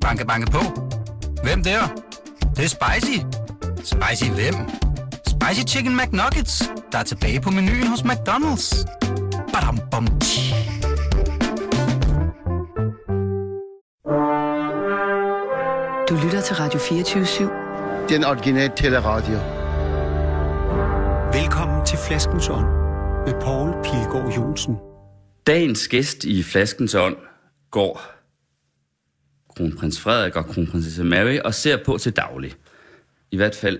Banke, 0.00 0.26
banke 0.26 0.50
på. 0.50 0.58
Hvem 1.42 1.62
der? 1.62 1.80
Det, 2.40 2.56
det 2.56 2.64
er 2.64 2.68
spicy. 2.68 3.18
Spicy 3.76 4.30
hvem? 4.30 4.54
Spicy 5.26 5.74
Chicken 5.74 5.96
McNuggets, 5.96 6.70
der 6.92 6.98
er 6.98 7.02
tilbage 7.02 7.40
på 7.40 7.50
menuen 7.50 7.86
hos 7.86 8.00
McDonald's. 8.00 8.86
Badum, 9.52 9.78
bom, 9.90 10.06
tji. 10.20 10.54
Du 16.08 16.14
lytter 16.24 16.40
til 16.40 16.56
Radio 16.56 16.78
24 16.78 17.50
Den 18.08 18.24
originale 18.24 18.72
teleradio. 18.76 19.38
Velkommen 21.32 21.86
til 21.86 21.98
Flaskens 21.98 22.48
Ånd 22.48 22.66
med 23.26 23.40
Poul 23.40 23.72
Pilgaard 23.84 24.32
Jonsen. 24.36 24.76
Dagens 25.46 25.88
gæst 25.88 26.24
i 26.24 26.42
Flaskens 26.42 26.94
Ånd 26.94 27.16
går 27.70 28.19
kronprins 29.60 30.00
Frederik 30.00 30.36
og 30.36 30.46
kronprinsesse 30.46 31.04
Mary 31.04 31.38
og 31.44 31.54
ser 31.54 31.76
på 31.84 31.98
til 31.98 32.12
daglig. 32.12 32.52
I 33.30 33.36
hvert 33.36 33.54
fald 33.54 33.78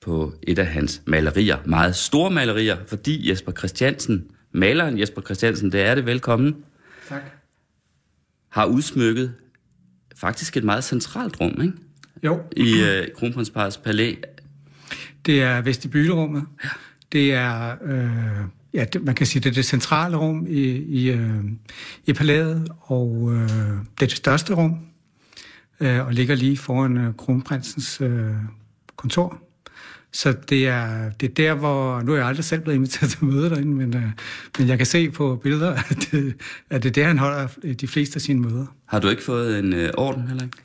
på 0.00 0.32
et 0.42 0.58
af 0.58 0.66
hans 0.66 1.02
malerier. 1.06 1.56
Meget 1.64 1.96
store 1.96 2.30
malerier, 2.30 2.76
fordi 2.86 3.30
Jesper 3.30 3.52
Christiansen, 3.52 4.24
maleren 4.52 4.98
Jesper 4.98 5.22
Christiansen, 5.22 5.72
det 5.72 5.80
er 5.82 5.94
det 5.94 6.06
velkommen, 6.06 6.56
Tak. 7.08 7.22
har 8.48 8.64
udsmykket 8.64 9.34
faktisk 10.16 10.56
et 10.56 10.64
meget 10.64 10.84
centralt 10.84 11.40
rum, 11.40 11.62
ikke? 11.62 11.74
Jo, 12.24 12.40
I 12.56 12.80
øh, 12.82 13.08
kronprinsparets 13.16 13.76
palæ. 13.76 14.14
det 15.26 15.42
er 15.42 15.60
vestibylerummet. 15.60 16.44
Det 17.12 17.32
er, 17.34 17.76
øh, 17.84 18.46
ja, 18.74 18.84
det, 18.84 19.04
man 19.04 19.14
kan 19.14 19.26
sige, 19.26 19.40
det 19.42 19.50
er 19.50 19.54
det 19.54 19.64
centrale 19.64 20.16
rum 20.16 20.46
i, 20.48 20.62
i, 20.70 21.10
øh, 21.10 21.44
i 22.06 22.12
palæet, 22.12 22.68
og 22.80 23.32
øh, 23.32 23.48
det 23.98 24.02
er 24.02 24.06
det 24.06 24.12
største 24.12 24.54
rum, 24.54 24.78
øh, 25.82 26.06
og 26.06 26.12
ligger 26.12 26.34
lige 26.34 26.56
foran 26.56 26.96
øh, 26.96 27.14
kronprinsens 27.14 28.00
øh, 28.00 28.30
kontor. 28.96 29.42
Så 30.12 30.34
det 30.48 30.68
er, 30.68 31.10
det 31.20 31.30
er 31.30 31.34
der, 31.34 31.54
hvor... 31.54 32.02
Nu 32.02 32.12
er 32.12 32.16
jeg 32.16 32.26
aldrig 32.26 32.44
selv 32.44 32.60
blevet 32.60 32.76
inviteret 32.76 33.10
til 33.12 33.24
møde 33.24 33.50
derinde, 33.50 33.72
men, 33.74 33.96
øh, 33.96 34.10
men 34.58 34.68
jeg 34.68 34.76
kan 34.76 34.86
se 34.86 35.10
på 35.10 35.40
billeder, 35.42 35.70
at 35.72 36.08
det, 36.10 36.34
at 36.70 36.82
det 36.82 36.88
er 36.88 36.92
der, 36.92 37.06
han 37.06 37.18
holder 37.18 37.48
de 37.80 37.88
fleste 37.88 38.16
af 38.16 38.20
sine 38.20 38.40
møder. 38.40 38.66
Har 38.86 39.00
du 39.00 39.08
ikke 39.08 39.22
fået 39.22 39.58
en 39.58 39.72
øh, 39.72 39.90
orden 39.96 40.28
heller 40.28 40.44
ikke? 40.44 40.56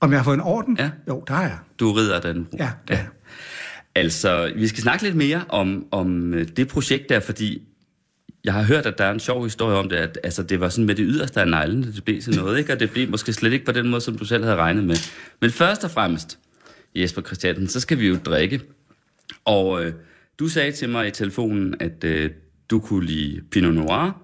Om 0.00 0.10
jeg 0.10 0.18
har 0.18 0.24
fået 0.24 0.34
en 0.34 0.40
orden? 0.40 0.76
Ja. 0.78 0.90
Jo, 1.08 1.24
der 1.28 1.34
har 1.34 1.42
jeg. 1.42 1.58
Du 1.80 1.92
rider 1.92 2.20
den. 2.20 2.48
Ja, 2.58 2.70
er 2.88 2.96
jeg. 2.96 3.06
Altså, 3.94 4.52
vi 4.56 4.68
skal 4.68 4.82
snakke 4.82 5.04
lidt 5.04 5.16
mere 5.16 5.44
om, 5.48 5.86
om 5.90 6.34
øh, 6.34 6.48
det 6.56 6.68
projekt 6.68 7.08
der, 7.08 7.20
fordi 7.20 7.62
jeg 8.44 8.52
har 8.52 8.62
hørt, 8.62 8.86
at 8.86 8.98
der 8.98 9.04
er 9.04 9.12
en 9.12 9.20
sjov 9.20 9.44
historie 9.44 9.76
om 9.76 9.88
det, 9.88 9.96
at 9.96 10.18
altså, 10.22 10.42
det 10.42 10.60
var 10.60 10.68
sådan 10.68 10.86
med 10.86 10.94
det 10.94 11.04
yderste 11.08 11.40
af 11.40 11.48
neglen, 11.48 11.82
det 11.82 12.04
blev 12.04 12.20
til 12.20 12.36
noget, 12.36 12.58
ikke? 12.58 12.72
og 12.72 12.80
det 12.80 12.90
blev 12.90 13.10
måske 13.10 13.32
slet 13.32 13.52
ikke 13.52 13.64
på 13.64 13.72
den 13.72 13.88
måde, 13.88 14.00
som 14.00 14.18
du 14.18 14.24
selv 14.24 14.44
havde 14.44 14.56
regnet 14.56 14.84
med. 14.84 14.96
Men 15.40 15.50
først 15.50 15.84
og 15.84 15.90
fremmest, 15.90 16.38
Jesper 16.94 17.22
Christiansen, 17.22 17.68
så 17.68 17.80
skal 17.80 17.98
vi 17.98 18.08
jo 18.08 18.16
drikke. 18.24 18.60
Og 19.44 19.84
øh, 19.84 19.92
du 20.38 20.48
sagde 20.48 20.72
til 20.72 20.88
mig 20.88 21.06
i 21.06 21.10
telefonen, 21.10 21.74
at 21.80 22.04
øh, 22.04 22.30
du 22.70 22.80
kunne 22.80 23.06
lide 23.06 23.40
Pinot 23.50 23.74
Noir. 23.74 24.20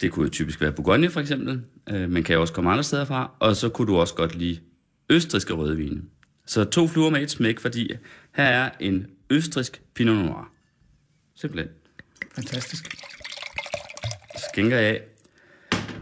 Det 0.00 0.12
kunne 0.12 0.24
jo 0.24 0.30
typisk 0.30 0.60
være 0.60 0.72
Bourgogne 0.72 1.10
for 1.10 1.20
eksempel, 1.20 1.62
øh, 1.90 2.10
men 2.10 2.22
kan 2.22 2.34
jo 2.34 2.40
også 2.40 2.52
komme 2.52 2.70
andre 2.70 2.84
steder 2.84 3.04
fra. 3.04 3.30
Og 3.38 3.56
så 3.56 3.68
kunne 3.68 3.92
du 3.92 3.96
også 3.96 4.14
godt 4.14 4.34
lide 4.34 4.58
østriske 5.10 5.54
rødvine. 5.54 6.02
Så 6.46 6.64
to 6.64 6.88
fluer 6.88 7.10
med 7.10 7.22
et 7.22 7.30
smæk, 7.30 7.60
fordi 7.60 7.90
her 8.34 8.44
er 8.44 8.70
en 8.80 9.06
østrisk 9.30 9.82
Pinot 9.94 10.16
Noir. 10.16 10.52
Simpelthen. 11.36 11.81
Fantastisk. 12.34 12.96
Skænker 14.50 14.78
jeg 14.78 14.88
af. 14.88 15.02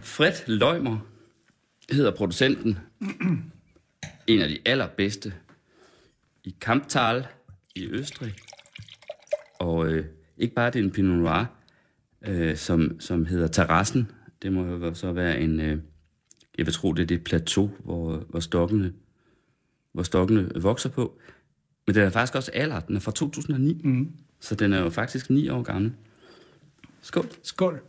Fred 0.02 0.32
Løgmer 0.46 0.98
hedder 1.90 2.16
producenten. 2.16 2.78
En 4.26 4.40
af 4.40 4.48
de 4.48 4.58
allerbedste 4.66 5.34
i 6.44 6.56
Kamptal 6.60 7.26
i 7.74 7.86
Østrig. 7.90 8.34
Og 9.58 9.86
øh, 9.86 10.06
ikke 10.36 10.54
bare 10.54 10.70
det 10.70 10.78
er 10.78 10.84
en 10.84 10.90
Pinot 10.90 11.18
Noir, 11.18 11.44
øh, 12.26 12.56
som, 12.56 13.00
som 13.00 13.26
hedder 13.26 13.48
Terrassen. 13.48 14.10
Det 14.42 14.52
må 14.52 14.64
jo 14.64 14.94
så 14.94 15.12
være 15.12 15.40
en, 15.40 15.60
øh, 15.60 15.78
jeg 16.58 16.66
vil 16.66 16.74
tro, 16.74 16.92
det 16.92 17.02
er 17.02 17.06
det 17.06 17.24
plateau, 17.24 17.70
hvor, 17.78 18.16
hvor 18.16 18.40
stokkene, 18.40 18.92
hvor 19.92 20.02
stokkene 20.02 20.50
vokser 20.56 20.88
på. 20.88 21.20
Men 21.86 21.94
den 21.94 22.02
er 22.02 22.10
faktisk 22.10 22.34
også 22.34 22.50
alder. 22.54 22.80
Den 22.80 22.96
er 22.96 23.00
fra 23.00 23.12
2009. 23.12 23.80
Mm. 23.84 24.12
Så 24.40 24.54
den 24.54 24.72
er 24.72 24.80
jo 24.80 24.90
faktisk 24.90 25.30
9 25.30 25.48
år 25.48 25.62
gammel. 25.62 25.92
Skål. 27.02 27.26
Skål. 27.42 27.80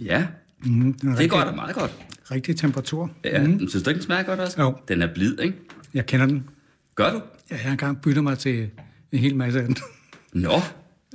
Ja, 0.00 0.26
Mm, 0.66 0.88
er 0.88 0.92
det 0.92 1.04
går 1.04 1.16
rigtig, 1.18 1.40
da 1.46 1.52
meget 1.54 1.74
godt. 1.74 1.94
rigtig 2.30 2.56
temperatur. 2.56 3.10
Ja, 3.24 3.42
mm. 3.46 3.68
synes 3.68 3.82
du 3.84 3.90
ikke, 3.90 3.98
den 3.98 4.04
smager 4.04 4.22
godt 4.22 4.40
også? 4.40 4.62
Jo. 4.62 4.74
Den 4.88 5.02
er 5.02 5.14
blid, 5.14 5.38
ikke? 5.40 5.56
Jeg 5.94 6.06
kender 6.06 6.26
den. 6.26 6.48
Gør 6.94 7.10
du? 7.10 7.16
Ja, 7.50 7.54
jeg 7.56 7.58
har 7.64 7.70
engang 7.70 8.00
byttet 8.02 8.24
mig 8.24 8.38
til 8.38 8.70
en 9.12 9.18
hel 9.18 9.36
masse 9.36 9.60
af 9.60 9.66
den. 9.66 9.76
Nå, 10.32 10.52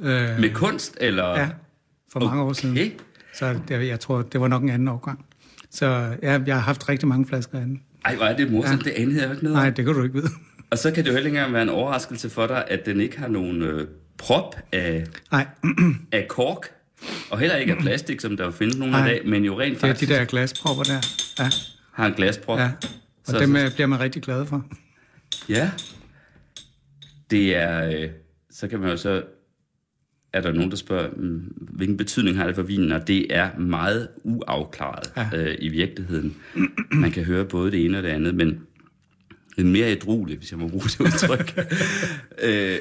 Øh, 0.01 0.39
med 0.39 0.53
kunst, 0.53 0.97
eller? 1.01 1.23
ja, 1.39 1.49
for 2.11 2.19
mange 2.19 2.41
år 2.41 2.53
siden. 2.53 2.75
Okay. 2.77 2.91
Så 3.33 3.59
det, 3.67 3.87
jeg 3.87 3.99
tror, 3.99 4.21
det 4.21 4.41
var 4.41 4.47
nok 4.47 4.63
en 4.63 4.69
anden 4.69 4.87
årgang. 4.87 5.25
Så 5.71 5.85
ja, 6.23 6.39
jeg 6.45 6.55
har 6.55 6.61
haft 6.61 6.89
rigtig 6.89 7.07
mange 7.07 7.25
flasker 7.25 7.59
af 7.59 7.65
den. 7.65 7.81
Ej, 8.05 8.15
hvor 8.15 8.25
er 8.25 8.37
det 8.37 8.51
morsomt, 8.51 8.85
ja. 8.85 8.89
det 8.91 8.95
anede 8.97 9.19
jeg 9.19 9.25
jo 9.27 9.31
ikke 9.31 9.43
noget. 9.43 9.55
Nej, 9.57 9.69
det 9.69 9.85
kan 9.85 9.93
du 9.93 10.03
ikke 10.03 10.15
vide. 10.15 10.29
Og 10.69 10.77
så 10.77 10.91
kan 10.91 11.03
det 11.03 11.09
jo 11.09 11.13
heller 11.15 11.41
ikke 11.41 11.53
være 11.53 11.61
en 11.63 11.69
overraskelse 11.69 12.29
for 12.29 12.47
dig, 12.47 12.63
at 12.67 12.85
den 12.85 13.01
ikke 13.01 13.19
har 13.19 13.27
nogen 13.27 13.61
øh, 13.61 13.87
prop 14.17 14.55
af, 14.71 15.05
Nej, 15.31 15.47
af 16.11 16.25
kork, 16.29 16.65
og 17.31 17.39
heller 17.39 17.55
ikke 17.55 17.73
af 17.73 17.79
plastik, 17.85 18.21
som 18.21 18.37
der 18.37 18.45
jo 18.45 18.51
findes 18.51 18.77
nogle 18.77 18.97
af 18.97 19.03
dag, 19.05 19.21
men 19.29 19.43
jo 19.45 19.59
rent 19.59 19.75
det 19.75 19.83
er 19.83 19.87
faktisk 19.87 20.09
de 20.09 20.15
der 20.15 20.25
glaspropper 20.25 20.83
der. 20.83 21.01
Ja, 21.39 21.49
har 21.93 22.07
en 22.07 22.13
glasprop. 22.13 22.59
ja. 22.59 22.71
Og 23.27 23.33
Så- 23.33 23.39
dem 23.39 23.55
så- 23.55 23.65
øh, 23.65 23.73
bliver 23.73 23.87
man 23.87 23.99
rigtig 23.99 24.21
glad 24.21 24.45
for. 24.45 24.65
Ja. 25.49 25.71
Det 27.31 27.55
er... 27.55 27.85
Øh, 28.03 28.09
så 28.51 28.67
kan 28.67 28.79
man 28.79 28.89
jo 28.89 28.97
så... 28.97 29.23
Er 30.33 30.41
der 30.41 30.53
nogen, 30.53 30.71
der 30.71 30.77
spørger, 30.77 31.09
mm, 31.17 31.39
hvilken 31.57 31.97
betydning 31.97 32.37
har 32.37 32.47
det 32.47 32.55
for 32.55 32.63
vinen? 32.63 32.91
Og 32.91 33.07
det 33.07 33.35
er 33.35 33.57
meget 33.57 34.07
uafklaret 34.23 35.13
ja. 35.17 35.29
Øh, 35.37 35.55
i 35.59 35.69
virkeligheden. 35.69 36.35
Man 36.91 37.11
kan 37.11 37.23
høre 37.23 37.45
både 37.45 37.71
det 37.71 37.85
ene 37.85 37.97
og 37.97 38.03
det 38.03 38.09
andet, 38.09 38.35
men 38.35 38.59
en 39.57 39.71
mere 39.71 39.91
ædruelig, 39.91 40.37
hvis 40.37 40.51
jeg 40.51 40.59
må 40.59 40.67
bruge 40.67 40.83
det 40.83 40.99
udtryk. 40.99 41.59
øh, 42.47 42.77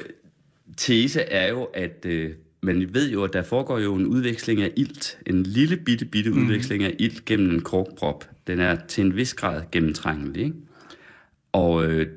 tese 0.77 1.21
er 1.21 1.49
jo, 1.49 1.63
at 1.63 2.05
øh, 2.05 2.31
man 2.61 2.93
ved 2.93 3.11
jo, 3.11 3.23
at 3.23 3.33
der 3.33 3.43
foregår 3.43 3.79
jo 3.79 3.95
en 3.95 4.05
udveksling 4.05 4.61
af 4.61 4.71
ilt. 4.75 5.17
En 5.25 5.43
lille 5.43 5.77
bitte, 5.77 6.05
bitte 6.05 6.33
udveksling 6.33 6.83
af 6.83 6.95
ilt 6.99 7.25
gennem 7.25 7.49
en 7.49 7.61
korkprop. 7.61 8.29
Den 8.47 8.59
er 8.59 8.77
til 8.87 9.05
en 9.05 9.15
vis 9.15 9.33
grad 9.33 9.61
gennemtrængelig, 9.71 10.43
ikke? 10.43 10.55
Og 11.51 11.85
øh, 11.85 12.07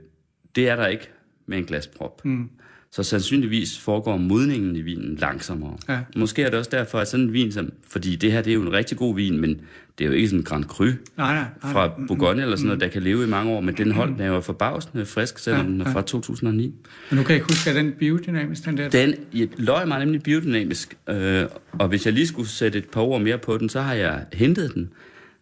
det 0.57 0.69
er 0.69 0.77
der 0.77 0.87
ikke 0.87 1.11
med 1.47 1.59
en 1.59 1.65
glasprop. 1.65 2.25
Mm. 2.25 2.51
Så 2.93 3.03
sandsynligvis 3.03 3.79
foregår 3.79 4.17
modningen 4.17 4.77
i 4.77 4.81
vinen 4.81 5.17
langsommere. 5.17 5.77
Ja. 5.89 5.99
Måske 6.17 6.43
er 6.43 6.51
det 6.51 6.59
også 6.59 6.71
derfor, 6.73 6.99
at 6.99 7.09
sådan 7.09 7.27
en 7.27 7.33
vin, 7.33 7.53
som, 7.53 7.71
fordi 7.89 8.17
det 8.17 8.33
her 8.33 8.43
det 8.43 8.51
er 8.51 8.55
jo 8.55 8.63
en 8.63 8.73
rigtig 8.73 8.97
god 8.99 9.15
vin, 9.15 9.41
men 9.41 9.61
det 9.99 10.05
er 10.05 10.09
jo 10.09 10.15
ikke 10.15 10.29
sådan 10.29 10.41
en 10.41 10.45
Grand 10.45 10.65
Cru 10.65 10.85
Nej, 10.85 10.95
nej. 11.17 11.35
nej. 11.63 11.73
fra 11.73 11.89
Bourgogne 12.09 12.43
eller 12.43 12.57
sådan 12.57 12.67
noget, 12.67 12.81
der 12.81 12.89
kan 12.89 13.03
leve 13.03 13.25
i 13.25 13.27
mange 13.27 13.53
år, 13.53 13.61
men 13.61 13.77
den 13.77 13.93
hold 13.93 14.11
den 14.11 14.21
er 14.21 14.27
jo 14.27 14.41
forbavsende 14.41 15.07
frisk, 15.07 15.39
selvom 15.39 15.67
Ja, 15.67 15.73
den 15.73 15.81
er 15.81 15.89
ja. 15.89 15.95
fra 15.95 16.03
2009. 16.03 16.63
Men 16.63 17.19
nu 17.19 17.23
kan 17.23 17.29
jeg 17.29 17.37
ikke 17.37 17.53
huske, 17.53 17.71
at 17.71 17.77
den 17.77 17.93
biodynamisk, 17.93 18.65
den 18.65 18.77
der. 18.77 18.89
Den 18.89 19.15
jeg 19.35 19.49
løg 19.57 19.89
mig 19.89 19.99
nemlig 19.99 20.23
biodynamisk, 20.23 20.97
øh, 21.09 21.45
og 21.73 21.89
hvis 21.89 22.07
jeg 22.07 22.15
lige 22.15 22.27
skulle 22.27 22.49
sætte 22.49 22.79
et 22.79 22.89
par 22.89 23.01
ord 23.01 23.21
mere 23.23 23.39
på 23.39 23.59
den, 23.59 23.69
så 23.69 23.81
har 23.81 23.95
jeg 23.95 24.25
hentet 24.33 24.75
den 24.75 24.91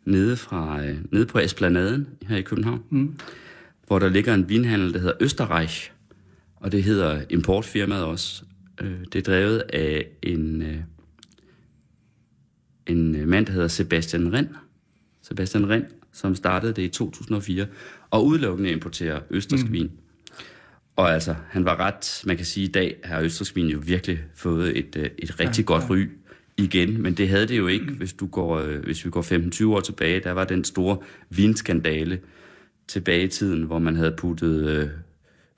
nede, 0.04 0.36
fra, 0.36 0.84
øh, 0.84 0.96
nede 1.12 1.26
på 1.26 1.38
Esplanaden 1.38 2.06
her 2.28 2.36
i 2.36 2.42
København, 2.42 2.80
mm. 2.90 3.14
hvor 3.86 3.98
der 3.98 4.08
ligger 4.08 4.34
en 4.34 4.48
vinhandel, 4.48 4.92
der 4.92 4.98
hedder 4.98 5.14
Österreich, 5.20 5.90
og 6.60 6.72
det 6.72 6.82
hedder 6.82 7.22
importfirmaet 7.30 8.04
også. 8.04 8.44
Øh, 8.80 8.98
det 9.12 9.28
er 9.28 9.32
drevet 9.32 9.58
af 9.58 10.06
en, 10.22 10.62
øh, 10.62 10.76
en 12.86 13.28
mand, 13.28 13.46
der 13.46 13.52
hedder 13.52 13.68
Sebastian 13.68 14.32
Ren. 14.32 14.48
Sebastian 15.22 15.70
Ren, 15.70 15.84
som 16.12 16.34
startede 16.34 16.72
det 16.72 16.82
i 16.82 16.88
2004, 16.88 17.66
og 18.10 18.26
udelukkende 18.26 18.70
importerer 18.70 19.20
østrisk 19.30 19.66
mm. 19.66 19.72
vin. 19.72 19.90
Og 20.96 21.12
altså, 21.12 21.34
han 21.48 21.64
var 21.64 21.80
ret, 21.80 22.22
man 22.26 22.36
kan 22.36 22.46
sige, 22.46 22.64
i 22.64 22.72
dag 22.72 22.96
har 23.04 23.20
østrisk 23.20 23.56
vin 23.56 23.66
jo 23.66 23.80
virkelig 23.84 24.18
fået 24.34 24.78
et, 24.78 24.96
øh, 24.96 25.10
et 25.18 25.40
rigtig 25.40 25.62
ja, 25.62 25.66
godt 25.66 25.90
ry 25.90 26.08
igen, 26.56 27.02
men 27.02 27.14
det 27.14 27.28
havde 27.28 27.48
det 27.48 27.58
jo 27.58 27.66
ikke, 27.66 27.92
hvis, 27.92 28.12
du 28.12 28.26
går, 28.26 28.62
hvis 28.62 29.04
vi 29.04 29.10
går 29.10 29.22
15-20 29.22 29.66
år 29.66 29.80
tilbage. 29.80 30.20
Der 30.20 30.32
var 30.32 30.44
den 30.44 30.64
store 30.64 30.98
vinskandale 31.30 32.20
tilbage 32.88 33.22
i 33.22 33.28
tiden, 33.28 33.62
hvor 33.62 33.78
man 33.78 33.96
havde 33.96 34.14
puttet 34.18 34.90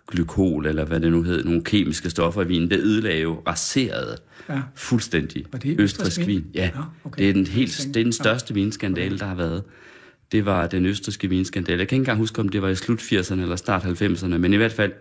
glykol, 0.08 0.66
eller 0.66 0.84
hvad 0.84 1.00
det 1.00 1.12
nu 1.12 1.22
hed, 1.22 1.44
nogle 1.44 1.64
kemiske 1.64 2.10
stoffer 2.10 2.42
i 2.42 2.46
vinen. 2.48 2.70
Det 2.70 2.78
ødelagde 2.80 3.20
jo, 3.22 3.42
raserede 3.46 4.16
Ja. 4.48 4.60
fuldstændig 4.74 5.44
Var 5.52 5.58
det 5.58 5.70
østrisk 5.80 6.00
østrigsk 6.00 6.18
vin. 6.18 6.26
vin? 6.26 6.46
Ja, 6.54 6.70
okay. 7.04 7.18
det 7.22 7.28
er 7.28 7.32
den, 7.32 7.46
helt, 7.46 7.88
det 7.94 8.00
er 8.00 8.04
den 8.04 8.12
største 8.12 8.54
vinskandale, 8.54 9.18
der 9.18 9.26
har 9.26 9.34
været. 9.34 9.62
Det 10.32 10.46
var 10.46 10.66
den 10.66 10.86
østriske 10.86 11.28
vinskandale. 11.28 11.78
Jeg 11.78 11.88
kan 11.88 11.96
ikke 11.96 12.00
engang 12.00 12.18
huske, 12.18 12.40
om 12.40 12.48
det 12.48 12.62
var 12.62 12.68
i 12.68 12.74
slut 12.74 12.98
80'erne 13.00 13.40
eller 13.40 13.56
start 13.56 13.82
90'erne, 13.84 14.26
men 14.38 14.52
i 14.52 14.56
hvert 14.56 14.72
fald 14.72 14.92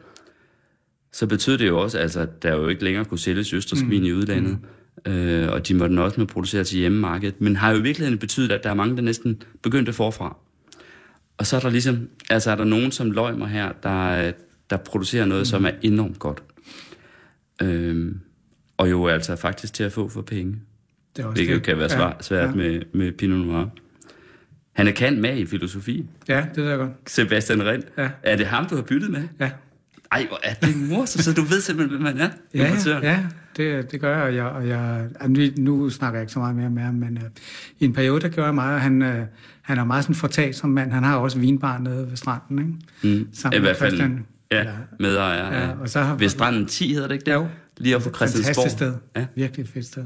så 1.13 1.27
betød 1.27 1.57
det 1.57 1.67
jo 1.67 1.79
også, 1.79 1.97
altså, 1.97 2.19
at 2.19 2.43
der 2.43 2.55
jo 2.55 2.67
ikke 2.67 2.83
længere 2.83 3.05
kunne 3.05 3.19
sælges 3.19 3.53
østersk 3.53 3.83
vin 3.89 4.03
i 4.05 4.11
udlandet. 4.13 4.57
Øh, 5.07 5.49
og 5.51 5.67
de 5.67 5.73
måtte 5.73 6.01
også 6.01 6.19
med 6.19 6.27
producere 6.27 6.63
til 6.63 6.79
hjemmemarkedet. 6.79 7.41
Men 7.41 7.55
har 7.55 7.71
jo 7.71 7.77
i 7.77 7.81
virkeligheden 7.81 8.19
betydet, 8.19 8.51
at 8.51 8.63
der 8.63 8.69
er 8.69 8.73
mange, 8.73 8.95
der 8.95 9.01
næsten 9.01 9.41
begyndte 9.63 9.93
forfra. 9.93 10.37
Og 11.37 11.47
så 11.47 11.55
er 11.55 11.59
der 11.59 11.69
ligesom, 11.69 12.09
altså 12.29 12.51
er 12.51 12.55
der 12.55 12.63
nogen 12.63 12.91
som 12.91 13.11
Løgmer 13.11 13.47
her, 13.47 13.71
der, 13.83 14.31
der 14.71 14.77
producerer 14.77 15.25
noget, 15.25 15.41
mm. 15.41 15.45
som 15.45 15.65
er 15.65 15.71
enormt 15.81 16.19
godt. 16.19 16.43
Øhm, 17.61 18.19
og 18.77 18.89
jo 18.91 19.07
altså 19.07 19.35
faktisk 19.35 19.73
til 19.73 19.83
at 19.83 19.91
få 19.91 20.09
for 20.09 20.21
penge. 20.21 20.55
Det 21.15 21.23
er 21.23 21.27
også 21.27 21.37
Hvilket 21.37 21.55
det. 21.55 21.63
kan 21.63 21.77
være 21.77 21.89
svært, 21.89 22.15
Ja, 22.17 22.21
svært 22.23 22.49
ja. 22.49 22.55
med, 22.55 22.81
med 22.93 23.11
Pinot 23.11 23.47
Noir. 23.47 23.65
Han 24.73 24.87
er 24.87 24.91
kendt 24.91 25.19
med 25.19 25.37
i 25.37 25.45
filosofi. 25.45 26.05
Ja, 26.27 26.45
det 26.55 26.69
jeg 26.69 26.77
godt. 26.77 26.91
Sebastian 27.07 27.65
Rent. 27.65 27.85
Ja. 27.97 28.09
Er 28.23 28.35
det 28.35 28.45
ham, 28.45 28.65
du 28.65 28.75
har 28.75 28.81
byttet 28.81 29.11
med? 29.11 29.27
Ja, 29.39 29.51
Ej, 30.11 30.25
hvor 30.27 30.39
er 30.43 30.53
det 30.53 30.89
morsomt, 30.89 31.23
så 31.23 31.33
du 31.33 31.41
ved 31.41 31.61
simpelthen, 31.61 32.01
hvem 32.01 32.15
man 32.15 32.21
er. 32.23 32.29
ja, 32.53 32.67
importøren. 32.67 33.03
ja 33.03 33.25
det, 33.57 33.91
det 33.91 34.01
gør 34.01 34.15
jeg. 34.15 34.23
Og 34.23 34.35
jeg, 34.35 34.45
og 34.45 34.67
jeg 34.67 35.07
altså, 35.19 35.53
nu, 35.61 35.89
snakker 35.89 36.19
jeg 36.19 36.23
ikke 36.23 36.33
så 36.33 36.39
meget 36.39 36.55
mere 36.55 36.69
med 36.69 36.81
ham, 36.83 36.93
men 36.93 37.17
uh, 37.17 37.23
i 37.79 37.85
en 37.85 37.93
periode, 37.93 38.21
der 38.21 38.29
gjorde 38.29 38.45
jeg 38.45 38.55
meget. 38.55 38.75
og 38.75 38.81
Han, 38.81 39.01
uh, 39.01 39.07
han 39.61 39.77
er 39.77 39.83
meget 39.83 40.03
sådan 40.03 40.15
fortag 40.15 40.55
som 40.55 40.69
mand. 40.69 40.91
Han 40.91 41.03
har 41.03 41.17
også 41.17 41.39
vinbar 41.39 41.77
nede 41.77 42.09
ved 42.09 42.17
stranden, 42.17 42.59
ikke? 43.03 43.17
Mm. 43.17 43.27
Sammen 43.33 43.57
I 43.57 43.61
hvert 43.61 43.77
fald, 43.77 43.89
Christian. 43.91 44.25
Ja, 44.51 44.59
Eller- 44.59 44.73
medejer. 44.99 45.53
Ja, 45.53 45.65
Ja, 45.65 45.71
og 45.79 45.89
så 45.89 46.01
har- 46.01 46.15
Ved 46.15 46.29
stranden 46.29 46.65
10 46.65 46.93
hedder 46.93 47.07
det 47.07 47.13
ikke 47.15 47.25
det? 47.25 47.33
Jo. 47.33 47.47
Lige 47.77 47.95
op 47.95 48.01
på 48.01 48.09
Christiansborg. 48.09 48.55
Fantastisk 48.55 48.75
sted. 48.75 48.93
Ja. 49.15 49.25
Virkelig 49.35 49.67
fedt 49.67 49.85
sted. 49.85 50.03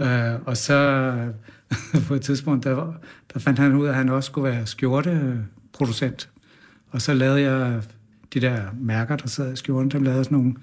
Ja. 0.00 0.32
Øh, 0.34 0.40
og 0.44 0.56
så 0.56 1.12
på 2.08 2.14
et 2.14 2.22
tidspunkt, 2.22 2.64
der, 2.64 2.94
der 3.34 3.40
fandt 3.40 3.58
han 3.58 3.74
ud 3.74 3.86
af, 3.86 3.90
at 3.90 3.96
han 3.96 4.08
også 4.08 4.26
skulle 4.26 4.50
være 4.50 4.66
skjorteproducent. 4.66 6.28
Og 6.90 7.02
så 7.02 7.14
lavede 7.14 7.40
jeg 7.40 7.82
de 8.34 8.40
der 8.40 8.60
mærker, 8.80 9.16
der 9.16 9.28
sad 9.28 9.52
i 9.52 9.56
skjorten, 9.56 9.90
dem 9.90 10.02
lavede 10.02 10.24
sådan 10.24 10.38
nogle... 10.38 10.54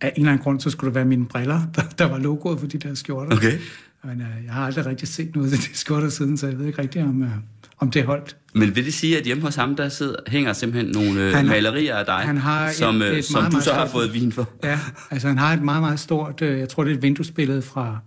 Af 0.00 0.12
en 0.16 0.20
eller 0.22 0.32
anden 0.32 0.42
grund, 0.44 0.60
så 0.60 0.70
skulle 0.70 0.88
det 0.88 0.94
være 0.94 1.04
mine 1.04 1.26
briller, 1.26 1.60
der, 1.76 1.82
der 1.98 2.04
var 2.04 2.18
logoet 2.18 2.60
for 2.60 2.66
de 2.66 2.78
der 2.78 2.94
skjorter. 2.94 3.36
Okay. 3.36 3.58
Men 4.04 4.20
øh, 4.20 4.26
jeg 4.46 4.52
har 4.54 4.66
aldrig 4.66 4.86
rigtig 4.86 5.08
set 5.08 5.34
noget 5.34 5.52
af 5.52 5.58
de 5.58 5.76
skjorter 5.78 6.08
siden, 6.08 6.36
så 6.36 6.46
jeg 6.46 6.58
ved 6.58 6.66
ikke 6.66 6.82
rigtig, 6.82 7.02
om, 7.02 7.22
øh, 7.22 7.28
om 7.78 7.90
det 7.90 8.04
holdt. 8.04 8.36
Men 8.54 8.76
vil 8.76 8.84
det 8.84 8.94
sige, 8.94 9.18
at 9.18 9.24
hjemme 9.24 9.42
hos 9.42 9.54
ham, 9.54 9.76
der 9.76 9.88
sidder, 9.88 10.16
hænger 10.26 10.52
simpelthen 10.52 10.92
nogle 10.92 11.20
øh, 11.20 11.32
Han 11.34 11.46
har- 11.46 11.54
malerier 11.54 11.96
af 11.96 12.04
dig, 12.06 12.14
han 12.14 12.36
har 12.36 12.68
et- 12.68 12.74
som, 12.74 13.02
øh, 13.02 13.08
et 13.18 13.24
som 13.24 13.42
meget, 13.42 13.54
du 13.54 13.60
så 13.60 13.72
har 13.72 13.86
fået 13.86 14.12
vin 14.14 14.32
for? 14.32 14.48
Ja, 14.64 14.80
altså 15.10 15.28
han 15.28 15.38
har 15.38 15.52
et 15.54 15.62
meget, 15.62 15.80
meget 15.82 16.00
stort... 16.00 16.42
Øh, 16.42 16.58
jeg 16.58 16.68
tror, 16.68 16.84
det 16.84 16.90
er 16.90 16.96
et 16.96 17.02
vinduesbillede 17.02 17.62
fra 17.62 17.98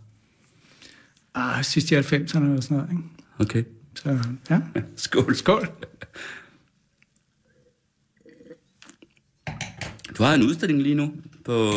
ah, 1.35 1.63
sidst 1.63 1.91
i 1.91 1.95
90'erne 1.95 1.99
eller 2.43 2.61
sådan 2.61 2.77
noget. 2.77 2.89
Ikke? 2.91 3.03
Okay. 3.39 3.63
Så 3.95 4.19
ja, 4.49 4.59
Skål. 4.95 5.35
skål. 5.35 5.67
Du 10.17 10.23
har 10.23 10.33
en 10.33 10.43
udstilling 10.43 10.81
lige 10.81 10.95
nu 10.95 11.13
på 11.45 11.71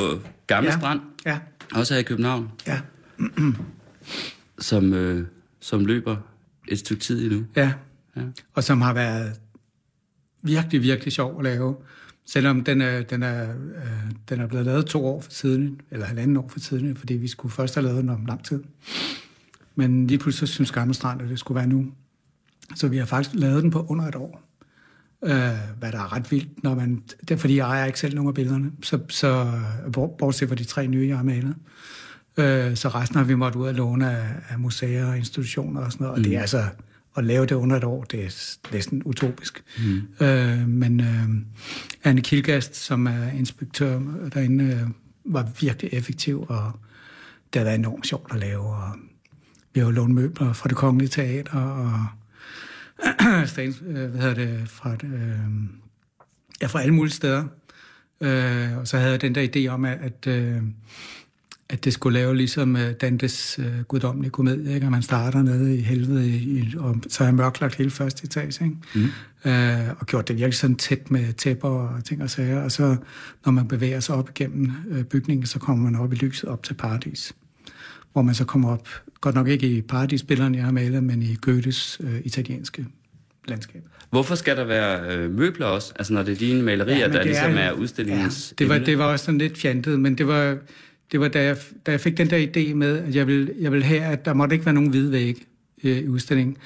Gamle 0.46 0.70
Ja. 0.70 0.76
Strand, 0.78 1.00
Ja, 1.26 1.38
også 1.74 1.94
her 1.94 2.00
i 2.00 2.02
København, 2.02 2.48
ja, 2.66 2.80
som, 4.58 4.92
øh, 4.94 5.26
som 5.60 5.84
løber 5.84 6.16
et 6.70 6.78
stykke 6.78 7.02
tid 7.02 7.24
endnu. 7.24 7.44
ja. 7.56 7.72
Ja. 8.16 8.22
Og 8.54 8.64
som 8.64 8.80
har 8.80 8.92
været 8.94 9.32
virkelig, 10.42 10.82
virkelig 10.82 11.12
sjov 11.12 11.38
at 11.38 11.44
lave. 11.44 11.76
Selvom 12.26 12.64
den 12.64 12.80
er, 12.80 13.02
den 13.02 13.22
er, 13.22 13.50
øh, 13.50 14.10
den 14.28 14.40
er 14.40 14.46
blevet 14.46 14.66
lavet 14.66 14.86
to 14.86 15.06
år 15.06 15.20
for 15.20 15.30
tiden, 15.30 15.80
eller 15.90 16.06
halvanden 16.06 16.36
år 16.36 16.48
for 16.48 16.58
tiden, 16.58 16.96
fordi 16.96 17.14
vi 17.14 17.28
skulle 17.28 17.52
først 17.52 17.74
have 17.74 17.86
lavet 17.86 18.02
den 18.02 18.08
om 18.10 18.26
lang 18.26 18.44
tid. 18.44 18.62
Men 19.74 20.06
lige 20.06 20.18
pludselig 20.18 20.48
så 20.48 20.54
synes 20.54 20.72
Gamle 20.72 20.94
Strand, 20.94 21.22
at 21.22 21.28
det 21.28 21.38
skulle 21.38 21.56
være 21.56 21.66
nu. 21.66 21.86
Så 22.76 22.88
vi 22.88 22.96
har 22.96 23.04
faktisk 23.06 23.34
lavet 23.34 23.62
den 23.62 23.70
på 23.70 23.86
under 23.88 24.04
et 24.04 24.14
år. 24.14 24.42
Øh, 25.24 25.30
hvad 25.78 25.92
der 25.92 25.98
er 25.98 26.12
ret 26.12 26.30
vildt, 26.30 26.62
når 26.64 26.74
man... 26.74 27.02
Det 27.20 27.30
er 27.30 27.36
fordi, 27.36 27.56
jeg 27.56 27.66
ejer 27.68 27.84
ikke 27.84 28.00
selv 28.00 28.14
nogen 28.14 28.28
af 28.28 28.34
billederne. 28.34 28.72
Så, 28.82 28.98
så 29.08 29.52
bort- 29.92 30.16
bortset 30.18 30.48
fra 30.48 30.56
de 30.56 30.64
tre 30.64 30.86
nye, 30.86 31.08
jeg 31.08 31.16
har 31.16 31.24
malet. 31.24 31.54
Øh, 32.40 32.76
så 32.76 32.88
resten 32.88 33.16
har 33.16 33.24
vi 33.24 33.34
måttet 33.34 33.60
ud 33.60 33.66
og 33.66 33.74
låne 33.74 34.10
af, 34.10 34.28
af 34.48 34.58
museer 34.58 35.06
og 35.06 35.16
institutioner 35.16 35.80
og 35.80 35.92
sådan 35.92 36.04
noget. 36.04 36.18
Og 36.18 36.24
det 36.24 36.36
er 36.36 36.40
altså... 36.40 36.64
At 37.16 37.24
lave 37.24 37.46
det 37.46 37.54
under 37.54 37.76
et 37.76 37.84
år, 37.84 38.04
det 38.04 38.24
er 38.24 38.56
næsten 38.72 39.02
utopisk. 39.04 39.64
Mm. 39.78 40.26
Øh, 40.26 40.68
men 40.68 41.00
øh, 41.00 41.28
Anne 42.04 42.20
Kilgast, 42.20 42.76
som 42.76 43.06
er 43.06 43.30
inspektør 43.30 44.00
derinde, 44.34 44.64
øh, 44.64 44.80
var 45.24 45.48
virkelig 45.60 45.94
effektiv, 45.94 46.46
og 46.48 46.72
det 47.52 47.64
været 47.64 47.78
enormt 47.78 48.06
sjovt 48.06 48.32
at 48.32 48.38
lave. 48.38 48.60
Og 48.60 48.92
vi 49.74 49.80
har 49.80 49.86
jo 49.86 49.92
lånt 49.92 50.14
møbler 50.14 50.52
fra 50.52 50.68
det 50.68 50.76
kongelige 50.76 51.08
teater, 51.08 51.60
og 51.60 52.06
Statens, 53.48 53.82
øh, 53.86 54.10
hvad 54.10 54.20
hedder 54.20 54.34
det, 54.34 54.68
fra, 54.68 54.92
øh, 54.92 55.38
ja, 56.62 56.66
fra 56.66 56.82
alle 56.82 56.94
mulige 56.94 57.14
steder. 57.14 57.44
Øh, 58.20 58.78
og 58.78 58.88
så 58.88 58.98
havde 58.98 59.10
jeg 59.10 59.22
den 59.22 59.34
der 59.34 59.48
idé 59.56 59.66
om, 59.68 59.84
at, 59.84 59.98
at, 60.00 60.26
øh, 60.26 60.62
at 61.70 61.84
det 61.84 61.92
skulle 61.92 62.18
lave 62.18 62.36
ligesom 62.36 62.76
øh, 62.76 62.92
Dantes 63.00 63.58
øh, 63.58 63.82
guddommelige 63.82 64.30
komedie, 64.30 64.74
ikke? 64.74 64.86
at 64.86 64.92
man 64.92 65.02
starter 65.02 65.42
nede 65.42 65.76
i 65.76 65.80
helvede, 65.80 66.28
i, 66.28 66.74
og 66.78 66.96
så 67.08 67.24
jeg 67.24 67.34
mørklagt 67.34 67.74
hele 67.74 67.90
første 67.90 68.24
etage, 68.24 68.64
ikke? 68.64 68.76
Mm. 68.94 69.50
Øh, 69.50 69.88
og 69.98 70.06
gjort 70.06 70.28
det 70.28 70.36
virkelig 70.36 70.54
sådan 70.54 70.76
tæt 70.76 71.10
med 71.10 71.32
tæpper 71.32 71.68
og 71.68 72.04
ting 72.04 72.22
og 72.22 72.30
sager, 72.30 72.62
og 72.62 72.72
så 72.72 72.96
når 73.44 73.52
man 73.52 73.68
bevæger 73.68 74.00
sig 74.00 74.14
op 74.14 74.30
igennem 74.30 74.72
øh, 74.90 75.04
bygningen, 75.04 75.46
så 75.46 75.58
kommer 75.58 75.90
man 75.90 76.00
op 76.00 76.12
i 76.12 76.16
lyset 76.16 76.48
op 76.48 76.62
til 76.62 76.74
paradis 76.74 77.34
hvor 78.12 78.22
man 78.22 78.34
så 78.34 78.44
kommer 78.44 78.72
op, 78.72 78.88
godt 79.20 79.34
nok 79.34 79.48
ikke 79.48 79.66
i 79.66 79.80
paradisbillederne, 79.80 80.56
jeg 80.56 80.64
har 80.64 80.72
malet, 80.72 81.02
men 81.02 81.22
i 81.22 81.36
Goethes 81.40 82.00
øh, 82.04 82.20
italienske 82.24 82.86
landskab. 83.48 83.82
Hvorfor 84.10 84.34
skal 84.34 84.56
der 84.56 84.64
være 84.64 85.16
øh, 85.16 85.30
møbler 85.30 85.66
også? 85.66 85.92
Altså 85.96 86.12
når 86.12 86.22
det 86.22 86.32
er 86.32 86.36
dine 86.36 86.62
malerier, 86.62 86.98
ja, 86.98 87.06
der 87.06 87.12
det 87.12 87.26
ligesom 87.26 87.50
er, 87.50 87.58
er 87.58 87.72
udstillingens 87.72 88.54
ja, 88.60 88.64
det, 88.64 88.68
var, 88.68 88.78
det 88.78 88.98
var 88.98 89.04
også 89.04 89.24
sådan 89.24 89.38
lidt 89.38 89.58
fjantet, 89.58 90.00
men 90.00 90.18
det 90.18 90.26
var, 90.26 90.56
det 91.12 91.20
var 91.20 91.28
da, 91.28 91.42
jeg, 91.42 91.56
da 91.86 91.90
jeg 91.90 92.00
fik 92.00 92.18
den 92.18 92.30
der 92.30 92.46
idé 92.46 92.74
med, 92.74 92.98
at 92.98 93.14
jeg 93.14 93.26
ville, 93.26 93.52
jeg 93.58 93.72
ville 93.72 93.84
have, 93.84 94.00
at 94.00 94.24
der 94.24 94.34
måtte 94.34 94.54
ikke 94.54 94.66
være 94.66 94.74
nogen 94.74 94.90
hvide 94.90 95.12
vægge 95.12 95.40
øh, 95.84 95.98
i 95.98 96.08
udstillingen, 96.08 96.56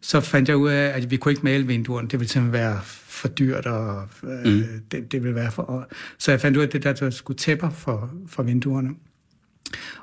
så 0.00 0.20
fandt 0.20 0.48
jeg 0.48 0.56
ud 0.56 0.70
af, 0.70 0.96
at 0.96 1.10
vi 1.10 1.16
kunne 1.16 1.32
ikke 1.32 1.44
male 1.44 1.66
vinduerne. 1.66 2.08
Det 2.08 2.20
ville 2.20 2.30
simpelthen 2.30 2.60
være 2.60 2.80
for 2.84 3.28
dyrt, 3.28 3.66
og 3.66 4.08
øh, 4.22 4.52
mm. 4.52 4.62
det, 4.90 5.12
det 5.12 5.22
ville 5.22 5.34
være 5.34 5.50
for... 5.50 5.62
Og, 5.62 5.86
så 6.18 6.30
jeg 6.32 6.40
fandt 6.40 6.56
ud 6.56 6.62
af, 6.62 6.66
at 6.66 6.72
det 6.72 6.82
der, 6.82 6.92
der 6.92 7.10
skulle 7.10 7.38
tæpper 7.38 7.70
for, 7.70 8.10
for 8.26 8.42
vinduerne. 8.42 8.90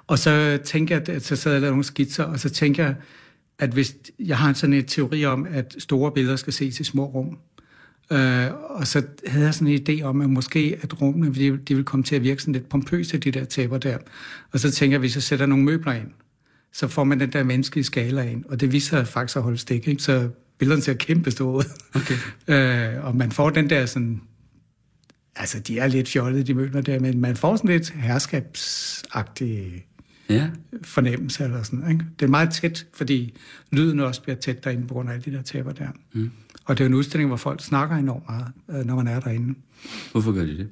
Og 0.08 0.20
så 0.20 0.60
tænkte 0.64 0.94
jeg, 0.94 1.10
at 1.10 1.24
så 1.24 1.36
sad 1.36 1.52
jeg 1.52 1.58
og 1.58 1.62
lavede 1.62 1.72
nogle 1.72 1.84
skitser, 1.84 2.24
og 2.24 2.40
så 2.40 2.50
tænkte 2.50 2.84
jeg, 2.84 2.96
at 3.60 3.70
hvis 3.70 3.96
jeg 4.20 4.38
har 4.38 4.54
sådan 4.54 4.74
en 4.74 4.86
teori 4.86 5.26
om, 5.26 5.48
at 5.50 5.76
store 5.78 6.12
billeder 6.12 6.36
skal 6.36 6.54
ses 6.54 6.80
i 6.80 6.84
små 6.84 7.06
rum, 7.06 7.38
øh, 8.12 8.52
og 8.70 8.88
så 8.88 9.04
havde 9.28 9.46
jeg 9.46 9.54
sådan 9.54 9.68
en 9.68 9.80
idé 9.90 10.02
om, 10.04 10.22
at 10.22 10.30
måske 10.30 10.80
at 10.82 11.02
rummene, 11.02 11.36
de, 11.36 11.58
de 11.58 11.76
vil 11.76 11.84
komme 11.84 12.04
til 12.04 12.16
at 12.16 12.24
virke 12.24 12.42
sådan 12.42 12.54
lidt 12.54 12.70
pompøse, 12.70 13.18
de 13.18 13.32
der 13.32 13.46
tæpper 13.46 13.78
der. 13.78 13.98
Og 14.52 14.60
så 14.60 14.72
tænker 14.72 14.94
jeg, 14.94 15.00
hvis 15.00 15.16
jeg 15.16 15.24
sætter 15.24 15.46
nogle 15.46 15.64
møbler 15.64 15.94
ind, 15.94 16.08
så 16.74 16.88
får 16.88 17.04
man 17.04 17.20
den 17.20 17.34
der 17.34 17.44
menneskelige 17.44 17.84
skala 17.84 18.22
ind, 18.22 18.46
og 18.46 18.60
det 18.62 18.72
viser 18.72 19.04
faktisk 19.04 19.38
at 19.38 19.44
holde 19.44 19.58
stik, 19.58 19.88
ikke? 19.88 20.04
så 20.04 20.30
billederne 20.58 20.82
ser 20.82 20.94
kæmpe 20.94 21.32
store 21.32 21.54
ud. 21.54 21.64
Okay. 21.96 22.16
øh, 22.98 23.06
og 23.06 23.16
man 23.16 23.32
får 23.32 23.50
den 23.50 23.70
der 23.70 23.86
sådan, 23.86 24.22
altså 25.36 25.60
de 25.60 25.80
er 25.80 25.88
lidt 25.88 26.10
fjollede, 26.10 26.44
de 26.44 26.54
møbler 26.54 26.82
der, 26.82 27.00
men 27.00 27.20
man 27.20 27.36
får 27.36 27.56
sådan 27.56 27.70
lidt 27.70 27.90
herskabsagtig 27.90 29.86
Ja. 30.30 30.50
fornemmelse 30.84 31.44
eller 31.44 31.64
sådan. 31.64 31.92
Ikke? 31.92 32.06
Det 32.20 32.26
er 32.26 32.30
meget 32.30 32.50
tæt, 32.50 32.88
fordi 32.94 33.38
lyden 33.72 34.00
også 34.00 34.22
bliver 34.22 34.36
tæt 34.36 34.64
derinde 34.64 34.88
på 34.88 34.94
grund 34.94 35.10
af 35.10 35.14
alle 35.14 35.32
de 35.32 35.38
der 35.38 35.42
tæpper 35.42 35.72
der. 35.72 35.88
Mm. 36.14 36.32
Og 36.66 36.78
det 36.78 36.84
er 36.84 36.88
en 36.88 36.94
udstilling, 36.94 37.28
hvor 37.28 37.38
folk 37.38 37.62
snakker 37.64 37.96
enormt 37.96 38.24
meget, 38.30 38.48
øh, 38.70 38.86
når 38.86 38.96
man 38.96 39.08
er 39.08 39.20
derinde. 39.20 39.56
Hvorfor 40.12 40.32
gør 40.32 40.46
de 40.46 40.58
det? 40.58 40.70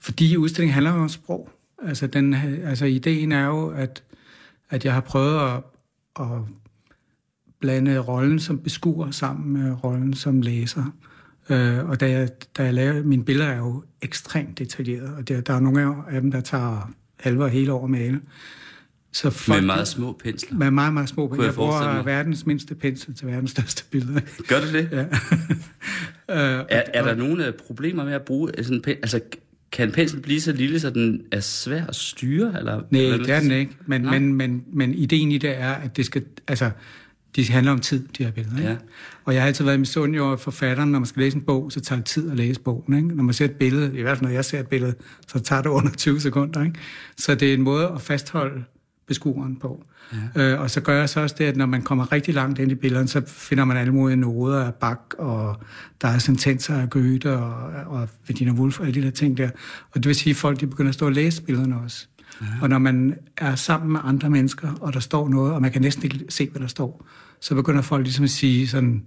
Fordi 0.00 0.36
udstillingen 0.36 0.74
handler 0.74 0.94
jo 0.94 1.02
om 1.02 1.08
sprog. 1.08 1.50
Altså, 1.82 2.06
den, 2.06 2.34
altså 2.64 2.84
ideen 2.84 3.32
er 3.32 3.46
jo, 3.46 3.68
at, 3.68 4.02
at 4.70 4.84
jeg 4.84 4.94
har 4.94 5.00
prøvet 5.00 5.40
at, 5.40 5.62
at 6.20 6.40
blande 7.60 7.98
rollen 7.98 8.38
som 8.38 8.58
beskuer 8.58 9.10
sammen 9.10 9.62
med 9.62 9.84
rollen 9.84 10.14
som 10.14 10.40
læser. 10.40 10.84
Øh, 11.50 11.88
og 11.88 12.00
da 12.00 12.10
jeg, 12.10 12.28
da 12.56 12.64
jeg 12.64 12.74
laver, 12.74 13.02
mine 13.02 13.24
billeder 13.24 13.50
er 13.50 13.56
jo 13.56 13.82
ekstremt 14.02 14.58
detaljerede, 14.58 15.16
og 15.16 15.28
der, 15.28 15.40
der 15.40 15.54
er 15.54 15.60
nogle 15.60 15.94
af 16.08 16.20
dem, 16.20 16.30
der 16.30 16.40
tager 16.40 16.90
halve 17.20 17.44
og 17.44 17.50
hele 17.50 17.72
år 17.72 17.84
at 17.84 17.90
male. 17.90 18.20
Så 19.16 19.30
folk, 19.30 19.58
Med 19.60 19.66
meget 19.66 19.88
små 19.88 20.12
pensler. 20.24 20.58
med 20.58 20.70
meget, 20.70 20.94
meget 20.94 21.08
små 21.08 21.28
Kunne 21.28 21.40
jeg 21.40 21.46
Jeg 21.46 21.54
bruger 21.54 21.94
mig. 21.94 22.06
verdens 22.06 22.46
mindste 22.46 22.74
pensel 22.74 23.14
til 23.14 23.26
verdens 23.26 23.50
største 23.50 23.84
billeder. 23.90 24.20
Gør 24.48 24.60
du 24.60 24.66
det? 24.72 24.88
ja. 24.92 25.02
øh, 26.58 26.64
Er, 26.68 26.82
er 26.94 27.04
der 27.04 27.14
nogle 27.14 27.46
øh, 27.46 27.52
problemer 27.52 28.04
med 28.04 28.12
at 28.12 28.22
bruge 28.22 28.50
sådan 28.56 28.74
en 28.74 28.82
pen, 28.82 28.96
altså 29.02 29.20
kan 29.72 29.88
en 29.88 29.92
pensel 29.94 30.20
blive 30.20 30.40
så 30.40 30.52
lille, 30.52 30.80
så 30.80 30.90
den 30.90 31.20
er 31.32 31.40
svær 31.40 31.84
at 31.86 31.96
styre? 31.96 32.58
Eller, 32.58 32.82
Nej, 32.90 33.02
det 33.16 33.30
er 33.30 33.40
den 33.40 33.50
ikke. 33.50 33.76
Men, 33.86 34.00
Nej. 34.00 34.18
men, 34.18 34.34
men, 34.34 34.64
men 34.72 34.94
ideen 34.94 35.32
i 35.32 35.38
det 35.38 35.58
er, 35.58 35.72
at 35.72 35.96
det 35.96 36.06
skal, 36.06 36.24
altså, 36.48 36.70
de 37.36 37.44
handler 37.44 37.72
om 37.72 37.80
tid, 37.80 38.08
de 38.18 38.24
her 38.24 38.30
billeder. 38.30 38.56
Ikke? 38.58 38.70
Ja. 38.70 38.76
Og 39.24 39.34
jeg 39.34 39.42
har 39.42 39.46
altid 39.46 39.64
været 39.64 39.80
misundelig 39.80 40.20
over 40.20 40.36
forfatteren, 40.36 40.88
når 40.92 40.98
man 40.98 41.06
skal 41.06 41.22
læse 41.22 41.36
en 41.36 41.42
bog, 41.42 41.72
så 41.72 41.80
tager 41.80 41.96
det 41.98 42.06
tid 42.06 42.30
at 42.30 42.36
læse 42.36 42.60
bogen. 42.60 42.96
Ikke? 42.96 43.08
Når 43.16 43.24
man 43.24 43.34
ser 43.34 43.44
et 43.44 43.50
billede, 43.52 43.98
i 43.98 44.02
hvert 44.02 44.18
fald 44.18 44.28
når 44.28 44.34
jeg 44.34 44.44
ser 44.44 44.60
et 44.60 44.68
billede, 44.68 44.94
så 45.28 45.38
tager 45.38 45.62
det 45.62 45.68
under 45.70 45.90
20 45.90 46.20
sekunder. 46.20 46.64
Ikke? 46.64 46.78
Så 47.16 47.34
det 47.34 47.50
er 47.50 47.54
en 47.54 47.62
måde 47.62 47.88
at 47.94 48.00
fastholde 48.00 48.64
beskueren 49.06 49.56
på. 49.56 49.84
Ja. 50.36 50.52
Øh, 50.52 50.60
og 50.60 50.70
så 50.70 50.80
gør 50.80 50.98
jeg 50.98 51.08
så 51.08 51.20
også 51.20 51.34
det, 51.38 51.44
at 51.44 51.56
når 51.56 51.66
man 51.66 51.82
kommer 51.82 52.12
rigtig 52.12 52.34
langt 52.34 52.58
ind 52.58 52.72
i 52.72 52.74
billederne, 52.74 53.08
så 53.08 53.22
finder 53.26 53.64
man 53.64 53.76
alle 53.76 53.92
mulige 53.92 54.16
noder 54.16 54.64
af 54.64 54.74
Bach, 54.74 55.00
og 55.18 55.56
der 56.00 56.08
er 56.08 56.18
sentenser 56.18 56.80
af 56.80 56.90
Goethe, 56.90 57.32
og, 57.32 57.72
og 57.86 58.08
Virginia 58.26 58.52
Woolf, 58.52 58.80
og 58.80 58.86
alle 58.86 59.00
de 59.00 59.06
der 59.06 59.12
ting 59.12 59.36
der. 59.36 59.50
Og 59.90 59.94
det 59.94 60.06
vil 60.06 60.14
sige, 60.14 60.30
at 60.30 60.36
folk 60.36 60.60
de 60.60 60.66
begynder 60.66 60.88
at 60.88 60.94
stå 60.94 61.06
og 61.06 61.12
læse 61.12 61.42
billederne 61.42 61.76
også. 61.84 62.06
Ja. 62.40 62.46
Og 62.62 62.68
når 62.68 62.78
man 62.78 63.18
er 63.36 63.54
sammen 63.54 63.92
med 63.92 64.00
andre 64.04 64.30
mennesker, 64.30 64.72
og 64.80 64.92
der 64.92 65.00
står 65.00 65.28
noget, 65.28 65.54
og 65.54 65.62
man 65.62 65.72
kan 65.72 65.82
næsten 65.82 66.04
ikke 66.04 66.24
se, 66.28 66.48
hvad 66.50 66.60
der 66.60 66.66
står, 66.66 67.06
så 67.40 67.54
begynder 67.54 67.82
folk 67.82 68.02
ligesom 68.02 68.24
at 68.24 68.30
sige 68.30 68.68
sådan, 68.68 69.02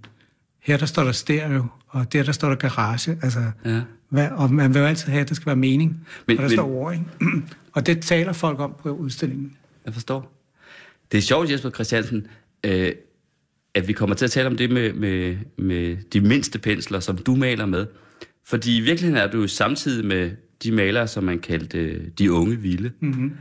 her 0.59 0.77
der 0.77 0.85
står 0.85 1.03
der 1.03 1.11
stereo, 1.11 1.65
og 1.87 2.13
der 2.13 2.23
der 2.23 2.31
står 2.31 2.49
der 2.49 2.55
garage. 2.55 3.17
Altså, 3.21 3.39
ja. 3.65 3.81
hvad, 4.09 4.27
og 4.31 4.53
man 4.53 4.73
vil 4.73 4.79
jo 4.79 4.85
altid 4.85 5.09
have, 5.11 5.21
at 5.21 5.29
der 5.29 5.35
skal 5.35 5.45
være 5.45 5.55
mening, 5.55 6.07
men, 6.27 6.37
og 6.37 6.43
der 6.43 6.49
men, 6.49 6.57
står 6.57 6.69
ord, 6.69 6.93
ikke? 6.93 7.05
og 7.75 7.85
det 7.85 8.01
taler 8.01 8.33
folk 8.33 8.59
om 8.59 8.73
på 8.83 8.89
udstillingen. 8.89 9.51
Jeg 9.89 9.93
forstår. 9.93 10.43
Det 11.11 11.17
er 11.17 11.21
sjovt, 11.21 11.51
Jesper 11.51 11.69
Christiansen, 11.69 12.27
øh, 12.63 12.91
at 13.73 13.87
vi 13.87 13.93
kommer 13.93 14.15
til 14.15 14.25
at 14.25 14.31
tale 14.31 14.47
om 14.47 14.57
det 14.57 14.71
med, 14.71 14.93
med, 14.93 15.37
med 15.57 15.97
de 16.13 16.21
mindste 16.21 16.59
pensler, 16.59 16.99
som 16.99 17.17
du 17.17 17.35
maler 17.35 17.65
med. 17.65 17.85
Fordi 18.45 18.77
i 18.77 18.79
virkeligheden 18.79 19.23
er 19.23 19.31
du 19.31 19.41
jo 19.41 19.47
samtidig 19.47 20.05
med 20.05 20.31
de 20.63 20.71
malere, 20.71 21.07
som 21.07 21.23
man 21.23 21.39
kaldte 21.39 21.77
øh, 21.77 22.07
de 22.19 22.31
unge 22.31 22.55
vilde, 22.55 22.91
mm-hmm. 22.99 23.37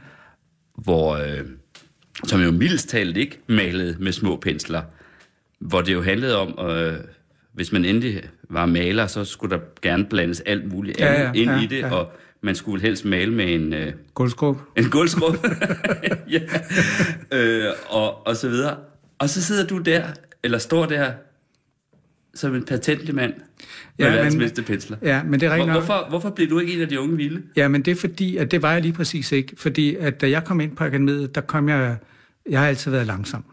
hvor, 0.75 1.17
øh, 1.17 1.47
som 2.25 2.41
jo 2.41 2.51
mildest 2.51 2.89
talt 2.89 3.17
ikke 3.17 3.39
malede 3.47 3.97
med 4.01 4.13
små 4.13 4.37
pensler, 4.37 4.83
hvor 5.59 5.81
det 5.81 5.93
jo 5.93 6.03
handlede 6.03 6.39
om, 6.39 6.71
øh, 6.71 6.95
hvis 7.53 7.73
man 7.73 7.85
endelig 7.85 8.23
var 8.51 8.67
maler, 8.67 9.07
så 9.07 9.25
skulle 9.25 9.57
der 9.57 9.63
gerne 9.83 10.05
blandes 10.05 10.41
alt 10.41 10.73
muligt 10.73 11.01
ja, 11.01 11.23
ja, 11.23 11.33
ind 11.33 11.51
ja, 11.51 11.61
i 11.61 11.67
det, 11.67 11.79
ja. 11.79 11.95
og 11.95 12.13
man 12.41 12.55
skulle 12.55 12.83
helst 12.83 13.05
male 13.05 13.33
med 13.33 13.55
en... 13.55 13.73
Øh, 13.73 13.93
guldskrub. 14.15 14.59
En 14.77 14.91
guldskrub. 14.91 15.37
ja. 16.31 16.41
øh, 17.33 17.73
og, 17.89 18.27
og 18.27 18.37
så 18.37 18.49
videre. 18.49 18.77
Og 19.19 19.29
så 19.29 19.43
sidder 19.43 19.67
du 19.67 19.79
der, 19.79 20.03
eller 20.43 20.59
står 20.59 20.87
der, 20.87 21.13
som 22.35 22.55
en 22.55 22.65
patentlig 22.65 23.15
mand 23.15 23.35
med 23.99 24.07
ja, 24.07 24.13
verdens 24.13 24.37
bedste 24.37 24.63
pensler. 24.63 24.97
Ja, 25.03 25.23
men 25.23 25.41
det 25.41 25.47
er 25.47 25.57
Hvor, 25.57 25.73
hvorfor, 25.73 26.07
hvorfor 26.09 26.31
blev 26.31 26.51
du 26.51 26.59
ikke 26.59 26.73
en 26.73 26.81
af 26.81 26.89
de 26.89 27.01
unge 27.01 27.17
vilde? 27.17 27.43
Ja, 27.57 27.69
men 27.69 27.83
det 27.83 27.91
er 27.91 27.97
fordi, 27.97 28.37
at 28.37 28.51
det 28.51 28.63
var 28.63 28.73
jeg 28.73 28.83
lige 28.83 28.93
præcis 28.93 29.33
ikke. 29.33 29.55
Fordi 29.57 29.97
at 29.97 30.21
da 30.21 30.31
jeg 30.31 30.45
kom 30.45 30.61
ind 30.61 30.77
på 30.77 30.85
akademiet, 30.85 31.35
der 31.35 31.41
kom 31.41 31.69
jeg... 31.69 31.97
Jeg 32.51 32.61
har 32.61 32.67
altid 32.69 32.91
været 32.91 33.07
langsom. 33.07 33.45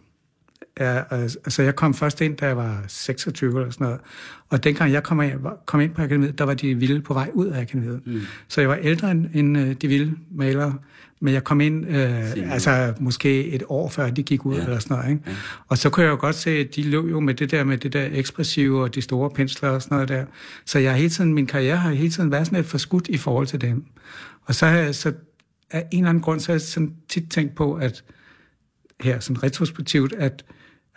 Ja, 0.80 1.02
altså 1.12 1.62
jeg 1.62 1.76
kom 1.76 1.94
først 1.94 2.22
ind, 2.22 2.38
da 2.38 2.46
jeg 2.46 2.58
var 2.58 2.84
26 2.88 3.60
eller 3.60 3.72
sådan 3.72 3.86
noget. 3.86 4.02
Og 4.50 4.64
dengang 4.64 4.92
jeg 4.92 5.04
kom 5.04 5.22
ind, 5.22 5.32
kom 5.66 5.82
ind 5.82 5.94
på 5.94 6.02
akademiet, 6.02 6.38
der 6.38 6.44
var 6.46 6.54
de 6.54 6.76
vilde 6.76 7.02
på 7.02 7.14
vej 7.14 7.32
ud 7.34 7.48
af 7.48 7.62
akademiet. 7.62 8.02
Mm. 8.06 8.22
Så 8.48 8.62
jeg 8.62 8.70
var 8.70 8.76
ældre 8.76 9.12
end, 9.12 9.28
end 9.34 9.58
øh, 9.58 9.76
de 9.82 9.88
vilde 9.88 10.16
malere. 10.32 10.76
Men 11.20 11.34
jeg 11.34 11.44
kom 11.44 11.62
ind, 11.62 11.88
øh, 11.88 12.54
altså 12.54 12.94
måske 13.00 13.48
et 13.48 13.64
år 13.68 13.90
før 13.90 14.10
de 14.10 14.24
gik 14.24 14.46
ud 14.46 14.56
ja. 14.56 14.64
eller 14.64 14.80
sådan 14.80 14.98
noget. 14.98 15.12
Ikke? 15.12 15.24
Ja. 15.28 15.36
Og 15.68 15.78
så 15.78 15.90
kunne 15.90 16.04
jeg 16.04 16.12
jo 16.12 16.18
godt 16.20 16.36
se, 16.36 16.50
at 16.50 16.76
de 16.76 16.84
løb 16.84 17.06
jo 17.06 17.20
med 17.20 17.34
det 17.34 17.52
der 17.52 17.64
med 17.64 17.78
det 17.78 17.94
der 17.94 18.08
ekspressive 18.12 18.82
og 18.82 18.96
de 18.96 19.02
store 19.02 19.30
pensler 19.30 19.70
og 19.70 19.82
sådan 19.82 19.96
noget 19.96 20.10
der. 20.10 20.26
Så 20.66 20.80
jeg 20.80 20.96
hele 20.96 21.10
tiden, 21.10 21.34
min 21.34 21.48
karriere 21.48 21.78
har 21.78 21.92
hele 21.92 22.10
tiden 22.10 22.32
været 22.32 22.46
sådan 22.46 22.58
lidt 22.58 22.68
forskudt 22.68 23.08
i 23.08 23.18
forhold 23.18 23.48
til 23.48 23.62
dem. 23.62 23.84
Og 24.46 24.56
så 24.56 24.66
har 24.66 24.78
jeg, 24.78 24.96
så 24.96 25.14
af 25.72 25.88
en 25.92 26.00
eller 26.00 26.10
anden 26.10 26.24
grund, 26.24 26.40
så 26.40 26.48
har 26.48 26.54
jeg 26.54 26.62
sådan 26.62 26.94
tit 27.10 27.30
tænkt 27.30 27.56
på, 27.56 27.74
at 27.74 28.04
her 29.02 29.20
sådan 29.20 29.44
retrospektivt, 29.44 30.14
at 30.14 30.46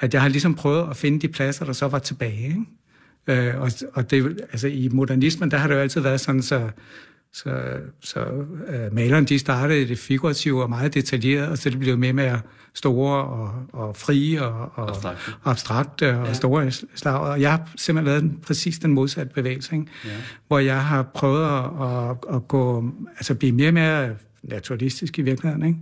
at 0.01 0.15
jeg 0.15 0.23
har 0.23 0.29
ligesom 0.29 0.55
prøvet 0.55 0.91
at 0.91 0.97
finde 0.97 1.21
de 1.21 1.29
pladser, 1.29 1.65
der 1.65 1.73
så 1.73 1.89
var 1.89 1.99
tilbage. 1.99 2.45
Ikke? 2.47 3.49
Øh, 3.49 3.61
og, 3.61 3.71
og 3.95 4.11
det, 4.11 4.41
altså, 4.53 4.69
i 4.69 4.89
modernismen, 4.93 5.51
der 5.51 5.57
har 5.57 5.69
det 5.69 5.75
jo 5.75 5.81
altid 5.81 6.01
været 6.01 6.21
sådan, 6.21 6.43
så, 6.43 6.71
så, 7.33 7.77
så 8.01 8.25
uh, 8.25 8.95
malerne 8.95 9.27
de 9.27 9.39
startede 9.39 9.89
det 9.89 9.99
figurative 9.99 10.63
og 10.63 10.69
meget 10.71 10.95
detaljeret, 10.95 11.49
og 11.49 11.59
så 11.59 11.71
det 11.71 11.79
blev 11.79 11.99
mere 11.99 12.13
med 12.13 12.39
store 12.75 13.25
og, 13.25 13.53
og 13.73 13.97
frie 13.97 14.45
og, 14.45 14.73
og 14.75 14.89
abstrakte, 14.89 15.33
abstrakte 15.45 16.19
og 16.19 16.27
ja. 16.27 16.33
store 16.33 16.71
slag. 16.71 17.15
Og 17.15 17.41
jeg 17.41 17.51
har 17.51 17.71
simpelthen 17.77 18.23
lavet 18.23 18.43
præcis 18.43 18.79
den 18.79 18.93
modsatte 18.93 19.35
bevægelse, 19.35 19.77
ikke? 19.77 19.87
Ja. 20.05 20.11
hvor 20.49 20.59
jeg 20.59 20.85
har 20.85 21.03
prøvet 21.03 21.45
at, 21.45 21.65
at, 21.87 22.37
at 22.37 22.49
gå, 22.49 22.91
altså 23.17 23.35
blive 23.35 23.53
mere 23.53 23.69
og 23.69 23.75
mere 23.75 24.11
naturalistisk 24.43 25.19
i 25.19 25.23
virkeligheden, 25.23 25.67
ikke? 25.67 25.79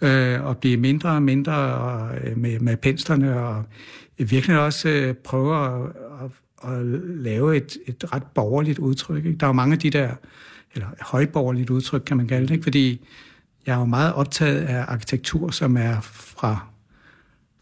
Mm. 0.00 0.08
Øh, 0.08 0.44
og 0.44 0.58
blive 0.58 0.76
mindre 0.76 1.10
og 1.10 1.22
mindre 1.22 1.54
og, 1.54 2.16
øh, 2.24 2.38
med, 2.38 2.60
med 2.60 2.76
penslerne, 2.76 3.40
og 3.40 3.64
virkelig 4.18 4.60
også 4.60 4.88
øh, 4.88 5.14
prøve 5.14 5.66
at, 5.66 5.92
at, 6.22 6.70
at 6.70 6.86
lave 7.04 7.56
et, 7.56 7.76
et 7.86 8.12
ret 8.12 8.22
borgerligt 8.34 8.78
udtryk. 8.78 9.24
Ikke? 9.24 9.38
Der 9.38 9.46
er 9.46 9.48
jo 9.48 9.52
mange 9.52 9.72
af 9.72 9.78
de 9.78 9.90
der, 9.90 10.10
eller 10.74 10.86
højborgerligt 11.00 11.70
udtryk, 11.70 12.02
kan 12.06 12.16
man 12.16 12.28
kalde 12.28 12.46
det, 12.46 12.54
ikke? 12.54 12.62
fordi 12.62 13.06
jeg 13.66 13.74
er 13.74 13.78
jo 13.78 13.84
meget 13.84 14.14
optaget 14.14 14.60
af 14.60 14.84
arkitektur, 14.88 15.50
som 15.50 15.76
er 15.76 16.00
fra, 16.00 16.66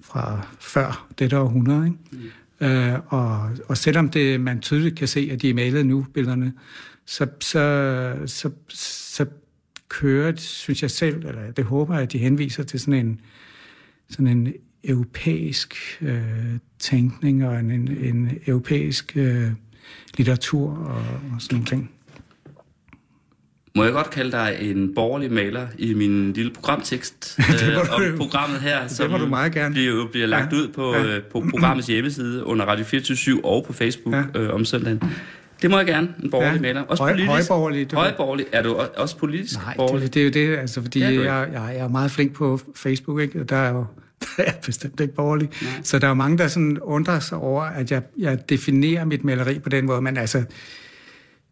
fra 0.00 0.47
før 0.61 1.07
dette 1.18 1.38
århundrede. 1.38 1.87
Ikke? 1.87 1.99
Mm. 2.61 2.66
Øh, 2.66 2.99
og, 3.07 3.50
og 3.68 3.76
selvom 3.76 4.09
det, 4.09 4.40
man 4.40 4.61
tydeligt 4.61 4.99
kan 4.99 5.09
se, 5.09 5.28
at 5.33 5.42
de 5.42 5.50
er 5.50 5.54
malet 5.54 5.87
nu, 5.87 6.07
billederne, 6.14 6.52
så, 7.07 7.26
så, 7.40 8.23
så, 8.26 8.50
så 8.68 9.26
kører, 9.88 10.33
synes 10.37 10.83
jeg 10.83 10.90
selv, 10.90 11.26
eller 11.26 11.50
det 11.50 11.64
håber 11.64 11.95
jeg, 11.95 12.02
at 12.02 12.12
de 12.12 12.18
henviser 12.18 12.62
til 12.62 12.80
sådan 12.80 13.07
en, 13.07 13.21
sådan 14.11 14.26
en 14.26 14.52
europæisk 14.85 15.99
øh, 16.00 16.23
tænkning 16.78 17.47
og 17.47 17.59
en, 17.59 17.71
en, 17.71 17.88
en 17.88 18.38
europæisk 18.47 19.12
øh, 19.16 19.50
litteratur 20.16 20.71
og, 20.71 20.97
og 21.35 21.40
sådan 21.40 21.54
nogle 21.54 21.66
ting. 21.66 21.90
Må 23.75 23.85
jeg 23.85 23.92
godt 23.92 24.11
kalde 24.11 24.33
dig 24.33 24.59
en 24.61 24.95
borgerlig 24.95 25.33
maler 25.33 25.66
i 25.78 25.95
min 25.95 26.33
lille 26.33 26.52
programtekst 26.52 27.38
øh, 27.68 27.78
om 27.78 28.16
programmet 28.16 28.61
her, 28.61 28.88
som 28.88 29.11
det 29.11 29.21
du 29.21 29.26
meget 29.26 29.52
gerne. 29.52 29.75
Bliver, 29.75 30.07
bliver 30.07 30.26
lagt 30.26 30.52
ja. 30.52 30.59
ud 30.59 30.68
på, 30.68 30.95
ja. 30.95 31.04
øh, 31.04 31.23
på 31.23 31.45
programmets 31.50 31.87
hjemmeside 31.87 32.45
under 32.45 32.64
Radio 32.64 32.85
24 32.85 33.45
og 33.45 33.64
på 33.66 33.73
Facebook 33.73 34.14
ja. 34.14 34.40
øh, 34.40 34.54
om 34.54 34.64
søndagen. 34.64 35.02
Det 35.62 35.70
må 35.70 35.76
jeg 35.76 35.86
gerne, 35.86 36.14
en 36.22 36.30
borgerlig 36.30 36.56
ja. 36.56 36.62
maler. 36.62 36.82
Også 36.82 37.02
Høj, 37.02 37.12
politisk. 37.12 37.30
Højborgerlig. 37.30 37.88
Højborgerlig. 37.92 38.46
Er 38.52 38.62
du 38.62 38.80
også 38.96 39.16
politisk 39.16 39.58
Nej, 39.58 39.76
borgerlig? 39.76 40.02
Det, 40.02 40.14
det 40.14 40.42
er 40.42 40.44
jo 40.44 40.50
det, 40.50 40.56
altså, 40.58 40.82
fordi 40.82 41.00
jeg, 41.00 41.14
jeg, 41.14 41.48
jeg 41.52 41.76
er 41.76 41.88
meget 41.88 42.10
flink 42.10 42.32
på 42.32 42.60
Facebook, 42.76 43.20
ikke? 43.20 43.44
der 43.44 43.56
er 43.56 43.70
jo 43.70 43.84
der 44.36 44.42
er 44.44 44.52
bestemt 44.66 45.00
ikke 45.00 45.14
borgerlig. 45.14 45.48
Nej. 45.62 45.70
Så 45.82 45.98
der 45.98 46.08
er 46.08 46.14
mange, 46.14 46.38
der 46.38 46.48
sådan 46.48 46.78
undrer 46.78 47.20
sig 47.20 47.38
over, 47.38 47.62
at 47.62 47.90
jeg, 47.90 48.02
jeg 48.18 48.48
definerer 48.48 49.04
mit 49.04 49.24
maleri 49.24 49.58
på 49.58 49.68
den 49.68 49.86
måde. 49.86 50.02
Men 50.02 50.16
altså, 50.16 50.44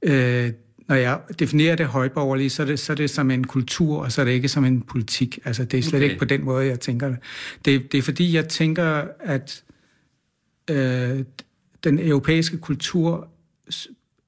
øh, 0.03 0.51
når 0.89 0.97
jeg 0.97 1.21
definerer 1.39 1.77
det 1.77 1.87
højborgerlige, 1.87 2.51
så 2.51 2.63
er 2.63 2.67
det, 2.67 2.79
så 2.79 2.93
er 2.93 2.95
det 2.95 3.11
som 3.11 3.31
en 3.31 3.45
kultur, 3.45 4.03
og 4.03 4.13
så 4.13 4.21
er 4.21 4.25
det 4.25 4.33
ikke 4.33 4.49
som 4.49 4.65
en 4.65 4.83
politik. 4.83 5.39
Altså, 5.45 5.65
det 5.65 5.79
er 5.79 5.83
slet 5.83 5.95
okay. 5.95 6.05
ikke 6.05 6.19
på 6.19 6.25
den 6.25 6.45
måde, 6.45 6.67
jeg 6.67 6.81
tænker 6.81 7.09
det. 7.09 7.19
Det, 7.65 7.93
det 7.93 7.99
er 7.99 8.03
fordi, 8.03 8.35
jeg 8.35 8.49
tænker, 8.49 9.05
at 9.21 9.63
øh, 10.71 11.25
den 11.85 11.99
europæiske 11.99 12.59
kultur 12.59 13.29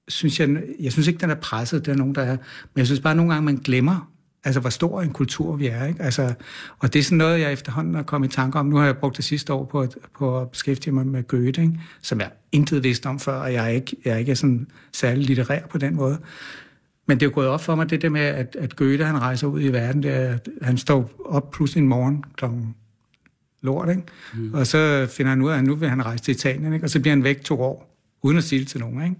synes 0.08 0.40
jeg, 0.40 0.62
jeg 0.80 0.92
synes 0.92 1.08
ikke, 1.08 1.20
den 1.20 1.30
er 1.30 1.34
presset, 1.34 1.86
det 1.86 1.92
er 1.92 1.96
nogen, 1.96 2.14
der 2.14 2.22
er, 2.22 2.36
men 2.74 2.78
jeg 2.78 2.86
synes 2.86 3.00
bare 3.00 3.14
nogle 3.14 3.32
gange, 3.32 3.44
man 3.44 3.56
glemmer, 3.56 4.10
altså 4.44 4.60
hvor 4.60 4.70
stor 4.70 5.02
en 5.02 5.12
kultur 5.12 5.56
vi 5.56 5.66
er. 5.66 5.86
Ikke? 5.86 6.02
Altså, 6.02 6.34
og 6.78 6.92
det 6.92 6.98
er 6.98 7.02
sådan 7.02 7.18
noget, 7.18 7.40
jeg 7.40 7.52
efterhånden 7.52 7.94
har 7.94 8.02
kommet 8.02 8.32
i 8.32 8.36
tanke 8.36 8.58
om. 8.58 8.66
Nu 8.66 8.76
har 8.76 8.84
jeg 8.84 8.96
brugt 8.96 9.16
det 9.16 9.24
sidste 9.24 9.52
år 9.52 9.64
på 9.64 9.80
at, 9.80 9.96
på 10.18 10.40
at 10.40 10.50
beskæftige 10.50 10.94
mig 10.94 11.06
med 11.06 11.28
Goethe, 11.28 11.62
ikke? 11.62 11.80
som 12.02 12.20
jeg 12.20 12.30
intet 12.52 12.84
vidste 12.84 13.06
om 13.06 13.18
før, 13.18 13.40
og 13.40 13.52
jeg 13.52 13.64
er 13.64 13.68
ikke, 13.68 13.96
jeg 14.04 14.12
er 14.12 14.16
ikke 14.16 14.36
sådan 14.36 14.66
særlig 14.92 15.24
litterær 15.24 15.66
på 15.66 15.78
den 15.78 15.96
måde. 15.96 16.18
Men 17.06 17.20
det 17.20 17.26
er 17.26 17.30
jo 17.30 17.34
gået 17.34 17.48
op 17.48 17.60
for 17.60 17.74
mig, 17.74 17.90
det 17.90 18.02
der 18.02 18.08
med, 18.08 18.20
at, 18.20 18.56
at 18.58 18.76
Goethe 18.76 19.04
han 19.04 19.18
rejser 19.18 19.46
ud 19.46 19.60
i 19.60 19.68
verden, 19.68 20.02
det 20.02 20.10
er, 20.10 20.32
at 20.32 20.48
han 20.62 20.78
står 20.78 21.10
op 21.24 21.50
pludselig 21.50 21.82
en 21.82 21.88
morgen 21.88 22.24
klokken 22.36 22.74
lort, 23.62 23.88
ikke? 23.88 24.02
Mm. 24.34 24.54
og 24.54 24.66
så 24.66 25.06
finder 25.10 25.30
han 25.30 25.42
ud 25.42 25.50
af, 25.50 25.58
at 25.58 25.64
nu 25.64 25.74
vil 25.74 25.88
han 25.88 26.06
rejse 26.06 26.24
til 26.24 26.34
Italien, 26.34 26.72
ikke? 26.72 26.86
og 26.86 26.90
så 26.90 27.00
bliver 27.00 27.12
han 27.12 27.24
væk 27.24 27.40
to 27.40 27.62
år, 27.62 27.87
uden 28.22 28.38
at 28.38 28.44
sige 28.44 28.60
det 28.60 28.68
til 28.68 28.80
nogen. 28.80 29.04
Ikke? 29.04 29.16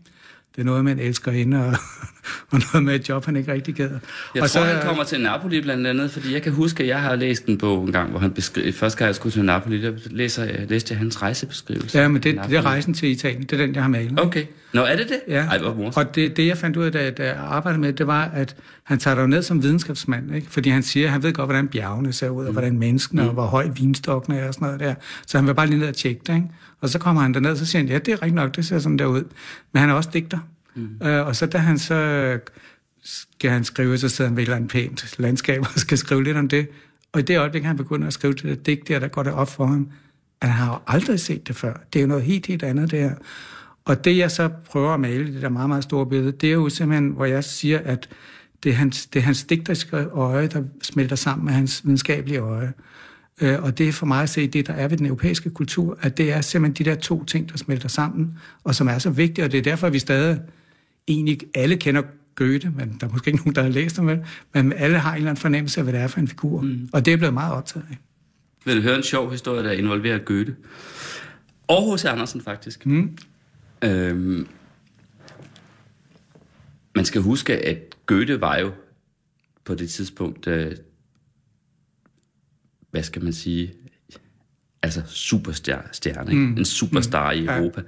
det 0.58 0.64
er 0.64 0.66
noget 0.66 0.84
med 0.84 0.92
en 0.92 0.98
elsker 0.98 1.30
hende, 1.30 1.66
og, 1.66 1.74
og 2.50 2.60
noget 2.72 2.84
med 2.84 2.94
et 2.94 3.08
job, 3.08 3.24
han 3.24 3.36
ikke 3.36 3.52
rigtig 3.52 3.74
gad. 3.74 3.90
Jeg 4.34 4.42
og 4.42 4.50
tror, 4.50 4.60
så, 4.60 4.60
han 4.60 4.86
kommer 4.86 5.04
til 5.04 5.20
Napoli 5.20 5.60
blandt 5.60 5.86
andet, 5.86 6.10
fordi 6.10 6.32
jeg 6.32 6.42
kan 6.42 6.52
huske, 6.52 6.82
at 6.82 6.88
jeg 6.88 7.00
har 7.00 7.16
læst 7.16 7.46
en 7.46 7.58
bog 7.58 7.84
en 7.84 7.92
gang, 7.92 8.10
hvor 8.10 8.20
han 8.20 8.30
beskriver, 8.30 8.72
første 8.72 8.98
gang 8.98 9.06
jeg 9.06 9.14
skulle 9.14 9.32
til 9.32 9.44
Napoli, 9.44 9.82
der 9.82 9.92
læser, 10.10 10.66
læste 10.68 10.92
jeg 10.92 10.98
hans 10.98 11.22
rejsebeskrivelse. 11.22 11.98
Ja, 11.98 12.08
men 12.08 12.22
det, 12.22 12.40
det 12.48 12.56
er 12.56 12.62
rejsen 12.62 12.94
til 12.94 13.10
Italien, 13.10 13.42
det 13.42 13.52
er 13.52 13.56
den, 13.56 13.74
jeg 13.74 13.82
har 13.82 13.90
malet. 13.90 14.20
Okay. 14.20 14.44
Nå, 14.72 14.82
er 14.82 14.96
det 14.96 15.08
det? 15.08 15.20
Ja, 15.28 15.46
Ej, 15.46 15.58
hvor 15.58 15.92
og 15.96 16.14
det, 16.14 16.36
det, 16.36 16.46
jeg 16.46 16.58
fandt 16.58 16.76
ud 16.76 16.84
af, 16.84 16.92
da, 16.92 17.10
da 17.10 17.26
jeg 17.26 17.36
arbejdede 17.36 17.80
med 17.80 17.92
det, 17.92 18.06
var, 18.06 18.24
at 18.24 18.56
han 18.84 18.98
tager 18.98 19.14
dig 19.14 19.28
ned 19.28 19.42
som 19.42 19.62
videnskabsmand, 19.62 20.34
ikke? 20.34 20.50
fordi 20.50 20.70
han 20.70 20.82
siger, 20.82 21.06
at 21.06 21.12
han 21.12 21.22
ved 21.22 21.32
godt, 21.32 21.46
hvordan 21.46 21.68
bjergene 21.68 22.12
ser 22.12 22.28
ud, 22.28 22.44
og 22.44 22.50
mm. 22.50 22.54
hvordan 22.54 22.78
menneskene, 22.78 23.22
mm. 23.22 23.28
og 23.28 23.34
hvor 23.34 23.46
høj 23.46 23.68
vinstokken 23.76 24.32
er, 24.32 24.48
og 24.48 24.54
sådan 24.54 24.66
noget 24.66 24.80
der. 24.80 24.94
Så 25.26 25.38
han 25.38 25.46
vil 25.46 25.54
bare 25.54 25.66
lige 25.66 25.78
ned 25.78 25.88
og 25.88 25.94
tjekke 25.94 26.20
det, 26.26 26.34
ikke? 26.34 26.48
Og 26.80 26.88
så 26.88 26.98
kommer 26.98 27.22
han 27.22 27.34
derned, 27.34 27.50
og 27.50 27.56
så 27.56 27.66
siger 27.66 27.82
han, 27.82 27.88
ja, 27.88 27.98
det 27.98 28.08
er 28.08 28.22
rigtigt 28.22 28.34
nok, 28.34 28.56
det 28.56 28.66
ser 28.66 28.78
sådan 28.78 28.98
der 28.98 29.06
ud. 29.06 29.24
Men 29.72 29.80
han 29.80 29.90
er 29.90 29.94
også 29.94 30.10
digter. 30.12 30.38
Mm. 30.74 31.06
Øh, 31.06 31.26
og 31.26 31.36
så 31.36 31.46
da 31.46 31.58
han 31.58 31.78
så 31.78 32.38
skal 33.04 33.50
han 33.50 33.64
skrive, 33.64 33.98
så 33.98 34.08
sidder 34.08 34.28
han 34.28 34.36
ved 34.36 34.42
et 34.42 34.46
eller 34.46 34.56
andet 34.56 34.70
pænt 34.70 35.14
landskab 35.18 35.60
og 35.60 35.80
skal 35.80 35.98
skrive 35.98 36.24
lidt 36.24 36.36
om 36.36 36.48
det. 36.48 36.68
Og 37.12 37.20
i 37.20 37.22
det 37.22 37.38
øjeblik, 37.38 37.64
han 37.64 37.76
begynder 37.76 38.06
at 38.06 38.12
skrive 38.12 38.32
det 38.32 38.66
digt 38.66 38.88
der, 38.88 38.98
der 38.98 39.08
går 39.08 39.22
det 39.22 39.32
op 39.32 39.50
for 39.50 39.66
ham, 39.66 39.90
at 40.40 40.48
han 40.48 40.56
har 40.64 40.72
jo 40.72 40.78
aldrig 40.86 41.20
set 41.20 41.48
det 41.48 41.56
før. 41.56 41.74
Det 41.92 41.98
er 41.98 42.02
jo 42.02 42.08
noget 42.08 42.22
helt, 42.24 42.46
helt 42.46 42.62
andet, 42.62 42.90
det 42.90 42.98
her. 42.98 43.14
Og 43.84 44.04
det, 44.04 44.16
jeg 44.18 44.30
så 44.30 44.48
prøver 44.48 44.94
at 44.94 45.00
male 45.00 45.32
det 45.34 45.42
der 45.42 45.48
meget, 45.48 45.68
meget 45.68 45.84
store 45.84 46.06
billede, 46.06 46.32
det 46.32 46.48
er 46.48 46.52
jo 46.52 46.68
simpelthen, 46.68 47.10
hvor 47.10 47.24
jeg 47.24 47.44
siger, 47.44 47.78
at 47.84 48.08
Det 48.62 48.70
er 48.72 48.76
hans, 48.76 49.06
det 49.06 49.18
er 49.18 49.24
hans 49.24 49.44
digteriske 49.44 49.96
øje, 49.96 50.46
der 50.46 50.62
smelter 50.82 51.16
sammen 51.16 51.44
med 51.44 51.52
hans 51.54 51.84
videnskabelige 51.84 52.38
øje. 52.38 52.72
Øh, 53.40 53.62
og 53.62 53.78
det 53.78 53.88
er 53.88 53.92
for 53.92 54.06
mig 54.06 54.22
at 54.22 54.28
se 54.28 54.46
det, 54.46 54.66
der 54.66 54.72
er 54.72 54.88
ved 54.88 54.96
den 54.96 55.06
europæiske 55.06 55.50
kultur, 55.50 55.98
at 56.00 56.18
det 56.18 56.32
er 56.32 56.40
simpelthen 56.40 56.84
de 56.84 56.90
der 56.90 56.96
to 56.96 57.24
ting, 57.24 57.50
der 57.50 57.56
smelter 57.56 57.88
sammen, 57.88 58.38
og 58.64 58.74
som 58.74 58.88
er 58.88 58.98
så 58.98 59.10
vigtige, 59.10 59.44
og 59.44 59.52
det 59.52 59.58
er 59.58 59.62
derfor, 59.62 59.86
at 59.86 59.92
vi 59.92 59.98
stadig 59.98 60.40
egentlig 61.08 61.38
alle 61.54 61.76
kender 61.76 62.02
Goethe, 62.34 62.70
men 62.70 62.96
der 63.00 63.06
er 63.06 63.10
måske 63.10 63.28
ikke 63.28 63.38
nogen, 63.38 63.54
der 63.54 63.62
har 63.62 63.68
læst 63.68 63.96
ham, 63.96 64.06
vel? 64.06 64.20
men 64.54 64.72
alle 64.72 64.98
har 64.98 65.10
en 65.10 65.16
eller 65.16 65.30
anden 65.30 65.40
fornemmelse 65.40 65.80
af, 65.80 65.84
hvad 65.84 65.92
det 65.92 66.00
er 66.00 66.06
for 66.06 66.20
en 66.20 66.28
figur. 66.28 66.60
Mm. 66.60 66.88
Og 66.92 67.04
det 67.04 67.12
er 67.12 67.16
blevet 67.16 67.34
meget 67.34 67.54
optaget 67.54 67.86
af. 67.90 67.98
Vil 68.64 68.76
du 68.76 68.82
høre 68.82 68.96
en 68.96 69.02
sjov 69.02 69.30
historie, 69.30 69.64
der 69.64 69.72
involverer 69.72 70.18
Goethe? 70.18 70.56
Og 71.68 71.94
H.C. 71.94 72.04
Andersen, 72.04 72.40
faktisk. 72.40 72.86
Mm. 72.86 73.18
Øhm, 73.84 74.48
man 76.94 77.04
skal 77.04 77.20
huske, 77.20 77.56
at 77.56 77.78
Goethe 78.06 78.40
var 78.40 78.58
jo 78.58 78.72
på 79.64 79.74
det 79.74 79.90
tidspunkt, 79.90 80.46
øh, 80.46 80.76
hvad 82.90 83.02
skal 83.02 83.24
man 83.24 83.32
sige, 83.32 83.72
altså 84.82 85.02
superstjerne, 85.06 86.34
mm. 86.34 86.56
en 86.56 86.64
superstar 86.64 87.32
mm. 87.32 87.38
i 87.38 87.46
Europa. 87.46 87.82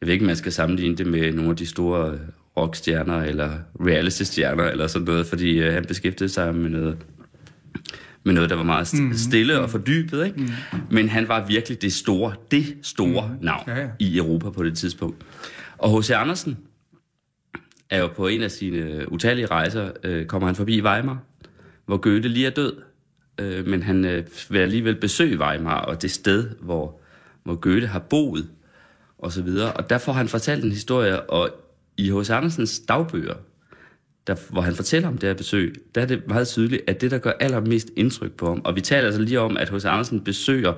Jeg 0.00 0.06
ved 0.06 0.12
ikke, 0.12 0.24
man 0.24 0.36
skal 0.36 0.52
sammenligne 0.52 0.96
det 0.96 1.06
med 1.06 1.32
nogle 1.32 1.50
af 1.50 1.56
de 1.56 1.66
store 1.66 2.18
rockstjerner 2.56 3.22
eller 3.22 3.58
reality-stjerner 3.80 4.64
eller 4.64 4.86
sådan 4.86 5.06
noget, 5.06 5.26
fordi 5.26 5.58
øh, 5.58 5.72
han 5.72 5.84
beskæftigede 5.84 6.32
sig 6.32 6.54
med 6.54 6.70
noget, 6.70 6.98
med 8.24 8.34
noget, 8.34 8.50
der 8.50 8.56
var 8.56 8.62
meget 8.62 8.94
mm. 8.94 9.12
stille 9.14 9.60
og 9.60 9.70
fordybet. 9.70 10.26
Ikke? 10.26 10.40
Mm. 10.40 10.48
Men 10.90 11.08
han 11.08 11.28
var 11.28 11.46
virkelig 11.46 11.82
det 11.82 11.92
store, 11.92 12.34
det 12.50 12.76
store 12.82 13.28
mm. 13.28 13.44
navn 13.44 13.64
ja, 13.66 13.80
ja. 13.80 13.88
i 13.98 14.18
Europa 14.18 14.50
på 14.50 14.64
det 14.64 14.78
tidspunkt. 14.78 15.26
Og 15.78 16.00
H.C. 16.00 16.10
Andersen 16.10 16.58
er 17.90 18.00
jo 18.00 18.06
på 18.06 18.26
en 18.26 18.42
af 18.42 18.50
sine 18.50 19.12
utallige 19.12 19.46
rejser, 19.46 19.90
øh, 20.04 20.26
kommer 20.26 20.48
han 20.48 20.56
forbi 20.56 20.82
Weimar, 20.82 21.18
hvor 21.86 21.96
Goethe 21.96 22.28
lige 22.28 22.46
er 22.46 22.50
død. 22.50 22.72
Øh, 23.40 23.66
men 23.66 23.82
han 23.82 24.04
øh, 24.04 24.24
vil 24.48 24.58
alligevel 24.58 24.94
besøge 24.94 25.38
Weimar 25.40 25.80
og 25.80 26.02
det 26.02 26.10
sted, 26.10 26.50
hvor, 26.60 27.00
hvor 27.44 27.54
Goethe 27.54 27.86
har 27.86 27.98
boet 27.98 28.48
og 29.18 29.32
så 29.32 29.42
videre. 29.42 29.72
Og 29.72 29.90
der 29.90 29.98
får 29.98 30.12
han 30.12 30.28
fortalt 30.28 30.64
en 30.64 30.72
historie, 30.72 31.20
og 31.20 31.50
i 31.96 32.10
H.C. 32.10 32.30
Andersens 32.30 32.80
dagbøger, 32.88 33.34
der, 34.26 34.36
hvor 34.50 34.60
han 34.60 34.74
fortæller 34.74 35.08
om 35.08 35.18
det 35.18 35.28
her 35.28 35.34
besøg, 35.34 35.74
der 35.94 36.00
er 36.00 36.06
det 36.06 36.28
meget 36.28 36.48
tydeligt, 36.48 36.82
at 36.86 37.00
det, 37.00 37.10
der 37.10 37.18
gør 37.18 37.32
allermest 37.40 37.90
indtryk 37.96 38.32
på 38.32 38.46
ham, 38.46 38.60
og 38.64 38.76
vi 38.76 38.80
taler 38.80 39.06
altså 39.06 39.20
lige 39.20 39.40
om, 39.40 39.56
at 39.56 39.68
H.C. 39.68 39.84
Andersen 39.84 40.20
besøger, 40.24 40.72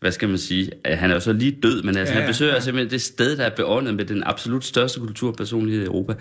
hvad 0.00 0.12
skal 0.12 0.28
man 0.28 0.38
sige, 0.38 0.70
at 0.84 0.98
han 0.98 1.10
er 1.10 1.14
jo 1.14 1.20
så 1.20 1.32
lige 1.32 1.58
død, 1.62 1.82
men 1.82 1.96
altså, 1.96 2.14
ja, 2.14 2.20
han 2.20 2.28
besøger 2.28 2.54
ja. 2.54 2.60
simpelthen 2.60 2.90
det 2.90 3.02
sted, 3.02 3.36
der 3.36 3.44
er 3.44 3.56
beåndet 3.56 3.94
med 3.94 4.04
den 4.04 4.22
absolut 4.26 4.64
største 4.64 5.00
kulturpersonlighed 5.00 5.82
i 5.82 5.86
Europa. 5.86 6.14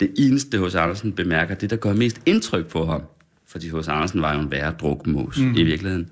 Det 0.00 0.10
eneste, 0.18 0.58
H.C. 0.58 0.74
Andersen 0.74 1.12
bemærker, 1.12 1.54
det, 1.54 1.70
der 1.70 1.76
gør 1.76 1.92
mest 1.92 2.20
indtryk 2.26 2.66
på 2.66 2.86
ham, 2.86 3.02
fordi 3.50 3.68
H.C. 3.68 3.88
Andersen 3.88 4.22
var 4.22 4.34
jo 4.34 4.40
en 4.40 4.50
værre 4.50 4.72
drukmås 4.80 5.38
mm. 5.38 5.54
i 5.56 5.62
virkeligheden. 5.62 6.10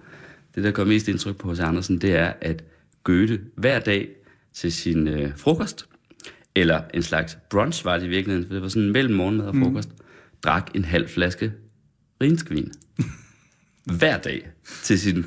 Det, 0.54 0.64
der 0.64 0.70
gør 0.70 0.84
mest 0.84 1.08
indtryk 1.08 1.36
på 1.36 1.52
H.C. 1.52 1.60
Andersen, 1.60 1.98
det 1.98 2.12
er, 2.12 2.32
at 2.40 2.64
Goethe 3.04 3.40
hver 3.56 3.80
dag 3.80 4.08
til 4.52 4.72
sin 4.72 5.08
øh, 5.08 5.36
frokost, 5.36 5.86
eller 6.54 6.80
en 6.94 7.02
slags 7.02 7.38
brunch 7.50 7.84
var 7.84 7.98
det 7.98 8.06
i 8.06 8.08
virkeligheden, 8.08 8.46
for 8.46 8.54
det 8.54 8.62
var 8.62 8.68
sådan 8.68 8.92
mellem 8.92 9.14
morgenmad 9.14 9.46
og 9.46 9.56
mm. 9.56 9.62
frokost, 9.62 9.88
mm. 9.88 10.04
drak 10.44 10.70
en 10.74 10.84
halv 10.84 11.08
flaske 11.08 11.52
rinskvin. 12.22 12.72
Hver 13.98 14.18
dag 14.18 14.48
til 14.82 15.00
sin 15.00 15.26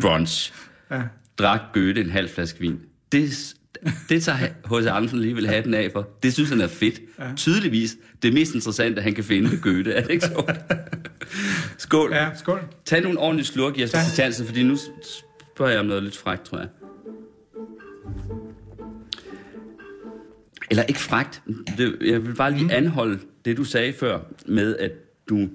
brunch. 0.00 0.52
ja. 0.90 1.02
Drak 1.38 1.60
Goethe 1.72 2.00
en 2.00 2.10
halv 2.10 2.28
flaske 2.28 2.60
vin. 2.60 2.80
Det, 3.12 3.54
det 4.08 4.22
tager 4.22 4.38
H.C. 4.38 4.86
Andersen 4.86 5.20
lige 5.20 5.34
vil 5.34 5.46
have 5.46 5.64
den 5.64 5.74
af 5.74 5.90
for. 5.92 6.08
Det 6.22 6.32
synes 6.32 6.50
han 6.50 6.60
er 6.60 6.66
fedt. 6.66 7.00
Ja. 7.18 7.34
Tydeligvis 7.36 7.96
det 8.26 8.34
mest 8.34 8.54
interessante, 8.54 9.02
han 9.02 9.14
kan 9.14 9.24
finde 9.24 9.50
ved 9.50 9.60
Goethe. 9.60 9.92
Er 9.92 10.02
det 10.02 10.10
ikke 10.10 10.26
så? 10.26 10.54
skål. 11.78 12.12
Ja, 12.12 12.28
skål. 12.34 12.60
Tag 12.84 13.02
nogle 13.02 13.18
ordentlige 13.18 13.46
slurk, 13.46 13.80
Jesper 13.80 13.98
Titansen, 14.10 14.46
fordi 14.46 14.62
nu 14.62 14.76
spørger 15.54 15.72
jeg 15.72 15.80
om 15.80 15.86
noget 15.86 16.02
lidt 16.02 16.16
frækt, 16.16 16.44
tror 16.44 16.58
jeg. 16.58 16.68
Eller 20.70 20.82
ikke. 20.82 21.00
Det, 21.78 21.96
jeg 22.00 22.26
vil 22.26 22.34
bare 22.34 22.50
lige 22.50 22.64
mm. 22.64 22.70
anholde 22.72 23.18
det, 23.44 23.56
du 23.56 23.64
sagde 23.64 23.92
før, 23.92 24.20
med 24.46 24.76
at 24.76 24.92
du 25.28 25.48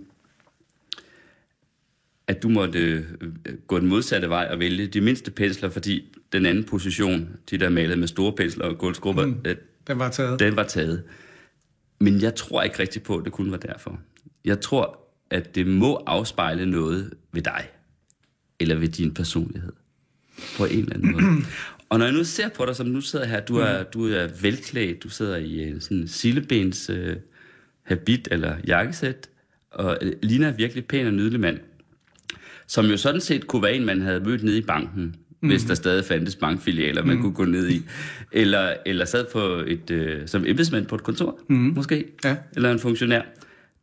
at 2.27 2.43
du 2.43 2.49
måtte 2.49 2.79
øh, 2.79 3.03
gå 3.67 3.79
den 3.79 3.87
modsatte 3.87 4.29
vej 4.29 4.47
og 4.51 4.59
vælge 4.59 4.87
de 4.87 5.01
mindste 5.01 5.31
pensler, 5.31 5.69
fordi 5.69 6.17
den 6.33 6.45
anden 6.45 6.63
position, 6.63 7.29
de 7.49 7.57
der 7.57 7.69
malede 7.69 7.97
med 7.97 8.07
store 8.07 8.33
pensler 8.33 8.65
og 8.65 8.77
guldskrubber, 8.77 9.25
mm, 9.25 9.37
øh, 9.45 9.55
den 9.87 9.99
var 9.99 10.09
taget. 10.09 10.39
Den 10.39 10.55
var 10.55 10.63
taget. 10.63 11.03
Men 12.01 12.21
jeg 12.21 12.35
tror 12.35 12.61
ikke 12.61 12.79
rigtig 12.79 13.03
på, 13.03 13.17
at 13.17 13.25
det 13.25 13.33
kun 13.33 13.51
var 13.51 13.57
derfor. 13.57 13.99
Jeg 14.45 14.61
tror, 14.61 14.99
at 15.29 15.55
det 15.55 15.67
må 15.67 15.95
afspejle 15.95 16.65
noget 16.65 17.13
ved 17.31 17.41
dig, 17.41 17.67
eller 18.59 18.75
ved 18.75 18.87
din 18.87 19.13
personlighed, 19.13 19.73
på 20.57 20.65
en 20.65 20.79
eller 20.79 20.93
anden 20.93 21.11
måde. 21.11 21.23
Og 21.89 21.99
når 21.99 22.05
jeg 22.05 22.13
nu 22.13 22.23
ser 22.23 22.49
på 22.49 22.65
dig, 22.65 22.75
som 22.75 22.87
nu 22.87 23.01
sidder 23.01 23.25
her, 23.25 23.39
du 23.39 23.57
er, 23.57 23.79
mm. 23.79 23.85
du 23.93 24.07
er 24.07 24.27
velklædt, 24.41 25.03
du 25.03 25.09
sidder 25.09 25.37
i 25.37 25.69
en 25.69 25.81
sådan 25.81 26.07
sillebens 26.07 26.89
øh, 26.89 27.17
habit 27.83 28.27
eller 28.31 28.57
jakkesæt, 28.67 29.29
og 29.71 29.97
øh, 30.01 30.13
ligner 30.23 30.51
virkelig 30.51 30.85
pæn 30.85 31.07
og 31.07 31.13
nydelig 31.13 31.39
mand, 31.39 31.59
som 32.67 32.85
jo 32.85 32.97
sådan 32.97 33.21
set 33.21 33.47
kunne 33.47 33.63
være 33.63 33.75
en, 33.75 33.85
man 33.85 34.01
havde 34.01 34.19
mødt 34.19 34.43
nede 34.43 34.57
i 34.57 34.61
banken, 34.61 35.15
mm. 35.41 35.49
hvis 35.49 35.63
der 35.63 35.73
stadig 35.73 36.05
fandtes 36.05 36.35
bankfilialer, 36.35 37.03
man 37.03 37.15
mm. 37.15 37.21
kunne 37.21 37.33
gå 37.33 37.45
ned 37.45 37.69
i. 37.69 37.85
Eller, 38.31 38.73
eller 38.85 39.05
sad 39.05 39.25
på 39.33 39.39
et, 39.67 39.91
øh, 39.91 40.27
som 40.27 40.45
embedsmand 40.47 40.85
på 40.85 40.95
et 40.95 41.03
kontor, 41.03 41.39
mm. 41.49 41.55
måske. 41.55 42.05
Ja. 42.23 42.35
Eller 42.55 42.71
en 42.71 42.79
funktionær. 42.79 43.21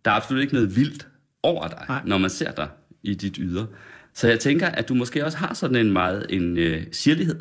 Der 0.05 0.11
er 0.11 0.15
absolut 0.15 0.43
ikke 0.43 0.55
noget 0.55 0.77
vildt 0.77 1.09
over 1.43 1.69
dig, 1.69 1.85
Nej. 1.89 2.03
når 2.05 2.19
man 2.19 2.31
ser 2.31 2.53
dig 2.53 2.69
i 3.03 3.15
dit 3.15 3.37
ydre. 3.37 3.67
Så 4.15 4.29
jeg 4.29 4.41
tænker, 4.41 4.67
at 4.67 4.89
du 4.89 4.95
måske 4.95 5.25
også 5.25 5.39
har 5.39 5.55
sådan 5.55 5.77
en 5.77 5.93
meget 5.93 6.27
en 6.31 6.59
øh, 6.59 6.83
sirlighed 6.93 7.41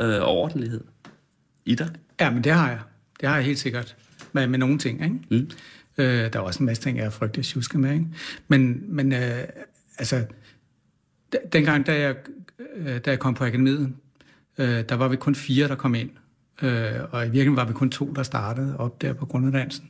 øh, 0.00 0.22
og 0.22 0.26
ordentlighed 0.26 0.80
i 1.64 1.74
dig? 1.74 1.88
Ja, 2.20 2.30
men 2.30 2.44
det 2.44 2.52
har 2.52 2.68
jeg. 2.68 2.80
Det 3.20 3.28
har 3.28 3.36
jeg 3.36 3.44
helt 3.44 3.58
sikkert. 3.58 3.96
Med, 4.32 4.46
med 4.46 4.58
nogle 4.58 4.78
ting, 4.78 5.04
ikke? 5.04 5.16
Mm. 5.30 5.50
Øh, 5.98 6.32
der 6.32 6.38
er 6.38 6.38
også 6.38 6.60
en 6.60 6.66
masse 6.66 6.82
ting, 6.82 6.98
jeg 6.98 7.06
er 7.06 7.10
frygtelig 7.10 7.44
tjuske 7.44 7.78
med, 7.78 7.92
ikke? 7.92 8.06
Men, 8.48 8.84
men 8.88 9.12
øh, 9.12 9.38
altså, 9.98 10.24
dengang, 11.52 11.86
da 11.86 12.00
jeg, 12.00 12.16
øh, 12.76 12.98
da 12.98 13.10
jeg 13.10 13.18
kom 13.18 13.34
på 13.34 13.44
akademiet, 13.44 13.92
øh, 14.58 14.84
der 14.88 14.94
var 14.94 15.08
vi 15.08 15.16
kun 15.16 15.34
fire, 15.34 15.68
der 15.68 15.74
kom 15.74 15.94
ind. 15.94 16.10
Øh, 16.62 16.92
og 17.10 17.22
i 17.22 17.24
virkeligheden 17.24 17.56
var 17.56 17.64
vi 17.64 17.72
kun 17.72 17.90
to, 17.90 18.12
der 18.16 18.22
startede 18.22 18.76
op 18.76 19.02
der 19.02 19.12
på 19.12 19.26
grunduddannelsen. 19.26 19.88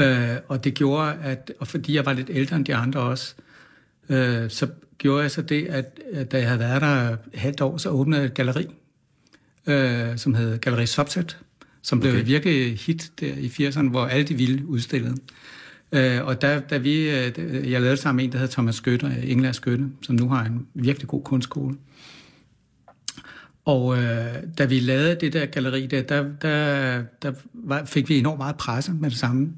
Øh, 0.00 0.36
og 0.48 0.64
det 0.64 0.74
gjorde, 0.74 1.14
at, 1.22 1.52
og 1.58 1.68
fordi 1.68 1.94
jeg 1.94 2.06
var 2.06 2.12
lidt 2.12 2.30
ældre 2.32 2.56
end 2.56 2.64
de 2.64 2.74
andre 2.74 3.00
også, 3.00 3.34
øh, 4.08 4.50
så 4.50 4.68
gjorde 4.98 5.22
jeg 5.22 5.30
så 5.30 5.42
det, 5.42 5.66
at, 5.66 6.00
at 6.12 6.32
da 6.32 6.38
jeg 6.38 6.46
havde 6.46 6.60
været 6.60 6.80
der 6.80 7.16
halvt 7.34 7.60
år, 7.60 7.76
så 7.76 7.88
åbnede 7.88 8.20
jeg 8.20 8.26
et 8.26 8.34
galeri, 8.34 8.66
øh, 9.66 10.18
som 10.18 10.34
hed 10.34 10.58
Galeri 10.58 10.86
Subset, 10.86 11.38
som 11.82 12.00
blev 12.00 12.12
okay. 12.12 12.24
virkelig 12.24 12.78
hit 12.78 13.12
der 13.20 13.34
i 13.34 13.46
80'erne, 13.46 13.88
hvor 13.88 14.06
alle 14.06 14.24
de 14.24 14.34
ville 14.34 14.66
udstillede. 14.66 15.12
Øh, 15.12 15.16
og 16.22 16.42
da, 16.42 16.60
da 16.70 16.78
vi, 16.78 17.10
øh, 17.10 17.70
jeg 17.70 17.80
lavede 17.80 17.96
sammen 17.96 18.16
med 18.16 18.24
en, 18.24 18.32
der 18.32 18.38
hedder 18.38 18.52
Thomas 18.52 18.74
Skytte, 18.74 19.16
England 19.24 19.54
Skytte, 19.54 19.88
som 20.02 20.14
nu 20.14 20.28
har 20.28 20.44
en 20.44 20.66
virkelig 20.74 21.08
god 21.08 21.22
kunstskole. 21.22 21.76
Og 23.64 23.98
øh, 23.98 24.34
da 24.58 24.64
vi 24.64 24.80
lavede 24.80 25.16
det 25.20 25.32
der 25.32 25.46
galeri 25.46 25.86
der, 25.86 26.02
der, 26.02 26.24
der, 26.42 27.02
der 27.22 27.32
var, 27.54 27.84
fik 27.84 28.08
vi 28.08 28.18
enormt 28.18 28.38
meget 28.38 28.56
presse 28.56 28.92
med 28.92 29.10
det 29.10 29.18
samme. 29.18 29.52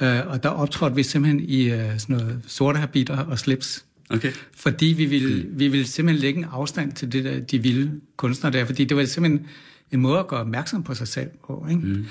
Øh, 0.00 0.26
og 0.26 0.42
der 0.42 0.48
optrådte 0.48 0.96
vi 0.96 1.02
simpelthen 1.02 1.40
i 1.40 1.70
øh, 1.70 1.98
sådan 1.98 2.16
noget 2.16 2.40
sorte 2.46 2.78
habiter 2.78 3.16
og 3.16 3.38
slips. 3.38 3.84
Okay. 4.10 4.32
Fordi 4.56 4.86
vi 4.86 5.04
ville, 5.04 5.46
vi 5.50 5.68
ville 5.68 5.86
simpelthen 5.86 6.20
lægge 6.20 6.38
en 6.38 6.46
afstand 6.50 6.92
til 6.92 7.12
det 7.12 7.24
der, 7.24 7.40
de 7.40 7.58
vilde 7.58 8.00
kunstnere 8.16 8.52
der, 8.52 8.64
fordi 8.64 8.84
det 8.84 8.96
var 8.96 9.04
simpelthen 9.04 9.46
en 9.92 10.00
måde 10.00 10.18
at 10.18 10.26
gøre 10.26 10.40
opmærksom 10.40 10.82
på 10.82 10.94
sig 10.94 11.08
selv 11.08 11.30
på. 11.46 11.66
Ikke? 11.70 11.82
Mm. 11.82 12.06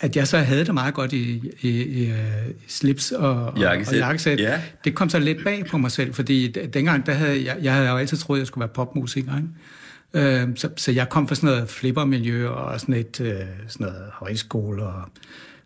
At 0.00 0.16
jeg 0.16 0.28
så 0.28 0.38
havde 0.38 0.64
det 0.64 0.74
meget 0.74 0.94
godt 0.94 1.12
i, 1.12 1.42
i, 1.60 1.68
i, 1.68 2.02
i 2.04 2.12
slips 2.68 3.12
og, 3.12 3.58
jakkesæt. 3.58 3.94
og 3.94 3.98
jakkesæt, 3.98 4.40
ja. 4.40 4.60
det 4.84 4.94
kom 4.94 5.08
så 5.08 5.18
lidt 5.18 5.44
bag 5.44 5.66
på 5.66 5.78
mig 5.78 5.90
selv, 5.90 6.14
fordi 6.14 6.48
dengang, 6.48 7.06
der 7.06 7.12
havde 7.12 7.44
jeg, 7.44 7.56
jeg 7.62 7.74
havde 7.74 7.88
jo 7.88 7.96
altid 7.96 8.16
troet, 8.16 8.38
at 8.38 8.40
jeg 8.40 8.46
skulle 8.46 8.60
være 8.60 8.68
popmusiker. 8.68 9.32
Ikke? 9.36 10.38
Øh, 10.40 10.48
så, 10.56 10.68
så 10.76 10.92
jeg 10.92 11.08
kom 11.08 11.28
fra 11.28 11.34
sådan 11.34 11.50
noget 11.50 11.68
flippermiljø 11.68 12.48
og 12.48 12.80
sådan 12.80 12.94
et 12.94 13.20
øh, 13.20 13.32
sådan 13.68 13.86
noget 13.86 14.02
højskole 14.12 14.82
og 14.82 15.02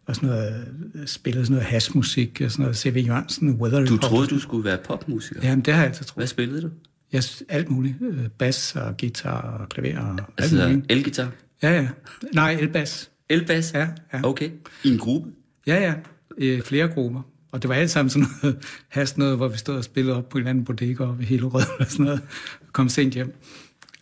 og 0.06 0.16
sådan 0.16 0.28
noget, 0.28 0.68
spillede 1.06 1.44
sådan 1.44 1.54
noget 1.54 1.66
hashmusik, 1.68 2.40
og 2.44 2.50
sådan 2.50 2.62
noget 2.62 2.76
C.V. 2.76 3.04
Jørgensen, 3.06 3.50
Weather 3.50 3.86
Du 3.86 3.96
troede, 3.96 4.26
du 4.26 4.38
skulle 4.38 4.64
være 4.64 4.78
popmusiker? 4.78 5.40
Jamen, 5.42 5.64
det 5.64 5.74
har 5.74 5.80
jeg 5.80 5.90
altid 5.90 6.04
troet. 6.04 6.16
Hvad 6.16 6.26
spillede 6.26 6.62
du? 6.62 6.70
Jeg, 7.12 7.22
alt 7.48 7.70
muligt. 7.70 7.94
Øh, 8.00 8.28
Bass 8.38 8.76
og 8.76 8.96
guitar 8.96 9.40
og 9.40 9.68
klaver 9.68 10.00
og 10.00 10.18
altså, 10.38 10.62
alt 10.62 10.70
muligt. 10.70 10.92
elgitar? 10.92 11.28
Ja, 11.62 11.72
ja. 11.72 11.88
Nej, 12.34 12.52
elbass. 12.52 13.10
Elbass? 13.32 13.74
Ja, 13.74 13.88
ja. 14.12 14.20
Okay. 14.24 14.50
I 14.84 14.90
en 14.92 14.98
gruppe? 14.98 15.30
Ja, 15.66 15.80
ja. 15.82 15.94
I 16.38 16.60
flere 16.64 16.88
grupper. 16.88 17.20
Og 17.52 17.62
det 17.62 17.68
var 17.68 17.74
alt 17.74 17.90
sammen 17.90 18.10
sådan 18.10 18.28
noget 18.42 18.58
hast 18.88 19.18
noget, 19.18 19.36
hvor 19.36 19.48
vi 19.48 19.58
stod 19.58 19.76
og 19.76 19.84
spillede 19.84 20.16
op 20.16 20.28
på 20.28 20.38
en 20.38 20.46
anden 20.46 20.64
bodega 20.64 21.04
oppe 21.04 21.22
i 21.22 21.26
Hillerød 21.26 21.62
og 21.80 21.86
sådan 21.88 22.04
noget. 22.04 22.20
Og 22.60 22.72
kom 22.72 22.88
sent 22.88 23.14
hjem. 23.14 23.34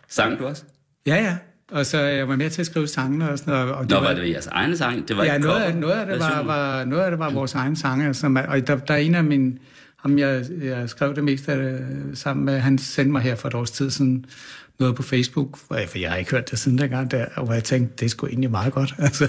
Sang 0.08 0.38
du 0.38 0.46
også? 0.46 0.62
Ja, 1.06 1.14
ja. 1.14 1.36
Og 1.70 1.86
så 1.86 1.98
jeg 2.00 2.28
var 2.28 2.36
med 2.36 2.50
til 2.50 2.60
at 2.62 2.66
skrive 2.66 2.86
sangene 2.86 3.30
og 3.30 3.38
sådan 3.38 3.54
noget. 3.54 3.72
Og 3.74 3.86
Nå, 3.90 4.00
var 4.00 4.14
det 4.14 4.30
jeres 4.30 4.46
egne 4.46 4.76
sang? 4.76 5.08
Det 5.08 5.16
var 5.16 5.24
ja, 5.24 5.34
ikke 5.34 5.46
noget 5.46 5.60
af, 5.62 5.70
cover- 5.72 5.80
noget, 5.80 5.94
af 6.00 6.06
det 6.06 6.18
var, 6.20 6.42
var, 6.42 6.84
noget 6.84 7.02
af 7.04 7.10
det 7.10 7.18
var 7.18 7.30
vores 7.30 7.54
egne 7.54 7.76
sange. 7.76 8.14
Som, 8.14 8.36
er- 8.36 8.42
og 8.46 8.66
der, 8.66 8.76
der 8.76 8.94
er 8.94 8.98
en 8.98 9.14
af 9.14 9.24
mine... 9.24 9.52
Ham, 9.96 10.18
jeg, 10.18 10.44
jeg 10.62 10.88
skrev 10.88 11.14
det 11.14 11.24
meste 11.24 11.52
af 11.52 11.58
det 11.58 12.18
sammen 12.18 12.44
med, 12.44 12.58
han 12.58 12.78
sendte 12.78 13.12
mig 13.12 13.22
her 13.22 13.34
for 13.34 13.48
et 13.48 13.54
års 13.54 13.70
tid 13.70 13.90
siden 13.90 14.24
noget 14.80 14.96
på 14.96 15.02
Facebook, 15.02 15.56
for 15.56 15.98
jeg 15.98 16.10
har 16.10 16.16
ikke 16.16 16.30
hørt 16.30 16.50
det 16.50 16.58
siden 16.58 16.78
dengang, 16.78 17.10
der, 17.10 17.26
hvor 17.44 17.52
jeg 17.52 17.64
tænkte, 17.64 17.94
det 17.98 18.04
er 18.04 18.08
sgu 18.10 18.26
egentlig 18.26 18.50
meget 18.50 18.72
godt. 18.72 18.94
Altså, 18.98 19.28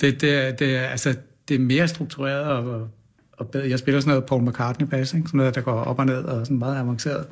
det, 0.00 0.20
det, 0.20 0.34
er- 0.34 0.52
det, 0.52 0.66
altså, 0.76 1.14
det 1.48 1.54
er 1.54 1.58
mere 1.58 1.88
struktureret 1.88 2.44
og, 2.44 2.88
og 3.32 3.48
bedre. 3.48 3.68
Jeg 3.68 3.78
spiller 3.78 4.00
sådan 4.00 4.10
noget 4.10 4.24
Paul 4.24 4.42
McCartney 4.48 4.86
bass, 4.86 5.14
ikke? 5.14 5.26
sådan 5.26 5.38
noget, 5.38 5.54
der 5.54 5.60
går 5.60 5.72
op 5.72 5.98
og 5.98 6.06
ned 6.06 6.24
og 6.24 6.46
sådan 6.46 6.58
meget 6.58 6.76
avanceret, 6.78 7.26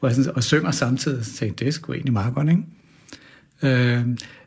hvor 0.00 0.08
jeg 0.08 0.16
sådan, 0.16 0.32
og 0.36 0.42
synger 0.44 0.70
samtidig, 0.70 1.24
så 1.24 1.32
tænkte 1.36 1.64
det 1.64 1.68
er 1.68 1.72
sgu 1.72 1.92
egentlig 1.92 2.12
meget 2.12 2.34
godt, 2.34 2.48
ikke? 2.48 2.62
Øh, 3.62 4.04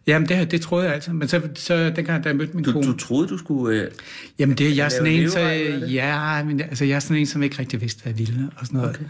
jamen, 0.07 0.29
det, 0.29 0.51
det 0.51 0.61
troede 0.61 0.85
jeg 0.85 0.93
altid, 0.93 1.13
men 1.13 1.27
så, 1.27 1.41
så 1.55 1.89
dengang, 1.95 2.23
da 2.23 2.29
jeg 2.29 2.35
mødte 2.35 2.53
min 2.55 2.63
Du, 2.65 2.71
kone... 2.71 2.85
du 2.87 2.97
troede, 2.97 3.27
du 3.27 3.37
skulle... 3.37 3.79
Øh, 3.81 3.91
Jamen 4.39 4.57
det 4.57 4.67
er 4.69 4.73
jeg 4.75 4.91
sådan 4.91 5.07
en, 5.07 5.29
så, 5.29 5.39
ja, 5.89 6.43
men 6.43 6.61
altså, 6.61 6.85
jeg 6.85 6.95
er 6.95 6.99
sådan 6.99 7.17
en, 7.17 7.25
som 7.25 7.43
ikke 7.43 7.59
rigtig 7.59 7.81
vidste, 7.81 8.03
hvad 8.03 8.13
jeg 8.13 8.19
ville, 8.19 8.49
og 8.57 8.65
sådan 8.65 8.79
noget. 8.79 8.95
Okay. 8.95 9.05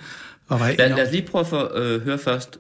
Og 0.48 0.60
var 0.60 0.68
lad, 0.78 0.90
lad 0.90 1.06
os 1.08 1.12
lige 1.12 1.28
prøve 1.28 1.40
at 1.40 1.48
få, 1.48 1.78
øh, 1.78 2.02
høre 2.02 2.18
først. 2.18 2.60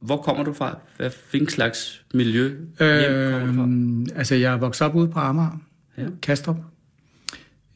Hvor 0.00 0.16
kommer 0.16 0.44
du 0.44 0.52
fra? 0.52 0.78
Hvad 0.96 1.10
hvilken 1.30 1.50
slags 1.50 2.04
miljø 2.14 2.48
hjem 2.48 3.30
kommer 3.30 3.46
du 3.46 3.52
fra? 3.52 3.66
øh, 4.12 4.18
altså, 4.18 4.34
jeg 4.34 4.52
er 4.52 4.56
vokset 4.56 4.86
op 4.86 4.94
ude 4.94 5.08
på 5.08 5.18
Amager, 5.18 5.60
Ja. 5.96 6.02
ja. 6.02 6.08
Kastrup. 6.22 6.56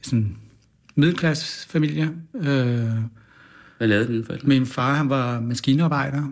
Sådan 0.02 0.36
middelklassefamilie. 0.94 2.10
Øh, 2.34 2.44
Hvad 3.78 3.88
lavede 3.88 4.08
dine 4.12 4.24
forældre? 4.24 4.48
min 4.48 4.66
far, 4.66 4.94
han 4.94 5.08
var 5.08 5.40
maskinarbejder, 5.40 6.24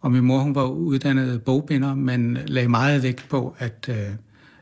og 0.00 0.12
min 0.12 0.24
mor, 0.24 0.38
hun 0.38 0.54
var 0.54 0.64
uddannet 0.66 1.42
bogbinder, 1.42 1.94
men 1.94 2.38
lagde 2.46 2.68
meget 2.68 3.02
vægt 3.02 3.26
på, 3.30 3.56
at, 3.58 3.86
øh, 3.90 3.96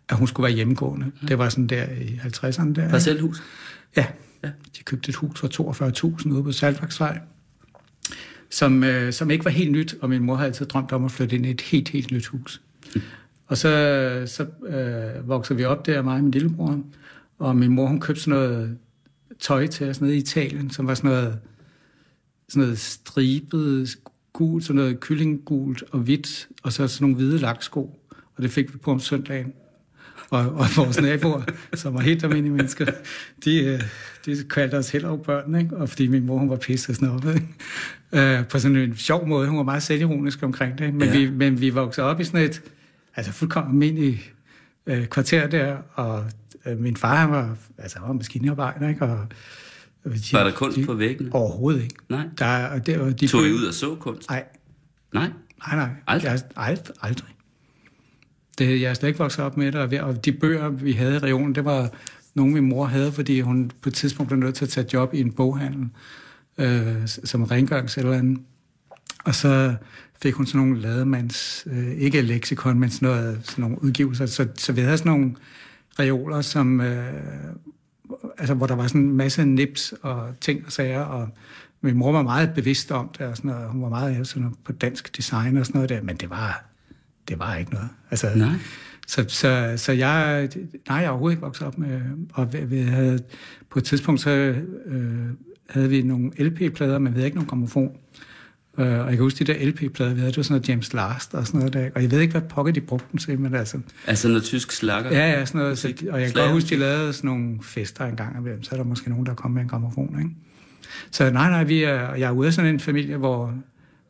at 0.09 0.17
hun 0.17 0.27
skulle 0.27 0.45
være 0.45 0.55
hjemmegående. 0.57 1.07
Det 1.29 1.39
var 1.39 1.49
sådan 1.49 1.67
der 1.67 1.85
i 1.85 2.21
50'erne. 2.25 2.73
Der? 2.73 2.89
Parcelhus? 2.91 3.43
Ja. 3.97 4.07
Ja. 4.43 4.49
ja. 4.49 4.53
De 4.79 4.83
købte 4.85 5.09
et 5.09 5.15
hus 5.17 5.41
for 5.41 5.49
42.000 6.19 6.31
ude 6.33 6.43
på 6.43 6.53
Saltværksvej, 6.53 7.21
som, 8.59 8.85
øh, 8.85 9.13
som 9.13 9.31
ikke 9.31 9.45
var 9.45 9.51
helt 9.51 9.73
nyt, 9.73 9.95
og 10.01 10.09
min 10.09 10.23
mor 10.23 10.35
havde 10.35 10.47
altid 10.47 10.67
drømt 10.67 10.93
om 10.93 11.05
at 11.05 11.11
flytte 11.11 11.37
ind 11.37 11.47
i 11.47 11.51
et 11.51 11.61
helt, 11.61 11.89
helt 11.89 12.11
nyt 12.11 12.27
hus. 12.27 12.63
Og 13.47 13.59
så, 13.59 13.69
så 14.27 14.47
øh, 14.67 15.29
voksede 15.29 15.57
vi 15.57 15.65
op 15.65 15.87
der, 15.87 16.03
mig 16.03 16.15
og 16.15 16.23
min 16.23 16.31
lillebror, 16.31 16.81
og 17.39 17.57
min 17.57 17.71
mor, 17.71 17.87
hun 17.87 18.01
købte 18.01 18.23
sådan 18.23 18.41
noget 18.41 18.79
tøj 19.41 19.67
til 19.67 19.89
os 19.89 20.01
nede 20.01 20.15
i 20.15 20.19
Italien, 20.19 20.71
som 20.71 20.87
var 20.87 20.95
sådan 20.95 21.11
noget, 21.11 21.39
sådan 22.49 22.63
noget 22.63 22.79
stribet 22.79 23.97
gult, 24.33 24.65
sådan 24.65 24.77
noget 24.77 25.01
kyllinggult 25.01 25.85
og 25.91 25.99
hvidt, 25.99 26.49
og 26.63 26.73
så 26.73 26.89
sådan 26.89 27.05
nogle 27.05 27.17
hvide 27.17 27.39
laksko, 27.39 28.01
og 28.37 28.43
det 28.43 28.51
fik 28.51 28.73
vi 28.73 28.79
på 28.79 28.91
om 28.91 29.01
søndagen. 29.01 29.53
Og, 30.31 30.41
og 30.41 30.67
vores 30.77 31.01
naboer, 31.01 31.43
som 31.75 31.95
var 31.95 32.01
helt 32.01 32.25
almindelige 32.25 32.55
mennesker, 32.55 32.87
de, 33.45 33.65
øh, 33.65 33.83
de 34.27 34.45
kaldte 34.51 34.75
os 34.75 34.91
heller 34.91 35.17
børn, 35.17 35.55
ikke? 35.55 35.77
Og 35.77 35.89
fordi 35.89 36.07
min 36.07 36.27
mor, 36.27 36.39
hun 36.39 36.51
var 36.51 36.57
pisse 36.57 36.95
snobbet, 36.95 37.35
ikke? 37.35 37.47
Øh, 38.13 38.47
på 38.49 38.59
sådan 38.59 38.77
en 38.77 38.97
sjov 38.97 39.27
måde. 39.27 39.49
Hun 39.49 39.57
var 39.59 39.63
meget 39.65 39.83
selvironisk 39.83 40.43
omkring 40.43 40.79
det. 40.79 40.95
Men, 40.95 41.09
Ja. 41.09 41.19
vi, 41.19 41.31
men 41.31 41.61
vi 41.61 41.71
voksede 41.71 42.07
op 42.07 42.21
i 42.21 42.25
sådan 42.25 42.41
et 42.45 42.63
altså 43.17 43.33
fuldkommen 43.33 43.73
almindeligt 43.75 44.33
øh, 44.87 45.07
kvarter 45.07 45.47
der, 45.47 45.77
og 45.95 46.25
øh, 46.67 46.79
min 46.79 46.97
far, 46.97 47.17
han 47.17 47.31
var, 47.31 47.57
altså, 47.79 47.99
han 47.99 48.09
var 48.09 48.15
maskinarbejder, 48.15 48.89
ikke? 48.89 49.05
Og, 49.05 49.19
og 50.05 50.11
de, 50.15 50.21
Var 50.33 50.45
der 50.45 50.53
kunst 50.53 50.79
på 50.87 50.95
væggene? 50.95 51.35
Overhovedet 51.35 51.83
ikke. 51.83 51.95
Nej. 52.09 52.25
Der, 52.39 52.67
og 52.67 52.87
det, 52.87 52.99
og 52.99 53.21
de 53.21 53.27
Tog 53.27 53.47
I 53.47 53.53
ud 53.53 53.65
og 53.65 53.75
så 53.75 53.95
kunst? 54.01 54.29
Nej, 54.31 54.45
Nej. 55.15 55.31
nej, 55.67 55.77
nej. 55.77 55.89
Aldrig? 56.07 56.29
Jeg, 56.31 56.41
aldrig, 56.57 56.95
aldrig. 57.03 57.29
Det, 58.59 58.81
jeg 58.81 58.91
er 58.91 58.95
slet 58.95 59.09
ikke 59.09 59.19
vokset 59.19 59.45
op 59.45 59.57
med 59.57 59.73
det, 59.73 60.01
og 60.01 60.25
de 60.25 60.33
bøger, 60.33 60.69
vi 60.69 60.93
havde 60.93 61.15
i 61.15 61.19
regionen, 61.19 61.55
det 61.55 61.65
var 61.65 61.91
nogle, 62.35 62.53
min 62.55 62.69
mor 62.69 62.85
havde, 62.87 63.13
fordi 63.13 63.41
hun 63.41 63.71
på 63.83 63.89
et 63.89 63.95
tidspunkt 63.95 64.29
blev 64.29 64.41
nødt 64.41 64.55
til 64.55 64.65
at 64.65 64.69
tage 64.69 64.87
job 64.93 65.15
i 65.15 65.21
en 65.21 65.33
boghandel, 65.33 65.89
øh, 66.59 67.07
som 67.07 67.45
rengørings 67.45 67.97
eller 67.97 68.13
andet. 68.13 68.39
Og 69.25 69.35
så 69.35 69.75
fik 70.23 70.35
hun 70.35 70.47
sådan 70.47 70.61
nogle 70.61 70.81
lademands, 70.81 71.67
øh, 71.71 71.89
ikke 71.89 72.23
leksikon, 72.23 72.79
men 72.79 72.91
sådan, 72.91 73.09
noget, 73.09 73.41
sådan 73.45 73.63
nogle 73.63 73.83
udgivelser. 73.83 74.27
Så, 74.27 74.49
så 74.55 74.73
vi 74.73 74.81
havde 74.81 74.99
sådan 74.99 75.13
nogle 75.13 75.35
reoler, 75.99 76.41
som, 76.41 76.81
øh, 76.81 77.15
altså, 78.39 78.55
hvor 78.55 78.67
der 78.67 78.75
var 78.75 78.87
sådan 78.87 79.01
en 79.01 79.17
masse 79.17 79.45
nips 79.45 79.95
og 80.03 80.35
ting 80.41 80.67
og 80.67 80.73
sager, 80.73 81.01
og 81.01 81.29
min 81.81 81.97
mor 81.97 82.13
var 82.13 82.23
meget 82.23 82.55
bevidst 82.55 82.93
om 82.93 83.09
det, 83.19 83.27
og 83.27 83.37
sådan 83.37 83.51
noget. 83.51 83.71
hun 83.71 83.83
var 83.83 83.89
meget 83.89 84.27
sådan 84.27 84.43
noget 84.43 84.59
på 84.65 84.73
dansk 84.73 85.17
design 85.17 85.57
og 85.57 85.67
sådan 85.67 85.79
noget 85.79 85.89
der, 85.89 86.03
men 86.03 86.17
det 86.17 86.31
var, 86.31 86.65
det 87.29 87.39
var 87.39 87.57
ikke 87.57 87.73
noget. 87.73 87.89
Altså, 88.11 88.33
Nej. 88.37 88.53
Så, 89.07 89.25
så, 89.29 89.75
så 89.77 89.93
jeg, 89.93 90.49
nej, 90.89 90.97
jeg 90.97 91.05
er 91.05 91.09
overhovedet 91.09 91.33
ikke 91.33 91.43
vokset 91.43 91.67
op 91.67 91.79
med, 91.79 92.01
og 92.33 92.53
vi, 92.53 92.59
vi 92.65 92.81
havde, 92.81 93.19
på 93.71 93.79
et 93.79 93.85
tidspunkt 93.85 94.21
så 94.21 94.31
øh, 94.87 95.29
havde 95.69 95.89
vi 95.89 96.03
nogle 96.03 96.31
LP-plader, 96.39 96.99
men 96.99 97.13
vi 97.13 97.17
havde 97.17 97.27
ikke 97.27 97.37
nogen 97.37 97.49
gramofon. 97.49 97.91
Øh, 98.79 98.87
og 98.87 98.93
jeg 98.93 99.11
kan 99.11 99.19
huske 99.19 99.45
de 99.45 99.53
der 99.53 99.67
LP-plader, 99.67 100.15
vi 100.15 100.21
havde, 100.21 100.31
det 100.33 100.37
var 100.37 100.43
sådan 100.43 100.55
noget 100.55 100.69
James 100.69 100.93
Last 100.93 101.35
og 101.35 101.47
sådan 101.47 101.59
noget 101.59 101.73
der. 101.73 101.91
Og 101.95 102.03
jeg 102.03 102.11
ved 102.11 102.21
ikke, 102.21 102.33
hvad 102.33 102.43
pokker 102.43 102.73
de 102.73 102.81
brugte 102.81 103.07
dem 103.13 103.19
til, 103.19 103.41
men 103.41 103.55
altså... 103.55 103.79
Altså 104.07 104.29
noget 104.29 104.43
tysk 104.43 104.73
slakker? 104.73 105.11
Ja, 105.11 105.31
ja, 105.31 105.45
sådan 105.45 105.61
noget. 105.61 105.79
Så, 105.79 105.95
og 106.11 106.21
jeg 106.21 106.33
kan 106.33 106.43
godt 106.43 106.53
huske, 106.53 106.69
de 106.69 106.77
lavede 106.77 107.13
sådan 107.13 107.31
nogle 107.31 107.59
fester 107.63 108.05
en 108.05 108.17
gang 108.17 108.39
imellem, 108.39 108.63
så 108.63 108.71
er 108.73 108.77
der 108.77 108.85
måske 108.85 109.11
nogen, 109.11 109.27
der 109.27 109.35
kom 109.35 109.51
med 109.51 109.63
en 109.63 109.69
gramofon, 109.69 110.19
ikke? 110.19 110.31
Så 111.11 111.31
nej, 111.31 111.51
nej, 111.51 111.65
vi 111.65 111.83
er, 111.83 112.15
jeg 112.15 112.29
er 112.29 112.31
ude 112.31 112.47
af 112.47 112.53
sådan 112.53 112.75
en 112.75 112.81
familie, 112.81 113.17
hvor, 113.17 113.55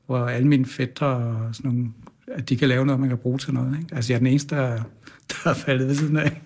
hvor 0.07 0.27
alle 0.27 0.49
mine 0.49 0.67
fætter 0.67 1.07
og 1.07 1.55
sådan 1.55 1.71
nogle, 1.71 1.89
at 2.35 2.49
de 2.49 2.57
kan 2.57 2.69
lave 2.69 2.87
noget, 2.87 3.01
man 3.01 3.09
kan 3.09 3.19
bruge 3.19 3.39
til 3.39 3.55
noget, 3.55 3.79
ikke? 3.81 3.97
Altså, 3.97 4.13
jeg 4.13 4.17
er 4.17 4.19
den 4.19 4.27
eneste, 4.27 4.57
der, 4.57 4.83
der 5.29 5.51
er 5.51 5.55
faldet 5.55 5.89
ved 5.89 5.95
siden 5.95 6.17
af. 6.17 6.43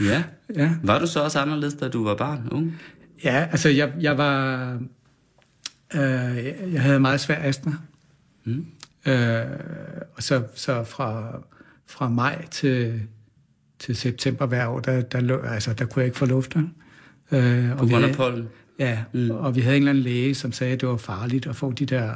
ja. 0.00 0.22
Ja. 0.56 0.70
Var 0.82 0.98
du 0.98 1.06
så 1.06 1.20
også 1.20 1.38
anderledes, 1.38 1.74
da 1.74 1.88
du 1.88 2.04
var 2.04 2.14
barn, 2.14 2.48
ung? 2.50 2.80
Ja, 3.24 3.48
altså 3.50 3.68
jeg, 3.68 3.92
jeg 4.00 4.18
var... 4.18 4.72
Øh, 5.94 6.46
jeg 6.72 6.82
havde 6.82 7.00
meget 7.00 7.20
svær 7.20 7.48
astma. 7.48 7.72
Mm. 8.44 8.66
Øh, 9.06 9.46
og 10.14 10.22
så, 10.22 10.42
så 10.54 10.84
fra, 10.84 11.40
fra 11.86 12.08
maj 12.08 12.46
til, 12.50 13.02
til 13.78 13.96
september 13.96 14.46
hver 14.46 14.66
år, 14.66 14.80
der, 14.80 15.00
der, 15.00 15.42
altså, 15.42 15.72
der 15.72 15.84
kunne 15.84 16.00
jeg 16.00 16.06
ikke 16.06 16.18
få 16.18 16.26
luft. 16.26 16.56
Øh, 17.32 17.78
På 17.78 17.86
grund 17.86 18.04
af 18.04 18.14
pollen? 18.14 18.48
Ja, 18.78 19.04
mm. 19.12 19.30
og 19.30 19.54
vi 19.56 19.60
havde 19.60 19.76
en 19.76 19.82
eller 19.82 19.90
anden 19.90 20.04
læge, 20.04 20.34
som 20.34 20.52
sagde, 20.52 20.72
at 20.72 20.80
det 20.80 20.88
var 20.88 20.96
farligt 20.96 21.46
at 21.46 21.56
få 21.56 21.72
de 21.72 21.86
der 21.86 22.14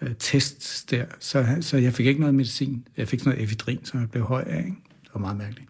øh, 0.00 0.10
tests 0.18 0.84
der. 0.84 1.04
Så, 1.20 1.56
så 1.60 1.76
jeg 1.76 1.92
fik 1.92 2.06
ikke 2.06 2.20
noget 2.20 2.34
medicin. 2.34 2.86
Jeg 2.96 3.08
fik 3.08 3.20
sådan 3.20 3.30
noget 3.32 3.44
ephedrin, 3.44 3.84
som 3.84 4.00
jeg 4.00 4.10
blev 4.10 4.24
høj 4.24 4.44
af. 4.46 4.58
Ikke? 4.58 4.76
Det 5.02 5.10
var 5.14 5.20
meget 5.20 5.36
mærkeligt. 5.36 5.68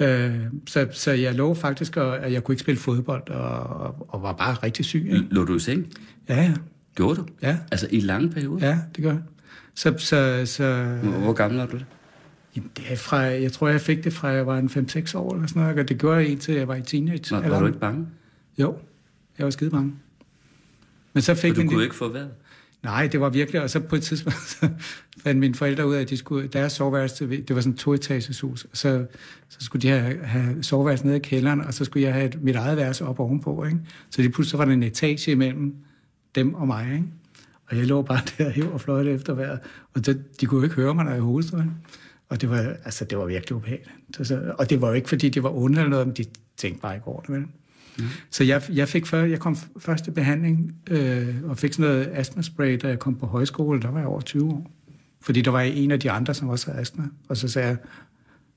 Øh, 0.00 0.34
så, 0.66 0.88
så 0.92 1.10
jeg 1.12 1.34
lå 1.34 1.54
faktisk, 1.54 1.96
og, 1.96 2.18
at 2.18 2.32
jeg 2.32 2.44
kunne 2.44 2.52
ikke 2.52 2.60
spille 2.60 2.78
fodbold, 2.80 3.28
og, 3.30 3.60
og, 3.62 4.06
og 4.08 4.22
var 4.22 4.32
bare 4.32 4.54
rigtig 4.54 4.84
syg. 4.84 5.04
Ikke? 5.06 5.26
Lå 5.30 5.44
du 5.44 5.56
i 5.56 5.58
seng? 5.58 5.86
Ja, 6.28 6.42
ja, 6.42 6.54
Gjorde 6.94 7.16
du? 7.16 7.26
ja, 7.42 7.58
Altså 7.72 7.88
i 7.90 8.00
lange 8.00 8.30
perioder? 8.30 8.66
ja, 8.68 8.78
det 8.96 9.04
gør 9.04 9.10
jeg. 9.12 9.22
Så, 9.74 9.94
så, 9.98 10.42
så 10.46 10.82
Hvor, 11.02 11.32
gammel 11.32 11.60
er 11.60 11.66
du? 11.66 11.78
jamen, 12.56 12.70
det 12.76 12.84
er 12.92 12.96
fra, 12.96 13.16
jeg 13.18 13.52
tror, 13.52 13.68
jeg 13.68 13.80
fik 13.80 14.04
det 14.04 14.12
fra, 14.12 14.28
jeg 14.28 14.46
var 14.46 14.58
en 14.58 14.66
5-6 14.66 15.16
år, 15.18 15.34
eller 15.34 15.46
sådan 15.48 15.62
noget, 15.62 15.78
og 15.78 15.88
det 15.88 15.98
gjorde 15.98 16.16
jeg 16.16 16.28
indtil 16.28 16.54
jeg 16.54 16.68
var 16.68 16.74
i 16.74 16.82
teenage. 16.82 17.34
Var, 17.34 17.48
var 17.48 17.60
du 17.60 17.66
ikke 17.66 17.78
bange? 17.78 18.06
Jo, 18.58 18.76
jeg 19.38 19.44
var 19.44 19.50
skide 19.50 19.70
bange. 19.70 19.92
Men 21.12 21.22
så 21.22 21.34
fik 21.34 21.50
For 21.54 21.54
du 21.54 21.60
kunne 21.62 21.70
lille- 21.70 21.84
ikke 21.84 21.96
få 21.96 22.08
vejret? 22.12 22.30
Nej, 22.82 23.06
det 23.06 23.20
var 23.20 23.28
virkelig, 23.28 23.62
og 23.62 23.70
så 23.70 23.80
på 23.80 23.96
et 23.96 24.02
tidspunkt 24.02 24.38
så 24.60 24.68
fandt 25.22 25.40
mine 25.40 25.54
forældre 25.54 25.86
ud 25.86 25.94
af, 25.94 26.00
at 26.00 26.10
de 26.10 26.16
skulle, 26.16 26.48
deres 26.48 26.72
soveværelse, 26.72 27.26
det 27.26 27.54
var 27.54 27.60
sådan 27.60 27.72
et 27.72 27.78
toetages 27.78 28.40
hus, 28.40 28.66
så, 28.72 29.06
så 29.48 29.58
skulle 29.60 29.82
de 29.82 29.88
have, 29.88 30.24
have 30.24 30.62
soveværelse 30.62 31.06
nede 31.06 31.16
i 31.16 31.20
kælderen, 31.20 31.60
og 31.60 31.74
så 31.74 31.84
skulle 31.84 32.06
jeg 32.06 32.14
have 32.14 32.26
et, 32.26 32.42
mit 32.42 32.56
eget 32.56 32.76
værelse 32.76 33.04
op 33.04 33.20
ovenpå, 33.20 33.64
ikke? 33.64 33.78
Så 34.10 34.22
lige 34.22 34.32
pludselig 34.32 34.58
var 34.58 34.64
der 34.64 34.72
en 34.72 34.82
etage 34.82 35.32
imellem 35.32 35.74
dem 36.34 36.54
og 36.54 36.66
mig, 36.66 36.92
ikke? 36.92 37.04
Og 37.66 37.76
jeg 37.76 37.86
lå 37.86 38.02
bare 38.02 38.20
der 38.38 38.46
og 38.46 38.52
hæv 38.52 38.72
og 38.72 38.80
fløjte 38.80 39.10
efter 39.10 39.34
vejret, 39.34 39.58
og 39.94 40.06
det, 40.06 40.40
de 40.40 40.46
kunne 40.46 40.58
jo 40.58 40.64
ikke 40.64 40.76
høre 40.76 40.94
mig, 40.94 41.04
når 41.04 41.12
jeg 41.12 41.20
hostede, 41.20 41.62
ikke? 41.62 41.72
Og 42.28 42.40
det 42.40 42.50
var, 42.50 42.58
altså, 42.84 43.04
det 43.04 43.18
var 43.18 43.26
virkelig 43.26 43.56
ubehageligt. 43.56 43.96
Så, 44.16 44.24
så, 44.24 44.54
og 44.58 44.70
det 44.70 44.80
var 44.80 44.88
jo 44.88 44.94
ikke, 44.94 45.08
fordi 45.08 45.28
de 45.28 45.42
var 45.42 45.50
onde 45.50 45.78
eller 45.78 45.90
noget, 45.90 46.06
men 46.06 46.16
de 46.16 46.24
tænkte 46.56 46.82
bare 46.82 46.94
ikke 46.94 47.06
over 47.06 47.20
det, 47.20 47.30
vel? 47.34 47.46
Så 48.30 48.44
jeg, 48.44 48.62
jeg, 48.72 48.88
fik 48.88 49.06
før, 49.06 49.24
jeg 49.24 49.40
kom 49.40 49.52
f- 49.52 49.68
først 49.78 50.04
til 50.04 50.10
behandling 50.10 50.74
øh, 50.90 51.36
og 51.44 51.58
fik 51.58 51.72
sådan 51.72 51.90
noget 51.90 52.06
astmaspray, 52.12 52.78
da 52.82 52.88
jeg 52.88 52.98
kom 52.98 53.16
på 53.18 53.26
højskole. 53.26 53.82
Der 53.82 53.90
var 53.90 53.98
jeg 53.98 54.08
over 54.08 54.20
20 54.20 54.50
år. 54.50 54.70
Fordi 55.20 55.42
der 55.42 55.50
var 55.50 55.60
en 55.60 55.90
af 55.90 56.00
de 56.00 56.10
andre, 56.10 56.34
som 56.34 56.48
også 56.48 56.66
havde 56.70 56.80
astma. 56.80 57.04
Og 57.28 57.36
så 57.36 57.48
sagde 57.48 57.68
jeg, 57.68 57.76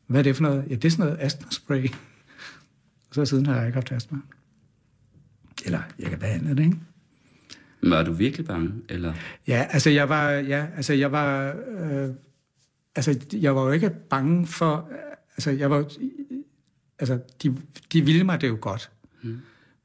hvad 0.08 0.20
er 0.20 0.24
det 0.24 0.36
for 0.36 0.44
noget? 0.44 0.64
Ja, 0.70 0.76
det 0.76 0.86
er 0.86 0.90
sådan 0.90 1.06
noget 1.06 1.20
astmaspray. 1.22 1.88
Og 3.10 3.16
så 3.16 3.26
siden 3.26 3.46
har 3.46 3.56
jeg 3.56 3.66
ikke 3.66 3.76
haft 3.76 3.92
astma. 3.92 4.18
Eller 5.66 5.80
jeg 6.00 6.10
kan 6.10 6.20
behandle 6.20 6.50
det, 6.56 6.64
ikke? 6.64 6.78
Var 7.84 8.04
du 8.04 8.12
virkelig 8.12 8.46
bange? 8.46 8.72
Eller? 8.90 9.14
Ja, 9.48 9.66
altså 9.70 9.90
jeg 9.90 10.10
var, 10.10 10.30
ja, 10.32 10.66
altså 10.76 10.94
jeg 10.94 11.12
var, 11.12 11.56
øh, 11.80 12.10
altså 12.96 13.20
jeg 13.34 13.56
var 13.56 13.64
jo 13.64 13.72
ikke 13.72 13.90
bange 14.10 14.48
for, 14.48 14.90
altså 15.38 15.52
jeg 15.52 15.70
var, 15.70 15.86
altså 17.00 17.20
de, 17.44 17.58
de 17.94 18.02
ville 18.06 18.24
mig 18.24 18.42
det 18.42 18.48
jo 18.48 18.58
godt. 18.62 18.92
Mm. 19.24 19.38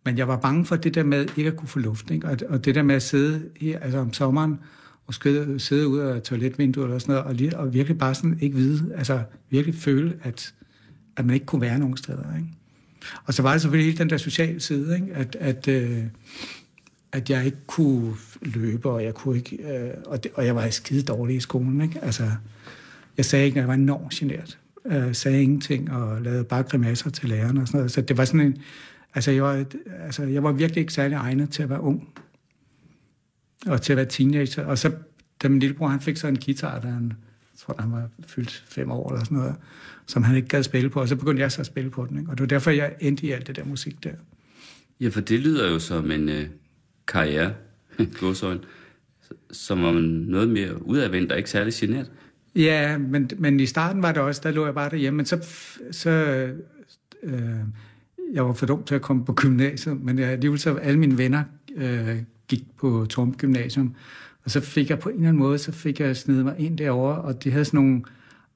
Men 0.05 0.19
jeg 0.19 0.29
var 0.29 0.37
bange 0.37 0.65
for 0.65 0.77
det 0.77 0.95
der 0.95 1.03
med 1.03 1.27
ikke 1.37 1.51
at 1.51 1.57
kunne 1.57 1.69
få 1.69 1.79
luft, 1.79 2.11
ikke? 2.11 2.27
Og, 2.27 2.37
og 2.49 2.65
det 2.65 2.75
der 2.75 2.83
med 2.83 2.95
at 2.95 3.03
sidde 3.03 3.43
her, 3.61 3.79
altså 3.79 3.99
om 3.99 4.13
sommeren 4.13 4.53
og 4.53 5.05
måske 5.07 5.55
sidde 5.59 5.89
ud 5.89 5.99
af 5.99 6.23
toiletvinduet 6.23 6.85
eller 6.85 6.99
sådan 6.99 7.13
noget, 7.13 7.27
og, 7.27 7.35
lige, 7.35 7.57
og 7.57 7.75
virkelig 7.75 7.99
bare 7.99 8.15
sådan 8.15 8.39
ikke 8.41 8.57
vide, 8.57 8.95
altså 8.95 9.23
virkelig 9.51 9.75
føle, 9.75 10.15
at, 10.23 10.55
at 11.17 11.27
man 11.27 11.35
ikke 11.35 11.47
kunne 11.47 11.61
være 11.61 11.79
nogen 11.79 11.97
steder. 11.97 12.37
Ikke? 12.37 12.49
Og 13.25 13.35
så 13.35 13.43
var 13.43 13.53
det 13.53 13.61
selvfølgelig 13.61 13.87
hele 13.87 13.99
den 13.99 14.11
der 14.11 14.17
sociale 14.17 14.61
side, 14.61 14.95
ikke? 14.95 15.15
At, 15.15 15.37
at, 15.41 15.69
øh, 15.69 16.03
at 17.13 17.31
jeg 17.31 17.45
ikke 17.45 17.59
kunne 17.67 18.15
løbe, 18.43 18.91
og 18.91 19.05
jeg 19.05 19.15
kunne 19.15 19.37
ikke, 19.37 19.57
øh, 19.57 19.91
og, 20.07 20.25
det, 20.25 20.33
og 20.35 20.47
jeg 20.47 20.57
var 20.57 20.71
skide 20.71 21.03
dårlig 21.03 21.37
i 21.37 21.41
skolen. 21.41 21.81
Ikke? 21.81 22.05
Altså, 22.05 22.31
jeg 23.17 23.25
sagde 23.25 23.47
ikke, 23.47 23.57
at 23.57 23.61
jeg 23.61 23.69
var 23.69 23.75
enormt 23.75 24.13
generet. 24.13 24.59
Jeg 24.91 25.09
øh, 25.09 25.15
sagde 25.15 25.43
ingenting, 25.43 25.93
og 25.93 26.23
lavede 26.23 26.45
bare 26.45 26.63
grimasser 26.63 27.11
til 27.11 27.29
lærerne 27.29 27.61
og 27.61 27.69
sådan 27.69 27.79
noget. 27.79 27.93
Så 27.93 28.01
det 28.01 28.17
var 28.17 28.25
sådan 28.25 28.41
en, 28.41 28.57
altså 29.19 29.31
jeg 29.31 29.43
var, 29.43 29.65
altså 30.05 30.23
jeg 30.23 30.43
var 30.43 30.53
virkelig 30.53 30.81
ikke 30.81 30.93
særlig 30.93 31.15
egnet 31.15 31.51
til 31.51 31.63
at 31.63 31.71
være 31.71 31.81
ung. 31.81 32.09
Og 33.67 33.83
til 33.83 33.93
at 33.93 33.97
være 33.97 34.07
teenager. 34.07 34.65
Og 34.65 34.79
så, 34.79 34.93
da 35.43 35.49
min 35.49 35.61
lillebror, 35.61 35.89
han 35.89 36.01
fik 36.01 36.17
så 36.17 36.29
en 36.29 36.39
guitar, 36.45 36.81
da 36.81 36.89
han, 36.89 37.05
jeg 37.53 37.59
tror, 37.59 37.77
han 37.79 37.93
var 37.93 38.09
fyldt 38.27 38.65
fem 38.69 38.91
år 38.91 39.13
eller 39.13 39.25
sådan 39.25 39.39
noget, 39.39 39.55
som 40.07 40.23
han 40.23 40.37
ikke 40.37 40.49
gad 40.49 40.63
spille 40.63 40.91
på, 40.91 41.01
og 41.01 41.09
så 41.09 41.17
begyndte 41.17 41.43
jeg 41.43 41.53
så 41.53 41.61
at 41.61 41.67
spille 41.67 41.91
på 41.91 42.07
den. 42.07 42.19
Ikke? 42.19 42.31
Og 42.31 42.39
det 42.39 42.41
var 42.41 42.47
derfor, 42.47 42.71
jeg 42.71 42.95
endte 43.01 43.27
i 43.27 43.31
alt 43.31 43.47
det 43.47 43.57
der 43.57 43.65
musik 43.65 44.05
der. 44.05 44.13
Ja, 45.01 45.09
for 45.09 45.21
det 45.21 45.41
lyder 45.41 45.71
jo 45.71 45.79
som 45.79 46.11
en 46.11 46.29
øh, 46.29 46.47
karriere, 47.09 47.55
godsøjne, 48.21 48.61
som 49.53 49.85
om 49.85 49.95
noget 49.95 50.49
mere 50.49 50.87
udadvendt 50.87 51.33
og 51.33 51.39
ikke 51.39 51.51
særlig 51.51 51.75
generet. 51.77 52.11
Ja, 52.57 52.99
men, 52.99 53.31
men 53.39 53.61
i 53.61 53.67
starten 53.67 54.03
var 54.03 54.13
det 54.13 54.23
også, 54.23 54.41
der 54.45 54.51
lå 54.51 54.65
jeg 54.65 54.75
bare 54.75 54.91
derhjemme, 54.91 55.17
men 55.17 55.27
så, 55.27 55.47
så 55.91 56.11
øh, 57.23 57.59
jeg 58.33 58.47
var 58.47 58.53
for 58.53 58.67
dum 58.67 58.83
til 58.83 58.95
at 58.95 59.03
komme 59.03 59.25
på 59.25 59.33
gymnasiet, 59.33 60.01
men 60.03 60.19
jeg, 60.19 60.29
alligevel 60.29 60.59
så 60.59 60.75
alle 60.75 60.99
mine 60.99 61.19
venner 61.19 61.43
øh, 61.77 62.17
gik 62.49 62.65
på 62.79 63.07
Torm 63.11 63.35
Gymnasium, 63.35 63.95
og 64.45 64.51
så 64.51 64.61
fik 64.61 64.91
jeg 64.91 64.99
på 64.99 65.09
en 65.09 65.15
eller 65.15 65.29
anden 65.29 65.43
måde, 65.43 65.59
så 65.59 65.73
fik 65.73 66.01
jeg 66.01 66.17
snedet 66.17 66.45
mig 66.45 66.55
ind 66.59 66.79
derover, 66.79 67.13
og 67.13 67.45
de 67.45 67.51
havde 67.51 67.65
sådan 67.65 67.81
nogle 67.81 68.03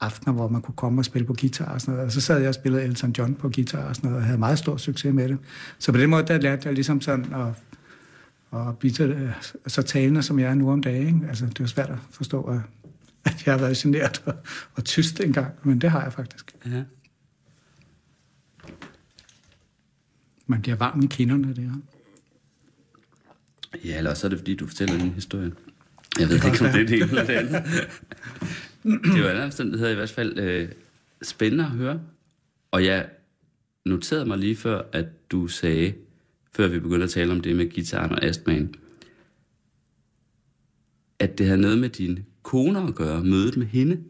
aftener, 0.01 0.35
hvor 0.35 0.49
man 0.49 0.63
kunne 0.63 0.75
komme 0.77 1.01
og 1.01 1.05
spille 1.05 1.27
på 1.27 1.35
guitar 1.41 1.65
og 1.75 1.81
sådan 1.81 1.95
noget. 1.95 2.07
Og 2.07 2.13
så 2.13 2.21
sad 2.21 2.39
jeg 2.39 2.49
og 2.49 2.55
spillede 2.55 2.83
Elton 2.83 3.15
John 3.19 3.35
på 3.35 3.49
guitar 3.49 3.89
og 3.89 3.97
sådan 3.97 4.11
noget, 4.11 4.23
og 4.23 4.27
havde 4.27 4.39
meget 4.39 4.59
stor 4.59 4.77
succes 4.77 5.15
med 5.15 5.29
det. 5.29 5.39
Så 5.79 5.93
på 5.93 5.99
den 5.99 6.11
måde, 6.11 6.27
der 6.27 6.39
lærte 6.39 6.63
jeg 6.65 6.75
ligesom 6.75 7.01
sådan 7.01 7.35
at, 7.35 7.47
at 8.61 8.79
blive 8.79 8.95
så, 8.95 9.05
øh, 9.05 9.31
så 9.67 9.83
talende, 9.83 10.23
som 10.23 10.39
jeg 10.39 10.51
er 10.51 10.55
nu 10.55 10.71
om 10.71 10.83
dagen. 10.83 11.07
Ikke? 11.07 11.29
Altså, 11.29 11.47
det 11.47 11.61
er 11.61 11.67
svært 11.67 11.91
at 11.91 11.99
forstå, 12.11 12.43
at, 12.43 12.61
at 13.25 13.47
jeg 13.47 13.55
har 13.55 13.61
været 13.61 13.77
generet 13.77 14.23
og, 14.27 14.35
og 14.75 14.85
tyst 14.85 15.21
engang, 15.21 15.49
men 15.63 15.81
det 15.81 15.91
har 15.91 16.03
jeg 16.03 16.13
faktisk. 16.13 16.55
Ja. 16.67 16.83
Man 20.53 20.62
bliver 20.62 20.77
varm 20.77 21.03
i 21.03 21.07
kinderne, 21.07 21.49
det 21.49 21.59
her. 21.59 21.73
Ja, 23.85 23.99
eller 23.99 24.11
også 24.11 24.27
er 24.27 24.29
det, 24.29 24.38
fordi 24.38 24.55
du 24.55 24.67
fortæller 24.67 24.95
en 24.95 25.11
historie. 25.11 25.53
Jeg 26.19 26.29
ved 26.29 26.35
ikke, 26.37 26.49
om 26.49 26.73
det 26.73 26.81
er 26.81 26.87
det 26.87 26.93
ene 26.93 27.05
eller 27.05 27.25
det 27.25 27.33
andet. 27.33 27.62
det 29.15 29.25
var 29.25 29.31
en 29.31 29.41
omstændighed 29.41 29.91
i 29.91 29.95
hvert 29.95 30.11
fald 30.11 30.38
øh, 30.38 30.69
spændende 31.23 31.65
at 31.65 31.71
høre. 31.71 32.01
Og 32.71 32.85
jeg 32.85 33.09
noterede 33.87 34.27
mig 34.27 34.38
lige 34.38 34.57
før, 34.57 34.83
at 34.93 35.31
du 35.31 35.49
sagde, 35.49 35.95
før 36.57 36.69
vi 36.69 36.79
begyndte 36.79 37.05
at 37.05 37.11
tale 37.11 37.33
om 37.33 37.41
det 37.41 37.57
med 37.57 37.71
gitaren 37.71 38.12
og 38.12 38.25
astmaen, 38.25 38.75
at 41.19 41.38
det 41.38 41.47
havde 41.47 41.61
noget 41.61 41.79
med 41.79 41.88
din 41.88 42.19
kone 42.43 42.88
at 42.88 42.95
gøre, 42.95 43.25
mødet 43.25 43.57
med 43.57 43.67
hende, 43.67 44.01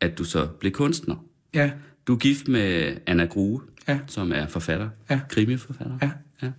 at 0.00 0.18
du 0.18 0.24
så 0.24 0.46
blev 0.46 0.72
kunstner. 0.72 1.26
Ja, 1.54 1.72
Du 2.06 2.14
er 2.14 2.18
gift 2.18 2.48
med 2.48 2.96
Anna 3.06 3.24
Grue, 3.24 3.60
Ja. 3.88 3.98
som 4.06 4.32
er 4.32 4.46
forfatter, 4.46 4.88
Ja. 5.10 5.20
krimiforfatter. 5.28 5.98
Ja. 6.02 6.10
ja. 6.42 6.52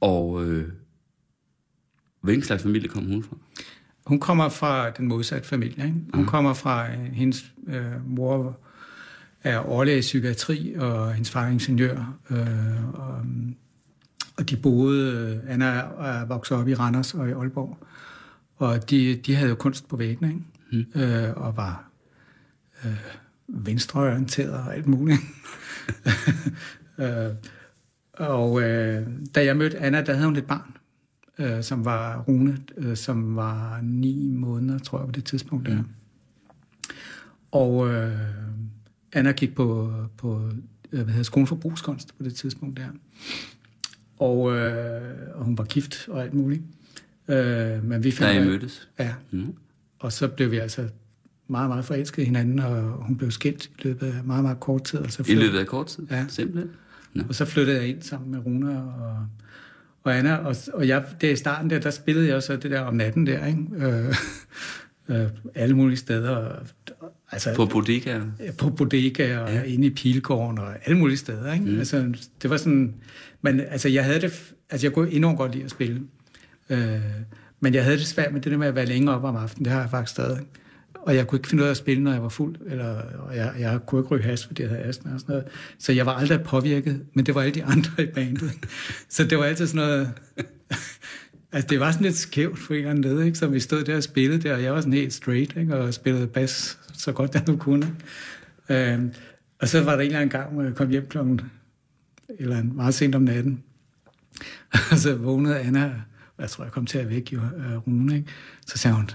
Og 0.00 0.44
øh, 0.44 0.68
hvilken 2.20 2.44
slags 2.44 2.62
familie 2.62 2.88
kom 2.88 3.04
hun 3.06 3.22
fra? 3.24 3.36
Hun 4.06 4.20
kommer 4.20 4.48
fra 4.48 4.90
den 4.90 5.08
modsatte 5.08 5.48
familie. 5.48 5.84
Ikke? 5.84 5.96
Hun 6.14 6.26
kommer 6.26 6.54
fra, 6.54 6.92
øh, 6.92 6.98
hendes 6.98 7.52
øh, 7.66 8.06
mor 8.08 8.58
er 9.42 9.58
overlæge 9.58 9.98
i 9.98 10.00
psykiatri, 10.00 10.74
og 10.74 11.12
hendes 11.14 11.30
far 11.30 11.44
er 11.46 11.50
ingeniør. 11.50 12.18
Øh, 12.30 12.94
og, 12.94 13.24
og 14.36 14.50
de 14.50 14.56
boede, 14.56 15.40
øh, 15.44 15.52
Anna 15.52 15.66
er, 15.66 16.24
vokset 16.26 16.56
op 16.56 16.68
i 16.68 16.74
Randers 16.74 17.14
og 17.14 17.28
i 17.28 17.32
Aalborg. 17.32 17.78
Og 18.56 18.90
de, 18.90 19.16
de 19.16 19.34
havde 19.34 19.48
jo 19.48 19.54
kunst 19.54 19.88
på 19.88 19.96
væggene, 19.96 20.28
ikke? 20.72 20.86
Mm. 20.94 21.00
Øh, 21.00 21.36
og 21.36 21.56
var 21.56 21.90
øh, 22.84 22.96
venstreorienteret 23.52 24.52
og 24.52 24.74
alt 24.74 24.86
muligt. 24.86 25.18
øh, 27.00 27.30
og 28.12 28.62
øh, 28.62 29.06
da 29.34 29.44
jeg 29.44 29.56
mødte 29.56 29.78
Anna, 29.78 30.02
der 30.02 30.12
havde 30.12 30.26
hun 30.26 30.36
et 30.36 30.46
barn, 30.46 30.76
øh, 31.38 31.62
som 31.62 31.84
var 31.84 32.20
Rune, 32.28 32.58
øh, 32.76 32.96
som 32.96 33.36
var 33.36 33.80
ni 33.82 34.30
måneder, 34.34 34.78
tror 34.78 34.98
jeg, 34.98 35.06
på 35.06 35.12
det 35.12 35.24
tidspunkt 35.24 35.66
der. 35.66 35.82
Og 37.52 37.88
øh, 37.90 38.18
Anna 39.12 39.32
gik 39.32 39.54
på, 39.54 39.94
på 40.16 40.50
øh, 40.92 40.98
hvad 41.02 41.06
hedder, 41.12 41.22
skolen 41.22 41.46
for 41.46 41.56
brugskunst 41.56 42.18
på 42.18 42.24
det 42.24 42.34
tidspunkt 42.34 42.76
der. 42.76 42.88
Og, 44.18 44.56
øh, 44.56 45.16
og 45.34 45.44
hun 45.44 45.58
var 45.58 45.64
gift 45.64 46.08
og 46.08 46.22
alt 46.22 46.34
muligt. 46.34 46.62
Øh, 47.28 47.84
men 47.84 48.04
vi 48.04 48.10
Da 48.10 48.16
fandt, 48.16 48.34
I 48.34 48.38
ud 48.38 48.44
af- 48.44 48.46
mødtes? 48.46 48.88
Ja. 48.98 49.14
Mm. 49.30 49.54
Og 49.98 50.12
så 50.12 50.28
blev 50.28 50.50
vi 50.50 50.56
altså 50.58 50.88
meget, 51.50 51.68
meget 51.68 51.84
forelskede 51.84 52.22
i 52.22 52.26
hinanden, 52.26 52.58
og 52.58 52.82
hun 52.82 53.16
blev 53.16 53.30
skilt 53.30 53.64
i 53.66 53.70
løbet 53.82 54.06
af 54.06 54.24
meget, 54.24 54.42
meget 54.44 54.60
kort 54.60 54.84
tid. 54.84 54.98
Og 54.98 55.12
så 55.12 55.22
I 55.22 55.24
flyttede- 55.24 55.46
løbet 55.46 55.58
af 55.58 55.66
kort 55.66 55.86
tid? 55.86 56.06
Ja. 56.10 56.24
Simpelthen? 56.28 56.70
Nå. 57.14 57.22
og 57.28 57.34
så 57.34 57.44
flyttede 57.44 57.76
jeg 57.78 57.88
ind 57.88 58.02
sammen 58.02 58.30
med 58.30 58.38
Rune 58.46 58.78
og, 58.82 59.16
og 60.04 60.18
Anna, 60.18 60.34
og, 60.36 60.56
og 60.74 60.88
jeg, 60.88 61.04
der 61.20 61.30
i 61.30 61.36
starten 61.36 61.70
der, 61.70 61.78
der 61.78 61.90
spillede 61.90 62.28
jeg 62.28 62.42
så 62.42 62.56
det 62.56 62.70
der 62.70 62.80
om 62.80 62.94
natten 62.94 63.26
der, 63.26 63.46
ikke? 63.46 63.58
Øh, 63.76 64.14
øh, 65.08 65.28
alle 65.54 65.76
mulige 65.76 65.96
steder. 65.96 66.30
Og, 66.30 66.66
altså, 67.32 67.54
På 67.56 67.66
bodegaer? 67.66 68.22
på 68.58 68.70
bodega 68.70 69.38
og 69.38 69.52
ja. 69.52 69.62
inde 69.62 69.86
i 69.86 69.90
Pilgården 69.90 70.58
og 70.58 70.74
alle 70.86 70.98
mulige 70.98 71.16
steder. 71.16 71.52
Ikke? 71.52 71.64
Mm. 71.64 71.78
Altså, 71.78 72.14
det 72.42 72.50
var 72.50 72.56
sådan... 72.56 72.94
Men 73.42 73.60
altså, 73.60 73.88
jeg 73.88 74.04
havde 74.04 74.20
det... 74.20 74.52
Altså, 74.70 74.86
jeg 74.86 74.94
kunne 74.94 75.10
enormt 75.10 75.38
godt 75.38 75.52
lide 75.52 75.64
at 75.64 75.70
spille. 75.70 76.00
Øh, 76.70 77.00
men 77.60 77.74
jeg 77.74 77.84
havde 77.84 77.96
det 77.98 78.06
svært 78.06 78.32
med 78.32 78.40
det 78.40 78.52
der 78.52 78.58
med 78.58 78.66
at 78.66 78.74
være 78.74 78.86
længere 78.86 79.14
op 79.16 79.24
om 79.24 79.36
aftenen. 79.36 79.64
Det 79.64 79.72
har 79.72 79.80
jeg 79.80 79.90
faktisk 79.90 80.12
stadig. 80.12 80.40
Og 80.94 81.16
jeg 81.16 81.26
kunne 81.26 81.38
ikke 81.38 81.48
finde 81.48 81.62
ud 81.62 81.66
af 81.66 81.70
at 81.70 81.76
spille, 81.76 82.02
når 82.02 82.12
jeg 82.12 82.22
var 82.22 82.28
fuld. 82.28 82.56
Eller, 82.66 83.02
og 83.18 83.36
jeg, 83.36 83.54
jeg 83.58 83.80
kunne 83.86 84.00
ikke 84.00 84.08
ryge 84.08 84.22
has, 84.22 84.46
fordi 84.46 84.62
jeg 84.62 84.70
havde 84.70 84.82
astma 84.82 85.14
og 85.14 85.20
sådan 85.20 85.32
noget. 85.32 85.48
Så 85.78 85.92
jeg 85.92 86.06
var 86.06 86.12
aldrig 86.12 86.42
påvirket, 86.42 87.04
men 87.14 87.26
det 87.26 87.34
var 87.34 87.40
alle 87.40 87.54
de 87.54 87.64
andre 87.64 88.02
i 88.02 88.06
bandet. 88.06 88.52
Så 89.08 89.24
det 89.24 89.38
var 89.38 89.44
altid 89.44 89.66
sådan 89.66 89.86
noget... 89.86 90.12
Altså, 91.52 91.66
det 91.68 91.80
var 91.80 91.92
sådan 91.92 92.04
lidt 92.04 92.16
skævt 92.16 92.58
på 92.66 92.72
en 92.72 92.78
eller 92.78 92.90
anden 92.90 93.04
led, 93.04 93.22
ikke? 93.22 93.38
Så 93.38 93.46
vi 93.46 93.60
stod 93.60 93.84
der 93.84 93.96
og 93.96 94.02
spillede 94.02 94.42
der, 94.42 94.54
og 94.54 94.62
jeg 94.62 94.72
var 94.72 94.80
sådan 94.80 94.92
helt 94.92 95.12
straight, 95.12 95.56
ikke? 95.56 95.76
Og 95.76 95.94
spillede 95.94 96.26
bas 96.26 96.78
så 96.92 97.12
godt 97.12 97.34
jeg 97.34 97.42
nu 97.48 97.56
kunne. 97.56 97.96
Øhm, 98.68 99.12
og 99.60 99.68
så 99.68 99.82
var 99.82 99.92
der 99.92 100.00
en 100.00 100.06
eller 100.06 100.18
anden 100.18 100.30
gang, 100.30 100.52
hvor 100.52 100.62
jeg 100.62 100.74
kom 100.74 100.88
hjem 100.88 101.06
klokken 101.06 101.40
eller 102.38 102.62
meget 102.62 102.94
sent 102.94 103.14
om 103.14 103.22
natten. 103.22 103.62
og 104.90 104.98
så 104.98 105.14
vågnede 105.14 105.58
Anna, 105.58 105.84
og 106.36 106.42
jeg 106.42 106.50
tror, 106.50 106.64
jeg 106.64 106.72
kom 106.72 106.86
til 106.86 106.98
at 106.98 107.08
vække 107.08 107.34
jo, 107.34 107.40
Rune, 107.86 108.16
ikke? 108.16 108.28
Så 108.66 108.78
sagde 108.78 108.96
hun, 108.96 109.10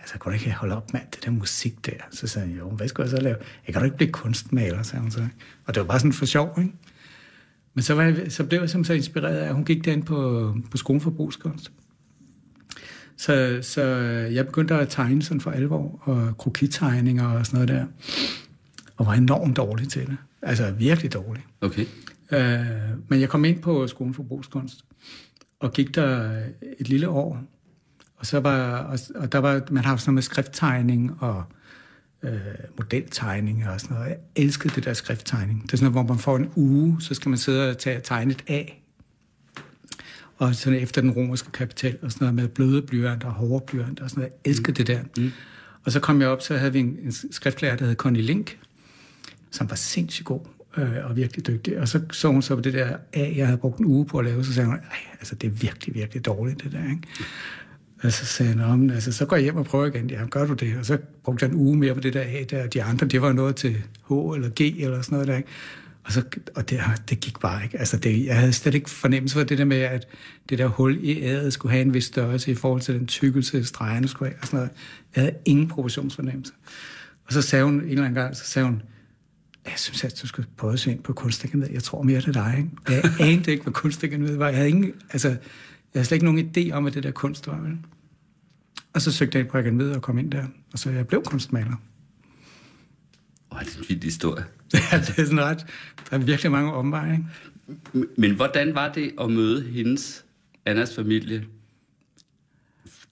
altså, 0.00 0.18
kunne 0.18 0.32
du 0.32 0.38
ikke 0.38 0.52
holde 0.52 0.76
op, 0.76 0.92
mand, 0.92 1.04
det 1.14 1.24
der 1.24 1.30
musik 1.30 1.86
der? 1.86 1.92
Så 2.10 2.26
sagde 2.26 2.48
jeg, 2.48 2.58
jo, 2.58 2.70
hvad 2.70 2.88
skulle 2.88 3.04
jeg 3.04 3.10
så 3.10 3.22
lave? 3.22 3.36
Jeg 3.66 3.74
kan 3.74 3.82
du 3.82 3.84
ikke 3.84 3.96
blive 3.96 4.12
kunstmaler, 4.12 4.82
sagde 4.82 5.02
hun 5.02 5.10
så. 5.10 5.28
Og 5.66 5.74
det 5.74 5.80
var 5.80 5.86
bare 5.86 5.98
sådan 5.98 6.12
for 6.12 6.26
sjov, 6.26 6.54
ikke? 6.58 6.72
Men 7.74 7.82
så, 7.82 7.94
var 7.94 8.02
jeg, 8.02 8.32
så 8.32 8.44
blev 8.44 8.60
jeg 8.60 8.70
simpelthen 8.70 8.84
så 8.84 9.06
inspireret 9.06 9.36
af, 9.36 9.48
at 9.48 9.54
hun 9.54 9.64
gik 9.64 9.84
derind 9.84 10.02
på, 10.02 10.54
på 10.70 10.76
skolen 10.76 11.00
for 11.00 11.10
brugskunst. 11.10 11.72
Så, 13.16 13.58
så 13.62 13.82
jeg 14.32 14.46
begyndte 14.46 14.74
at 14.74 14.88
tegne 14.88 15.22
sådan 15.22 15.40
for 15.40 15.50
alvor, 15.50 15.98
og 16.02 16.38
krokittegninger 16.38 17.28
og 17.28 17.46
sådan 17.46 17.66
noget 17.66 17.68
der. 17.68 17.86
Og 18.96 19.06
var 19.06 19.12
enormt 19.12 19.56
dårlig 19.56 19.88
til 19.88 20.06
det. 20.06 20.16
Altså 20.42 20.70
virkelig 20.70 21.12
dårlig. 21.12 21.44
Okay. 21.60 21.86
Øh, 22.32 22.66
men 23.08 23.20
jeg 23.20 23.28
kom 23.28 23.44
ind 23.44 23.62
på 23.62 23.86
skolen 23.86 24.14
for 24.14 24.22
brugskunst, 24.22 24.84
og 25.60 25.72
gik 25.72 25.94
der 25.94 26.40
et 26.78 26.88
lille 26.88 27.08
år. 27.08 27.42
Og, 28.16 28.26
så 28.26 28.40
var, 28.40 28.78
og, 28.78 28.98
og 29.14 29.32
der 29.32 29.38
var, 29.38 29.62
man 29.70 29.84
har 29.84 29.96
sådan 29.96 30.10
noget 30.10 30.14
med 30.14 30.22
skrifttegning 30.22 31.22
og 31.22 31.44
øh, 32.22 32.40
modeltegning 32.78 33.68
og 33.68 33.80
sådan 33.80 33.96
noget. 33.96 34.08
Jeg 34.08 34.18
elskede 34.36 34.74
det 34.74 34.84
der 34.84 34.92
skrifttegning. 34.92 35.62
Det 35.62 35.72
er 35.72 35.76
sådan 35.76 35.92
noget, 35.92 36.06
hvor 36.06 36.14
man 36.14 36.20
får 36.20 36.36
en 36.36 36.50
uge, 36.56 36.96
så 37.00 37.14
skal 37.14 37.28
man 37.28 37.38
sidde 37.38 37.70
og 37.70 37.78
tage, 37.78 38.00
tegne 38.00 38.32
et 38.32 38.44
A. 38.48 38.64
Og 40.38 40.54
sådan 40.54 40.78
efter 40.78 41.00
den 41.00 41.10
romerske 41.10 41.50
kapital 41.52 41.98
og 42.02 42.12
sådan 42.12 42.24
noget 42.24 42.34
med 42.34 42.48
bløde 42.48 42.82
blyanter 42.82 43.28
og 43.28 43.34
hårde 43.34 43.64
blyanter 43.66 44.04
og 44.04 44.10
sådan 44.10 44.20
noget. 44.20 44.32
Jeg 44.44 44.50
elskede 44.50 44.70
mm. 44.70 44.74
det 44.74 44.86
der. 44.86 45.22
Mm. 45.22 45.32
Og 45.84 45.92
så 45.92 46.00
kom 46.00 46.20
jeg 46.20 46.28
op, 46.28 46.42
så 46.42 46.56
havde 46.56 46.72
vi 46.72 46.78
en, 46.78 46.98
en 47.02 47.12
skriftlærer, 47.30 47.76
der 47.76 47.86
hed 47.86 47.94
Connie 47.94 48.22
Link, 48.22 48.58
som 49.50 49.70
var 49.70 49.76
sindssygt 49.76 50.26
god 50.26 50.40
øh, 50.76 51.04
og 51.04 51.16
virkelig 51.16 51.46
dygtig. 51.46 51.78
Og 51.78 51.88
så 51.88 52.00
så 52.10 52.28
hun 52.28 52.42
så 52.42 52.54
på 52.54 52.60
det 52.60 52.72
der 52.72 52.96
A, 53.12 53.32
jeg 53.36 53.46
havde 53.46 53.58
brugt 53.58 53.78
en 53.78 53.84
uge 53.84 54.06
på 54.06 54.18
at 54.18 54.24
lave, 54.24 54.44
så 54.44 54.52
sagde 54.52 54.68
hun, 54.68 54.78
altså 55.12 55.34
det 55.34 55.46
er 55.46 55.50
virkelig, 55.50 55.94
virkelig 55.94 56.24
dårligt 56.24 56.62
det 56.64 56.72
der, 56.72 56.90
ikke? 56.90 57.02
Og 58.02 58.12
så 58.12 58.24
sagde 58.26 58.52
han, 58.52 58.78
"Nå, 58.78 58.94
altså, 58.94 59.12
så 59.12 59.26
går 59.26 59.36
jeg 59.36 59.42
hjem 59.42 59.56
og 59.56 59.64
prøver 59.64 59.86
igen. 59.86 60.10
Ja, 60.10 60.26
gør 60.30 60.46
du 60.46 60.52
det? 60.54 60.76
Og 60.78 60.86
så 60.86 60.98
brugte 61.24 61.44
jeg 61.44 61.52
en 61.52 61.58
uge 61.58 61.76
mere 61.76 61.94
på 61.94 62.00
det 62.00 62.14
der 62.14 62.20
A, 62.20 62.44
der. 62.50 62.66
De 62.66 62.82
andre, 62.82 63.06
det 63.06 63.22
var 63.22 63.32
noget 63.32 63.56
til 63.56 63.76
H 64.08 64.12
eller 64.12 64.50
G 64.60 64.60
eller 64.60 65.02
sådan 65.02 65.16
noget 65.16 65.28
der, 65.28 65.36
ikke? 65.36 65.48
Og, 66.04 66.12
så, 66.12 66.22
og 66.54 66.70
det, 66.70 66.80
det 67.10 67.20
gik 67.20 67.38
bare 67.40 67.64
ikke. 67.64 67.78
Altså 67.78 67.96
det, 67.96 68.24
jeg 68.26 68.38
havde 68.38 68.52
slet 68.52 68.74
ikke 68.74 68.90
fornemmelse 68.90 69.36
for 69.36 69.42
det 69.44 69.58
der 69.58 69.64
med, 69.64 69.76
at 69.76 70.06
det 70.48 70.58
der 70.58 70.66
hul 70.66 70.98
i 71.00 71.22
æret 71.22 71.52
skulle 71.52 71.72
have 71.72 71.82
en 71.82 71.94
vis 71.94 72.04
størrelse 72.04 72.50
i 72.50 72.54
forhold 72.54 72.80
til 72.80 72.94
den 72.94 73.06
tykkelse, 73.06 73.64
stregerne 73.64 74.08
skulle 74.08 74.28
have. 74.30 74.38
Og 74.40 74.46
sådan 74.46 74.56
noget. 74.56 74.70
Jeg 75.16 75.22
havde 75.22 75.36
ingen 75.44 75.68
proportionsfornemmelse. 75.68 76.52
Og 77.26 77.32
så 77.32 77.42
sagde 77.42 77.64
hun 77.64 77.74
en 77.74 77.80
eller 77.80 78.02
anden 78.04 78.14
gang, 78.14 78.36
så 78.36 78.44
sagde 78.44 78.66
hun, 78.66 78.82
jeg 79.64 79.74
synes, 79.76 80.04
at 80.04 80.18
du 80.22 80.26
skulle 80.26 80.48
prøve 80.56 80.72
at 80.72 80.80
se 80.80 80.90
ind 80.90 81.02
på 81.02 81.12
kunstakademiet. 81.12 81.70
Jeg 81.72 81.82
tror 81.82 82.02
mere, 82.02 82.20
det 82.20 82.28
er 82.28 82.32
dig. 82.32 82.54
Ikke? 82.58 83.04
Jeg 83.20 83.28
anede 83.28 83.50
ikke, 83.50 83.62
hvad 83.62 83.72
kunstakademiet 83.72 84.38
var. 84.38 84.46
Jeg 84.46 84.56
havde, 84.56 84.68
ingen, 84.68 84.92
altså, 85.10 85.36
jeg 85.96 86.00
havde 86.00 86.06
slet 86.06 86.16
ikke 86.16 86.24
nogen 86.24 86.52
idé 86.56 86.72
om, 86.72 86.82
hvad 86.82 86.92
det 86.92 87.02
der 87.02 87.10
kunst 87.10 87.46
var. 87.46 87.60
Vel? 87.60 87.78
Og 88.92 89.02
så 89.02 89.12
søgte 89.12 89.38
jeg 89.38 89.48
på 89.48 89.58
akademiet 89.58 89.96
og 89.96 90.02
kom 90.02 90.18
ind 90.18 90.30
der. 90.30 90.44
Og 90.72 90.78
så 90.78 90.90
jeg 90.90 91.06
blev 91.06 91.22
kunstmaler. 91.22 91.76
Åh, 93.52 93.60
det 93.60 93.74
er 93.74 93.78
en 93.78 93.84
vild 93.88 94.02
historie. 94.02 94.44
Ja, 94.92 94.98
det 94.98 95.18
er 95.18 95.24
sådan 95.24 95.40
ret. 95.40 95.66
Der 96.10 96.16
er 96.16 96.18
virkelig 96.18 96.52
mange 96.52 96.72
omveje. 96.72 97.12
Ikke? 97.12 98.08
Men 98.16 98.34
hvordan 98.34 98.74
var 98.74 98.92
det 98.92 99.12
at 99.20 99.30
møde 99.30 99.62
hendes, 99.62 100.24
Annas 100.66 100.94
familie? 100.94 101.44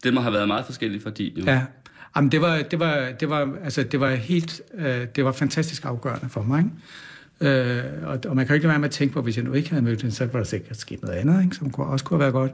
Det 0.05 0.15
må 0.15 0.21
have 0.21 0.33
været 0.33 0.49
meget 0.49 0.67
forskelligt 0.67 1.03
fra 1.03 1.11
din, 1.11 1.37
jo. 1.37 1.45
Ja. 1.45 1.65
Jamen, 2.17 2.33
det 2.33 2.41
var, 2.41 2.63
det 2.63 2.79
var, 2.79 3.13
det 3.21 3.29
var, 3.29 3.57
altså, 3.63 3.83
det 3.83 4.01
var 4.01 4.15
helt, 4.15 4.63
øh, 4.75 5.07
det 5.17 5.25
var 5.25 5.33
fantastisk 5.33 5.85
afgørende 5.85 6.29
for 6.29 6.43
mig. 6.43 6.59
Ikke? 6.59 6.71
Øh, 7.41 7.83
og, 8.03 8.21
og 8.27 8.37
man 8.37 8.47
kan 8.47 8.49
jo 8.49 8.55
ikke 8.55 8.67
lade 8.67 8.69
være 8.69 8.79
med 8.79 8.89
at 8.89 8.95
tænke 8.95 9.15
på, 9.15 9.23
hvis 9.23 9.37
jeg 9.37 9.45
nu 9.45 9.53
ikke 9.53 9.71
havde 9.71 9.85
mødt 9.85 10.03
hende, 10.03 10.15
så 10.15 10.27
var 10.27 10.39
der 10.39 10.45
sikkert 10.45 10.77
sket 10.77 11.03
noget 11.03 11.15
andet, 11.15 11.45
ikke? 11.45 11.57
som 11.57 11.71
kunne, 11.71 11.87
også 11.87 12.05
kunne 12.05 12.23
have 12.23 12.33
været 12.33 12.33
godt. 12.33 12.53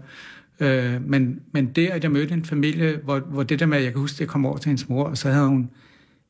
Øh, 0.61 1.09
men, 1.09 1.41
men 1.53 1.67
det, 1.67 1.89
at 1.89 2.03
jeg 2.03 2.11
mødte 2.11 2.35
en 2.35 2.45
familie, 2.45 3.01
hvor, 3.05 3.19
hvor 3.19 3.43
det 3.43 3.61
der 3.61 3.67
med, 3.67 3.79
at 3.79 3.85
jeg 3.85 3.93
kan 3.93 4.01
huske, 4.01 4.17
at 4.17 4.21
jeg 4.21 4.29
kom 4.29 4.47
over 4.47 4.59
til 4.59 4.69
hendes 4.69 4.89
mor, 4.89 5.05
og 5.05 5.19
så 5.19 5.31
havde 5.31 5.49
hun 5.49 5.71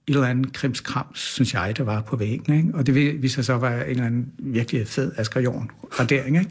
et 0.06 0.14
eller 0.14 0.26
andet 0.26 0.52
krimskrams, 0.52 1.18
synes 1.18 1.54
jeg, 1.54 1.74
der 1.76 1.84
var 1.84 2.00
på 2.00 2.16
væggen. 2.16 2.54
Ikke? 2.54 2.70
Og 2.74 2.86
det 2.86 2.94
viste 3.22 3.28
sig 3.28 3.44
så 3.44 3.54
var 3.58 3.74
en 3.74 3.90
eller 3.90 4.06
anden 4.06 4.32
virkelig 4.38 4.86
fed 4.86 5.12
Asger 5.16 5.40
Jorn 5.40 5.70
radering. 6.00 6.38
Ikke? 6.38 6.50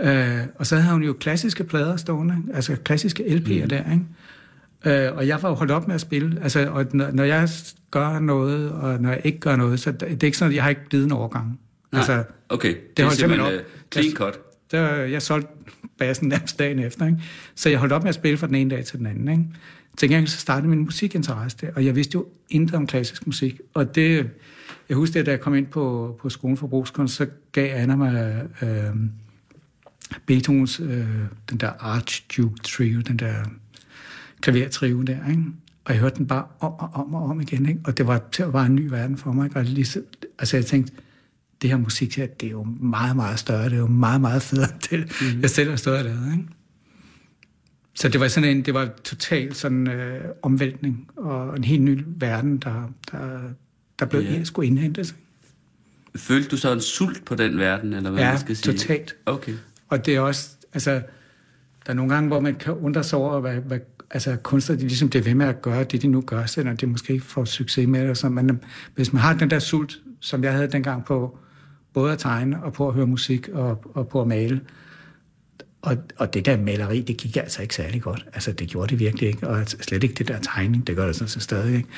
Øh, 0.00 0.46
og 0.54 0.66
så 0.66 0.76
havde 0.76 0.92
hun 0.92 1.02
jo 1.02 1.12
klassiske 1.12 1.64
plader 1.64 1.96
stående, 1.96 2.36
altså 2.54 2.76
klassiske 2.76 3.24
LP'er 3.24 3.62
mm. 3.62 3.68
der. 3.68 3.92
Ikke? 3.92 4.04
Øh, 4.84 5.16
og 5.16 5.26
jeg 5.26 5.42
var 5.42 5.48
jo 5.48 5.54
holdt 5.54 5.72
op 5.72 5.86
med 5.86 5.94
at 5.94 6.00
spille. 6.00 6.42
Altså, 6.42 6.70
og 6.70 6.86
når, 6.92 7.10
når 7.10 7.24
jeg 7.24 7.48
gør 7.90 8.18
noget, 8.18 8.70
og 8.70 9.00
når 9.00 9.10
jeg 9.10 9.20
ikke 9.24 9.40
gør 9.40 9.56
noget, 9.56 9.80
så 9.80 9.92
det, 9.92 10.00
det 10.00 10.22
er 10.22 10.24
ikke 10.24 10.38
sådan, 10.38 10.52
at 10.52 10.56
jeg 10.56 10.62
har 10.62 10.70
ikke 10.70 10.88
givet 10.90 11.04
en 11.04 11.12
overgang. 11.12 11.60
Nej, 11.92 11.98
altså, 11.98 12.24
okay. 12.48 12.68
Det, 12.68 12.96
det 12.96 13.04
er 13.04 13.10
simpelthen 13.10 13.54
uh, 13.54 13.60
clean 13.92 14.12
cut. 14.14 14.38
Der, 14.70 14.94
jeg 14.94 15.22
solgte 15.22 15.48
bassen 15.98 16.28
nærmest 16.28 16.58
dagen 16.58 16.78
efter. 16.78 17.06
Ikke? 17.06 17.18
Så 17.54 17.68
jeg 17.68 17.78
holdt 17.78 17.92
op 17.92 18.02
med 18.02 18.08
at 18.08 18.14
spille 18.14 18.38
fra 18.38 18.46
den 18.46 18.54
ene 18.54 18.70
dag 18.70 18.84
til 18.84 18.98
den 18.98 19.06
anden. 19.06 19.28
Ikke? 19.28 19.44
Til 19.96 20.08
gengæld 20.08 20.28
så 20.28 20.38
startede 20.38 20.68
min 20.68 20.78
musikinteresse 20.78 21.58
der, 21.60 21.72
og 21.76 21.84
jeg 21.84 21.96
vidste 21.96 22.14
jo 22.14 22.26
intet 22.50 22.74
om 22.74 22.86
klassisk 22.86 23.26
musik. 23.26 23.60
Og 23.74 23.94
det, 23.94 24.30
jeg 24.88 24.96
husker, 24.96 25.20
at 25.20 25.26
da 25.26 25.30
jeg 25.30 25.40
kom 25.40 25.54
ind 25.54 25.66
på, 25.66 26.16
på 26.22 26.30
skolen 26.30 26.56
for 26.56 26.66
brugskunst, 26.66 27.14
så 27.14 27.26
gav 27.52 27.76
Anna 27.76 27.96
mig 27.96 28.42
øh, 28.62 28.68
Beethovens, 30.26 30.80
øh, 30.80 31.06
den 31.50 31.58
der 31.58 31.70
Archduke 31.80 32.62
Trio, 32.62 33.00
den 33.00 33.16
der 33.16 33.34
klavertrio 34.42 35.02
der, 35.02 35.28
ikke? 35.30 35.42
Og 35.84 35.92
jeg 35.92 36.00
hørte 36.00 36.16
den 36.16 36.26
bare 36.26 36.44
om 36.60 36.72
og 36.72 36.90
om 36.94 37.14
og 37.14 37.22
om 37.22 37.40
igen, 37.40 37.68
ikke? 37.68 37.80
Og 37.84 37.98
det 37.98 38.06
var 38.06 38.14
at 38.14 38.52
være 38.52 38.66
en 38.66 38.74
ny 38.74 38.88
verden 38.88 39.16
for 39.16 39.32
mig, 39.32 39.44
ikke? 39.44 39.58
Og 39.58 39.64
lige, 39.64 40.02
altså 40.38 40.56
jeg 40.56 40.66
tænkte, 40.66 40.92
det 41.62 41.70
her 41.70 41.76
musik 41.76 42.16
her, 42.16 42.26
det 42.26 42.46
er 42.46 42.50
jo 42.50 42.62
meget, 42.80 43.16
meget 43.16 43.38
større, 43.38 43.64
det 43.64 43.72
er 43.72 43.76
jo 43.76 43.86
meget, 43.86 44.20
meget 44.20 44.42
federe 44.42 44.68
til, 44.80 45.12
mm. 45.20 45.40
jeg 45.40 45.50
selv 45.50 45.70
har 45.70 45.76
stået 45.76 45.98
og 45.98 46.04
lavet, 46.04 46.32
ikke? 46.32 46.48
Så 47.94 48.08
det 48.08 48.20
var 48.20 48.28
sådan 48.28 48.56
en, 48.56 48.62
det 48.62 48.74
var 48.74 48.90
totalt 49.04 49.56
sådan 49.56 49.90
øh, 49.90 50.24
omvæltning, 50.42 51.08
og 51.16 51.56
en 51.56 51.64
helt 51.64 51.82
ny 51.82 52.04
verden, 52.06 52.58
der, 52.58 52.92
der, 53.12 53.40
der 53.98 54.06
blev 54.06 54.22
ja. 54.22 54.44
skulle 54.44 54.66
indhentes. 54.66 55.14
Følte 56.16 56.48
du 56.48 56.56
så 56.56 56.72
en 56.72 56.80
sult 56.80 57.24
på 57.24 57.34
den 57.34 57.58
verden, 57.58 57.92
eller 57.92 58.10
hvad 58.10 58.22
ja, 58.22 58.30
man 58.30 58.40
skal 58.40 58.56
sige? 58.56 58.72
totalt. 58.72 59.16
Okay. 59.26 59.52
Og 59.88 60.06
det 60.06 60.16
er 60.16 60.20
også, 60.20 60.50
altså, 60.72 60.90
der 61.86 61.90
er 61.90 61.94
nogle 61.94 62.14
gange, 62.14 62.28
hvor 62.28 62.40
man 62.40 62.54
kan 62.54 62.72
undre 62.72 63.04
sig 63.04 63.18
over, 63.18 63.40
hvad, 63.40 63.54
hvad 63.54 63.78
altså, 64.12 64.36
kunstnere, 64.36 64.78
de 64.78 64.82
ligesom 64.86 65.08
bliver 65.08 65.22
ved 65.22 65.34
med 65.34 65.46
at 65.46 65.62
gøre 65.62 65.84
det, 65.84 66.02
de 66.02 66.08
nu 66.08 66.20
gør, 66.20 66.46
selvom 66.46 66.76
de 66.76 66.86
måske 66.86 67.12
ikke 67.12 67.24
får 67.24 67.44
succes 67.44 67.88
med 67.88 68.08
det. 68.08 68.18
Så 68.18 68.28
man, 68.28 68.50
øh, 68.50 68.56
hvis 68.94 69.12
man 69.12 69.22
har 69.22 69.34
den 69.34 69.50
der 69.50 69.58
sult, 69.58 69.98
som 70.20 70.44
jeg 70.44 70.52
havde 70.52 70.72
dengang 70.72 71.04
på 71.04 71.38
både 71.92 72.12
at 72.12 72.18
tegne 72.18 72.62
og 72.62 72.72
på 72.72 72.88
at 72.88 72.94
høre 72.94 73.06
musik 73.06 73.48
og, 73.48 73.82
og 73.94 74.08
på 74.08 74.20
at 74.20 74.28
male, 74.28 74.60
og, 75.82 75.96
og 76.16 76.34
det 76.34 76.46
der 76.46 76.56
maleri, 76.56 77.00
det 77.00 77.16
gik 77.16 77.36
altså 77.36 77.62
ikke 77.62 77.74
særlig 77.74 78.02
godt. 78.02 78.26
Altså, 78.32 78.52
det 78.52 78.68
gjorde 78.68 78.88
det 78.88 78.98
virkelig 78.98 79.28
ikke. 79.28 79.48
Og 79.48 79.58
altså, 79.58 79.76
slet 79.80 80.02
ikke 80.02 80.14
det 80.14 80.28
der 80.28 80.38
tegning, 80.38 80.86
det 80.86 80.96
gør 80.96 81.06
det 81.06 81.16
sådan 81.16 81.28
så 81.28 81.40
stadig 81.40 81.76
ikke. 81.76 81.88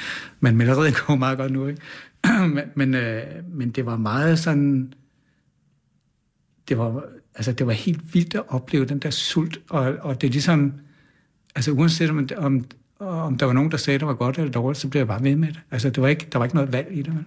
Men 0.40 0.56
maleriet 0.56 0.94
går 1.06 1.16
meget 1.16 1.38
godt 1.38 1.52
nu, 1.52 1.66
ikke? 1.66 1.80
men, 2.54 2.64
men, 2.74 2.94
øh, 2.94 3.22
men 3.52 3.70
det 3.70 3.86
var 3.86 3.96
meget 3.96 4.38
sådan... 4.38 4.92
Det 6.68 6.78
var, 6.78 7.02
altså, 7.34 7.52
det 7.52 7.66
var 7.66 7.72
helt 7.72 8.14
vildt 8.14 8.34
at 8.34 8.42
opleve 8.48 8.84
den 8.84 8.98
der 8.98 9.10
sult. 9.10 9.60
Og, 9.70 9.96
og 10.00 10.20
det 10.20 10.26
er 10.26 10.32
ligesom... 10.32 10.72
Altså, 11.54 11.70
uanset 11.70 12.10
om, 12.10 12.28
om, 12.36 12.64
om 12.98 13.38
der 13.38 13.46
var 13.46 13.52
nogen, 13.52 13.70
der 13.70 13.76
sagde, 13.76 13.98
det 13.98 14.06
var 14.06 14.14
godt 14.14 14.38
eller 14.38 14.52
dårligt, 14.52 14.80
så 14.80 14.88
blev 14.88 15.00
jeg 15.00 15.08
bare 15.08 15.22
ved 15.22 15.36
med 15.36 15.48
det. 15.48 15.60
Altså, 15.70 15.90
det 15.90 16.02
var 16.02 16.08
ikke, 16.08 16.28
der 16.32 16.38
var 16.38 16.44
ikke 16.44 16.56
noget 16.56 16.72
valg 16.72 16.88
i 16.90 17.02
det. 17.02 17.14
Men. 17.14 17.26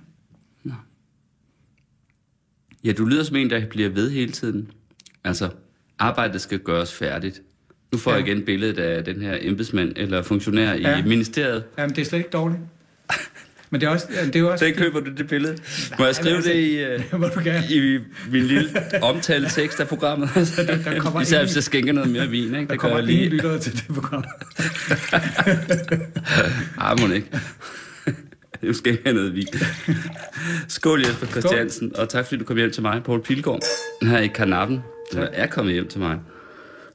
Ja, 2.84 2.92
du 2.92 3.06
lyder 3.06 3.24
som 3.24 3.36
en, 3.36 3.50
der 3.50 3.66
bliver 3.66 3.90
ved 3.90 4.12
hele 4.12 4.32
tiden. 4.32 4.72
Altså, 5.24 5.50
arbejdet 6.00 6.42
skal 6.42 6.60
gøres 6.60 6.94
færdigt. 6.94 7.42
Nu 7.92 7.98
får 7.98 8.12
ja. 8.12 8.18
jeg 8.18 8.28
igen 8.28 8.46
billedet 8.46 8.78
af 8.78 9.06
den 9.06 9.22
her 9.22 9.38
embedsmand 9.42 9.94
eller 9.96 10.22
funktionær 10.22 10.74
ja. 10.74 11.00
i 11.00 11.08
ministeriet. 11.08 11.63
Jamen, 11.78 11.96
det 11.96 12.02
er 12.02 12.06
slet 12.06 12.20
ikke 12.20 12.30
dårligt. 12.30 12.60
Men 13.70 13.82
det 13.82 13.88
er 13.88 13.92
også... 13.92 14.08
Det 14.34 14.36
er 14.36 14.44
også 14.44 14.66
så 14.66 14.74
køber 14.78 15.00
du 15.00 15.12
det 15.12 15.28
billede. 15.28 15.58
Må 16.00 16.06
jeg 16.06 16.16
skrive 16.16 16.36
altså, 16.36 16.50
det 16.50 16.56
i, 16.56 16.86
uh, 17.16 17.72
i 17.72 18.00
min 18.32 18.44
lille 18.44 18.70
omtale 19.02 19.50
tekst 19.50 19.80
af 19.80 19.88
programmet? 19.88 20.30
der, 20.58 20.78
der 20.84 21.00
kommer 21.00 21.22
Især 21.28 21.44
hvis 21.44 21.56
jeg 21.56 21.64
skænker 21.64 21.94
noget 21.94 22.10
mere 22.10 22.28
vin. 22.28 22.44
Ikke? 22.44 22.60
Der 22.60 22.66
det 22.66 22.80
kommer 22.80 23.02
lige 23.02 23.30
lyttere 23.30 23.60
til 23.60 23.74
det 23.74 23.86
program. 23.94 24.24
Ej, 26.82 26.96
må 27.02 27.14
ikke. 27.14 27.40
Nu 28.62 28.74
skal 28.74 28.98
jeg 29.06 29.14
noget 29.14 29.36
vin. 29.36 29.48
Skål 30.68 31.06
Jesper 31.06 31.28
Christiansen, 31.28 31.96
og 31.96 32.10
tak 32.10 32.26
fordi 32.26 32.40
du 32.40 32.46
kom 32.46 32.58
hjem 32.58 32.72
til 32.72 32.82
mig, 32.82 33.04
Poul 33.04 33.24
Pilgaard, 33.24 33.62
her 34.02 34.20
i 34.20 34.28
Karnappen 34.28 34.82
der 35.14 35.28
er 35.34 35.48
kommet 35.48 35.74
hjem 35.74 35.88
til 35.88 36.00
mig. 36.00 36.20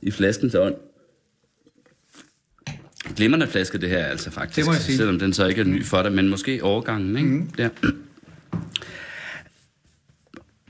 I 0.03 0.11
flaskens 0.11 0.55
ånd. 0.55 0.75
Glimmerne 3.17 3.47
flaske 3.47 3.79
det 3.79 3.89
her 3.89 4.05
altså 4.05 4.31
faktisk. 4.31 4.57
Det 4.57 4.67
må 4.67 4.73
jeg 4.73 4.81
sige. 4.81 4.97
Selvom 4.97 5.19
den 5.19 5.33
så 5.33 5.47
ikke 5.47 5.61
er 5.61 5.65
ny 5.65 5.85
for 5.85 6.03
dig, 6.03 6.13
men 6.13 6.29
måske 6.29 6.65
overgangen, 6.65 7.17
ikke? 7.17 7.29
Mm. 7.29 7.51
Der. 7.51 7.69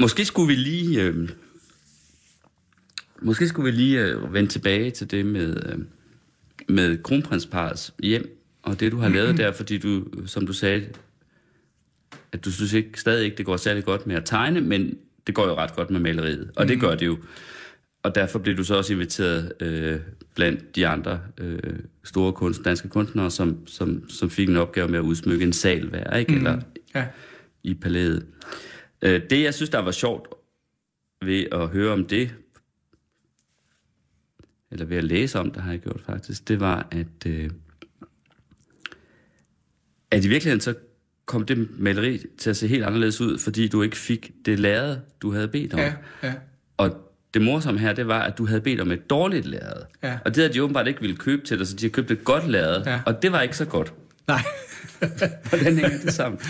Måske 0.01 0.25
skulle 0.25 0.49
vi 0.49 0.55
lige... 0.55 1.03
Øh, 1.03 1.29
måske 3.23 3.49
skulle 3.49 3.73
vi 3.73 3.79
lige 3.79 4.01
øh, 4.01 4.35
vende 4.35 4.51
tilbage 4.51 4.91
til 4.91 5.11
det 5.11 5.27
med, 5.27 5.57
øh, 5.67 5.79
med 6.69 7.03
kronprinsparets 7.03 7.95
hjem, 8.03 8.39
og 8.63 8.81
det 8.81 8.93
du 8.93 8.99
har 8.99 9.09
lavet 9.09 9.37
der, 9.37 9.53
fordi 9.53 9.79
du, 9.79 10.05
som 10.27 10.47
du 10.47 10.53
sagde, 10.53 10.87
at 12.33 12.45
du 12.45 12.51
synes 12.51 12.73
ikke, 12.73 13.01
stadig 13.01 13.25
ikke, 13.25 13.37
det 13.37 13.47
går 13.47 13.57
særlig 13.57 13.85
godt 13.85 14.07
med 14.07 14.17
at 14.17 14.25
tegne, 14.25 14.61
men 14.61 14.99
det 15.27 15.35
går 15.35 15.47
jo 15.47 15.55
ret 15.55 15.75
godt 15.75 15.91
med 15.91 16.01
maleriet, 16.01 16.51
og 16.57 16.65
mm. 16.65 16.69
det 16.69 16.81
gør 16.81 16.95
det 16.95 17.07
jo. 17.07 17.19
Og 18.03 18.15
derfor 18.15 18.39
blev 18.39 18.57
du 18.57 18.65
så 18.65 18.75
også 18.77 18.93
inviteret 18.93 19.53
øh, 19.61 20.01
blandt 20.35 20.77
de 20.77 20.87
andre 20.87 21.21
øh, 21.39 21.79
store 22.05 22.33
kunst, 22.33 22.65
danske 22.65 22.89
kunstnere, 22.89 23.31
som, 23.31 23.67
som, 23.67 24.09
som 24.09 24.31
fik 24.31 24.49
en 24.49 24.57
opgave 24.57 24.89
med 24.89 24.99
at 24.99 25.03
udsmykke 25.03 25.45
en 25.45 25.53
sal 25.53 25.89
hver, 25.89 26.17
ikke? 26.17 26.33
Mm. 26.33 26.39
Eller 26.39 26.61
ja. 26.95 27.07
i 27.63 27.75
palæet. 27.75 28.27
Øh, 29.03 29.21
det, 29.31 29.43
jeg 29.43 29.55
synes, 29.55 29.71
der 29.71 29.79
var 29.79 29.91
sjovt 29.91 30.29
ved 31.25 31.47
at 31.53 31.69
høre 31.69 31.93
om 31.93 32.05
det, 32.05 32.35
eller 34.71 34.85
ved 34.87 34.97
at 34.97 35.05
læse 35.05 35.39
om 35.39 35.51
det, 35.51 35.63
har 35.63 35.71
jeg 35.71 35.81
gjort 35.81 36.01
faktisk, 36.07 36.49
det 36.49 36.61
var, 36.61 36.89
at, 36.91 37.27
øh, 37.27 37.51
at 40.11 40.25
i 40.25 40.29
virkeligheden 40.29 40.61
så 40.61 40.75
kom 41.27 41.47
det 41.47 41.69
maleri 41.79 42.19
til 42.39 42.51
at 42.51 42.57
se 42.57 42.69
helt 42.69 42.85
anderledes 42.85 43.21
ud, 43.21 43.39
fordi 43.39 43.69
du 43.69 43.83
ikke 43.83 43.97
fik 43.97 44.33
det 44.45 44.61
lærred, 44.61 44.99
du 45.23 45.33
havde 45.33 45.49
bedt 45.49 45.75
om. 45.75 45.81
Ja, 45.81 45.95
ja. 46.23 46.35
Og 46.77 47.12
det 47.35 47.43
morsomme 47.43 47.81
her, 47.81 47.93
det 47.93 48.09
var, 48.09 48.21
at 48.21 48.39
du 48.39 48.47
havde 48.47 48.61
bedt 48.61 48.81
om 48.81 48.91
et 48.93 49.11
dårligt 49.11 49.47
lærred. 49.47 49.83
Ja. 50.03 50.19
Og 50.25 50.35
det 50.35 50.43
havde 50.43 50.55
de 50.55 50.63
åbenbart 50.63 50.87
ikke 50.89 51.01
ville 51.01 51.17
købe 51.17 51.47
til 51.47 51.59
dig, 51.59 51.67
så 51.67 51.77
de 51.77 51.81
havde 51.81 51.93
købt 51.93 52.11
et 52.11 52.25
godt 52.25 52.49
lærred. 52.49 52.83
Ja. 52.87 53.01
Og 53.07 53.23
det 53.23 53.33
var 53.33 53.41
ikke 53.41 53.57
så 53.57 53.65
godt. 53.65 53.93
Nej. 54.27 54.43
Hvordan 55.49 55.77
hænger 55.77 55.99
det 56.05 56.13
sammen? 56.13 56.41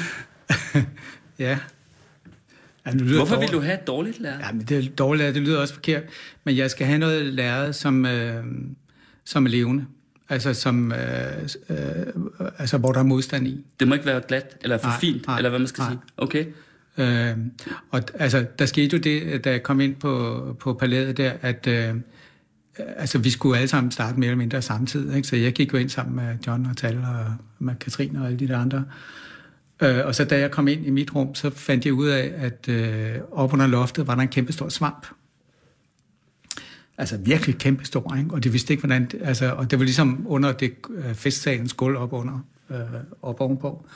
ja. 1.39 1.59
Ja, 2.87 2.91
det 2.91 3.01
lyder 3.01 3.17
Hvorfor 3.17 3.35
dårligt. 3.35 3.53
vil 3.53 3.61
du 3.61 3.65
have 3.65 3.75
et 3.81 3.87
dårligt 3.87 4.21
lærred? 4.21 4.39
Ja, 4.41 4.53
men 4.53 4.63
det 4.65 4.79
er 4.85 4.91
dårligt 4.91 5.23
lærred, 5.23 5.35
det 5.35 5.43
lyder 5.43 5.61
også 5.61 5.75
forkert. 5.75 6.03
Men 6.45 6.57
jeg 6.57 6.71
skal 6.71 6.87
have 6.87 6.99
noget 6.99 7.25
lærred, 7.27 7.73
som, 7.73 8.07
øh, 8.07 8.45
som 9.25 9.47
er 9.47 9.51
levende. 9.51 9.85
Altså, 10.29 10.55
som, 10.55 10.93
øh, 10.93 10.99
øh, 11.71 11.79
altså, 12.59 12.79
hvor 12.79 12.93
der 12.93 13.01
er 13.01 13.05
modstand 13.05 13.47
i. 13.47 13.65
Det 13.81 13.89
må 13.89 13.95
ikke 13.95 14.07
være 14.07 14.21
glat, 14.29 14.57
eller 14.61 14.79
for 14.79 14.89
nej, 14.89 14.99
fint, 15.01 15.27
nej, 15.27 15.37
eller 15.37 15.51
hvad 15.51 15.59
man 15.59 15.69
skal 15.69 15.83
nej. 15.83 15.91
sige. 15.91 16.01
Okay. 16.17 16.45
Øh, 16.99 17.37
og 17.91 18.03
altså, 18.15 18.47
der 18.59 18.67
skete 18.67 18.97
jo 18.97 19.03
det, 19.03 19.45
da 19.45 19.51
jeg 19.51 19.63
kom 19.63 19.81
ind 19.81 19.95
på, 19.95 20.57
på 20.61 20.73
palæet 20.73 21.17
der, 21.17 21.33
at 21.41 21.67
øh, 21.67 21.95
altså, 22.79 23.19
vi 23.19 23.31
skulle 23.31 23.59
alle 23.59 23.69
sammen 23.69 23.91
starte 23.91 24.21
mere 24.21 24.29
eller 24.29 24.39
mindre 24.39 24.63
samtidig. 24.63 25.17
Ikke? 25.17 25.29
Så 25.29 25.37
jeg 25.37 25.53
gik 25.53 25.73
jo 25.73 25.79
ind 25.79 25.89
sammen 25.89 26.17
med 26.17 26.37
John 26.47 26.67
og 26.67 26.77
Tal 26.77 26.99
og 26.99 27.35
med 27.59 27.75
Katrine 27.75 28.21
og 28.21 28.27
alle 28.27 28.39
de 28.39 28.49
der 28.49 28.59
andre. 28.59 28.85
Øh, 29.83 30.07
og 30.07 30.15
så 30.15 30.25
da 30.25 30.39
jeg 30.39 30.51
kom 30.51 30.69
ind 30.69 30.87
i 30.87 30.91
mit 30.91 31.15
rum, 31.15 31.35
så 31.35 31.51
fandt 31.51 31.85
jeg 31.85 31.93
ud 31.93 32.09
af, 32.09 32.33
at 32.37 32.69
øh, 32.69 33.15
op 33.33 33.53
under 33.53 33.67
loftet 33.67 34.07
var 34.07 34.15
der 34.15 34.23
en 34.23 34.29
kæmpe 34.29 34.53
stor 34.53 34.69
svamp. 34.69 35.07
Altså 36.99 37.17
virkelig 37.17 37.59
kæmpe 37.59 37.85
stor, 37.85 38.17
ikke? 38.17 38.31
Og 38.31 38.45
de 38.45 38.53
vidste 38.53 38.73
ikke, 38.73 38.81
hvordan... 38.81 39.11
Altså, 39.21 39.53
og 39.53 39.71
det 39.71 39.79
var 39.79 39.85
ligesom 39.85 40.25
under 40.27 40.53
det 40.53 40.73
øh, 40.91 41.15
festsalens 41.15 41.73
gulv 41.73 41.97
op 41.97 42.13
under, 42.13 42.47
øh, 42.71 42.77
op 43.23 43.41
ovenpå. 43.41 43.87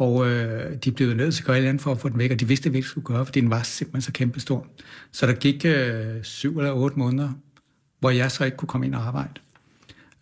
Og 0.00 0.30
øh, 0.30 0.76
de 0.84 0.92
blev 0.92 1.14
nødt 1.14 1.34
til 1.34 1.42
at 1.42 1.46
gøre 1.46 1.56
et 1.56 1.58
eller 1.58 1.68
andet 1.68 1.82
for 1.82 1.92
at 1.92 1.98
få 1.98 2.08
den 2.08 2.18
væk, 2.18 2.30
og 2.30 2.40
de 2.40 2.48
vidste, 2.48 2.70
hvad 2.70 2.82
de 2.82 2.86
skulle 2.86 3.04
gøre, 3.04 3.24
fordi 3.24 3.40
den 3.40 3.50
var 3.50 3.62
simpelthen 3.62 4.02
så 4.02 4.12
kæmpe 4.12 4.40
stor. 4.40 4.66
Så 5.12 5.26
der 5.26 5.32
gik 5.32 5.64
øh, 5.64 6.22
syv 6.22 6.58
eller 6.58 6.72
otte 6.72 6.98
måneder, 6.98 7.30
hvor 7.98 8.10
jeg 8.10 8.30
så 8.30 8.44
ikke 8.44 8.56
kunne 8.56 8.68
komme 8.68 8.86
ind 8.86 8.94
og 8.94 9.06
arbejde. 9.06 9.32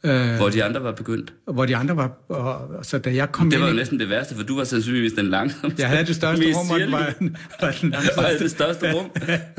Øh, 0.04 0.36
hvor 0.36 0.48
de 0.48 0.64
andre 0.64 0.82
var 0.82 0.92
begyndt. 0.92 1.34
Hvor 1.44 1.66
de 1.66 1.76
andre 1.76 1.96
var... 1.96 2.18
Og, 2.28 2.84
så 2.84 2.98
da 2.98 3.14
jeg 3.14 3.32
kom 3.32 3.50
det 3.50 3.60
var 3.60 3.66
ind, 3.66 3.74
jo 3.74 3.78
næsten 3.78 4.00
det 4.00 4.08
værste, 4.08 4.34
for 4.34 4.42
du 4.42 4.56
var 4.56 4.64
sandsynligvis 4.64 5.12
den 5.12 5.26
langsomste. 5.26 5.82
Jeg 5.82 5.88
havde 5.88 6.06
det 6.06 6.14
største 6.16 6.44
rum, 6.54 6.70
og 6.70 6.80
den 6.80 6.92
var, 6.92 7.14
var 7.60 7.76
den 7.80 7.94
Og 7.94 8.00
havde 8.00 8.10
langsomste. 8.16 8.44
det 8.44 8.50
største 8.50 8.92
rum. 8.92 9.10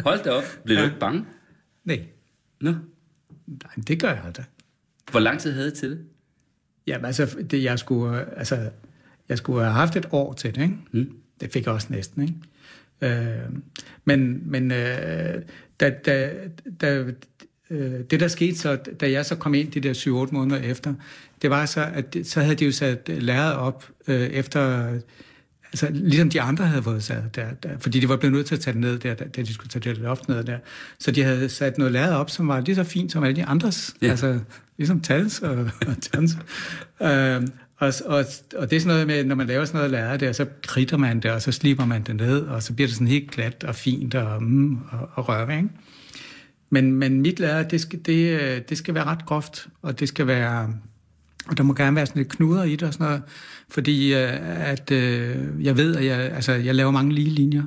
Hold 0.03 0.24
da 0.24 0.30
op. 0.32 0.43
Blev 0.65 0.78
du 0.78 0.84
ikke 0.84 0.99
bange? 0.99 1.26
Nej, 1.86 2.01
Nå. 2.61 2.72
nej, 3.47 3.84
det 3.88 3.99
gør 4.01 4.07
jeg 4.07 4.22
aldrig. 4.26 4.45
Hvor 5.11 5.20
lang 5.20 5.39
tid 5.39 5.51
havde 5.53 5.67
I 5.67 5.72
til 5.72 5.89
det? 5.89 5.99
Jamen 6.88 7.05
altså, 7.05 7.38
det, 7.51 7.63
jeg, 7.63 7.80
skulle, 7.80 8.20
øh, 8.22 8.28
altså, 8.38 8.70
jeg 9.30 9.38
skulle 9.38 9.63
have 9.63 9.73
haft 9.73 9.95
et 9.95 10.05
år 10.11 10.34
til 10.34 10.55
det, 10.55 10.61
ikke? 10.61 10.75
Mm. 10.91 11.09
Det 11.41 11.51
fik 11.51 11.65
jeg 11.65 11.73
også 11.73 11.88
næsten, 11.89 12.21
ikke? 12.21 12.36
Øh, 13.01 13.49
men 14.05 14.41
men 14.51 14.71
øh, 14.71 15.41
da, 15.80 15.89
da, 15.89 16.32
da, 16.82 17.05
øh, 17.69 17.99
det, 18.11 18.19
der 18.19 18.27
skete 18.27 18.57
så, 18.57 18.75
da 18.75 19.11
jeg 19.11 19.25
så 19.25 19.36
kom 19.36 19.53
ind 19.53 19.71
de 19.71 19.80
der 19.80 20.25
7-8 20.27 20.34
måneder 20.34 20.61
efter, 20.61 20.93
det 21.41 21.49
var 21.49 21.65
så, 21.65 21.88
at 21.93 22.13
det, 22.13 22.27
så 22.27 22.41
havde 22.41 22.55
de 22.55 22.65
jo 22.65 22.71
sat 22.71 23.09
lærret 23.09 23.55
op 23.55 23.89
øh, 24.07 24.21
efter... 24.21 24.93
Altså, 25.71 25.89
ligesom 25.93 26.30
de 26.30 26.41
andre 26.41 26.65
havde 26.65 26.84
fået 26.84 27.03
sat 27.03 27.36
der, 27.36 27.51
der, 27.63 27.69
fordi 27.80 27.99
de 27.99 28.09
var 28.09 28.17
blevet 28.17 28.34
nødt 28.34 28.47
til 28.47 28.55
at 28.55 28.61
tage 28.61 28.73
det 28.73 28.82
ned 28.82 28.99
der, 28.99 29.13
da, 29.13 29.41
de 29.41 29.53
skulle 29.53 29.69
tage 29.69 29.89
det 29.89 29.97
loft 29.97 30.27
ned 30.27 30.43
der. 30.43 30.57
Så 30.99 31.11
de 31.11 31.23
havde 31.23 31.49
sat 31.49 31.77
noget 31.77 31.93
lærret 31.93 32.15
op, 32.15 32.30
som 32.30 32.47
var 32.47 32.59
lige 32.59 32.75
så 32.75 32.84
fint 32.84 33.11
som 33.11 33.23
alle 33.23 33.36
de 33.36 33.45
andres. 33.45 33.95
Ja. 34.01 34.07
Altså, 34.07 34.39
ligesom 34.77 35.01
Tals 35.01 35.39
og, 35.39 35.57
og 35.88 36.01
Tans. 36.01 36.38
øhm, 37.01 37.47
og, 37.80 37.93
og, 38.05 38.25
og 38.55 38.69
det 38.69 38.75
er 38.75 38.80
sådan 38.80 38.93
noget 38.93 39.07
med, 39.07 39.23
når 39.23 39.36
man 39.36 39.47
laver 39.47 39.65
sådan 39.65 39.77
noget 39.77 39.91
lærer 39.91 40.17
der, 40.17 40.32
så 40.32 40.45
kritter 40.63 40.97
man 40.97 41.19
det, 41.19 41.32
og 41.32 41.41
så 41.41 41.51
sliber 41.51 41.86
man 41.86 42.03
det 42.03 42.15
ned, 42.15 42.41
og 42.41 42.63
så 42.63 42.73
bliver 42.73 42.88
det 42.88 42.95
sådan 42.95 43.07
helt 43.07 43.32
glat 43.32 43.63
og 43.63 43.75
fint 43.75 44.15
og, 44.15 44.43
mm, 44.43 44.77
og, 44.91 45.09
og 45.13 45.30
rørende, 45.30 45.55
ikke? 45.55 45.69
Men, 46.69 46.91
men 46.91 47.21
mit 47.21 47.39
lærer, 47.39 47.63
det 47.63 47.82
skal, 47.82 47.99
det, 48.05 48.41
øh, 48.41 48.61
det 48.69 48.77
skal 48.77 48.93
være 48.93 49.03
ret 49.03 49.25
groft, 49.25 49.67
og 49.82 49.99
det 49.99 50.07
skal 50.07 50.27
være... 50.27 50.73
Og 51.47 51.57
der 51.57 51.63
må 51.63 51.73
gerne 51.73 51.95
være 51.95 52.05
sådan 52.05 52.19
lidt 52.19 52.32
knuder 52.32 52.63
i 52.63 52.71
det 52.71 52.84
og 52.84 52.93
sådan 52.93 53.05
noget, 53.05 53.21
fordi 53.69 54.13
øh, 54.13 54.69
at, 54.69 54.91
øh, 54.91 55.65
jeg 55.65 55.77
ved, 55.77 55.95
at 55.95 56.05
jeg, 56.05 56.19
altså, 56.19 56.53
jeg 56.53 56.75
laver 56.75 56.91
mange 56.91 57.13
lige 57.13 57.30
linjer. 57.30 57.63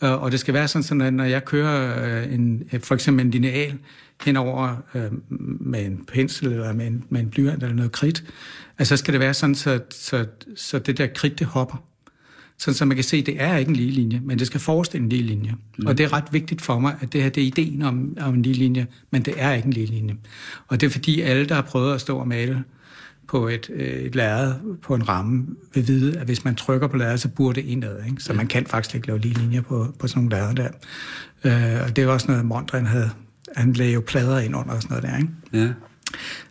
Og 0.00 0.32
det 0.32 0.40
skal 0.40 0.54
være 0.54 0.68
sådan, 0.68 0.82
sådan 0.82 1.00
at 1.00 1.14
når 1.14 1.24
jeg 1.24 1.44
kører 1.44 2.04
øh, 2.22 2.34
en, 2.34 2.62
for 2.82 2.94
eksempel 2.94 3.24
en 3.24 3.30
lineal 3.30 3.78
henover 4.24 4.76
øh, 4.94 5.10
med 5.60 5.86
en 5.86 6.04
pensel 6.12 6.52
eller 6.52 6.72
med 6.72 6.86
en, 6.86 7.04
med 7.08 7.20
en 7.20 7.30
blyant 7.30 7.62
eller 7.62 7.76
noget 7.76 7.92
kridt, 7.92 8.24
altså, 8.78 8.96
så 8.96 9.00
skal 9.00 9.12
det 9.12 9.20
være 9.20 9.34
sådan, 9.34 9.54
så, 9.54 9.80
så, 9.90 10.26
så 10.56 10.78
det 10.78 10.98
der 10.98 11.06
kridt, 11.06 11.38
det 11.38 11.46
hopper. 11.46 11.76
Sådan, 12.58 12.74
så 12.74 12.84
man 12.84 12.96
kan 12.96 13.04
se, 13.04 13.16
at 13.16 13.26
det 13.26 13.42
er 13.42 13.56
ikke 13.56 13.68
en 13.68 13.76
lige 13.76 13.90
linje, 13.90 14.20
men 14.24 14.38
det 14.38 14.46
skal 14.46 14.60
forestille 14.60 15.02
en 15.02 15.08
lige 15.08 15.22
linje. 15.22 15.54
Mm. 15.78 15.86
Og 15.86 15.98
det 15.98 16.04
er 16.04 16.12
ret 16.12 16.24
vigtigt 16.32 16.62
for 16.62 16.78
mig, 16.78 16.96
at 17.00 17.12
det 17.12 17.22
her 17.22 17.30
det 17.30 17.42
er 17.42 17.46
ideen 17.46 17.82
om, 17.82 18.16
om 18.20 18.34
en 18.34 18.42
lige 18.42 18.54
linje, 18.54 18.86
men 19.10 19.22
det 19.22 19.34
er 19.36 19.52
ikke 19.52 19.66
en 19.66 19.72
lige 19.72 19.86
linje. 19.86 20.16
Og 20.68 20.80
det 20.80 20.86
er 20.86 20.90
fordi 20.90 21.20
alle, 21.20 21.46
der 21.46 21.54
har 21.54 21.62
prøvet 21.62 21.94
at 21.94 22.00
stå 22.00 22.18
og 22.18 22.28
male 22.28 22.64
på 23.28 23.48
et, 23.48 23.70
øh, 23.74 23.86
et 23.86 24.14
lærred 24.14 24.54
på 24.82 24.94
en 24.94 25.08
ramme, 25.08 25.46
vil 25.74 25.88
vide, 25.88 26.18
at 26.18 26.24
hvis 26.24 26.44
man 26.44 26.54
trykker 26.54 26.86
på 26.86 26.96
lærredet, 26.96 27.20
så 27.20 27.28
burde 27.28 27.60
det 27.60 27.68
indad. 27.68 28.04
Ikke? 28.04 28.22
Så 28.22 28.32
man 28.32 28.46
kan 28.46 28.66
faktisk 28.66 28.94
ikke 28.94 29.06
lave 29.06 29.18
lige 29.18 29.34
linjer 29.34 29.60
på, 29.60 29.94
på 29.98 30.06
sådan 30.06 30.22
nogle 30.22 30.36
lærred 30.36 30.54
der. 30.54 30.68
Øh, 31.44 31.82
og 31.84 31.96
det 31.96 32.04
er 32.04 32.08
også 32.08 32.28
noget, 32.28 32.44
Mondrian 32.44 32.86
havde. 32.86 33.10
Han 33.56 33.72
lagde 33.72 33.92
jo 33.92 34.00
plader 34.06 34.38
ind 34.38 34.56
under 34.56 34.74
og 34.74 34.82
sådan 34.82 35.02
noget 35.02 35.12
der. 35.12 35.18
Ikke? 35.18 35.74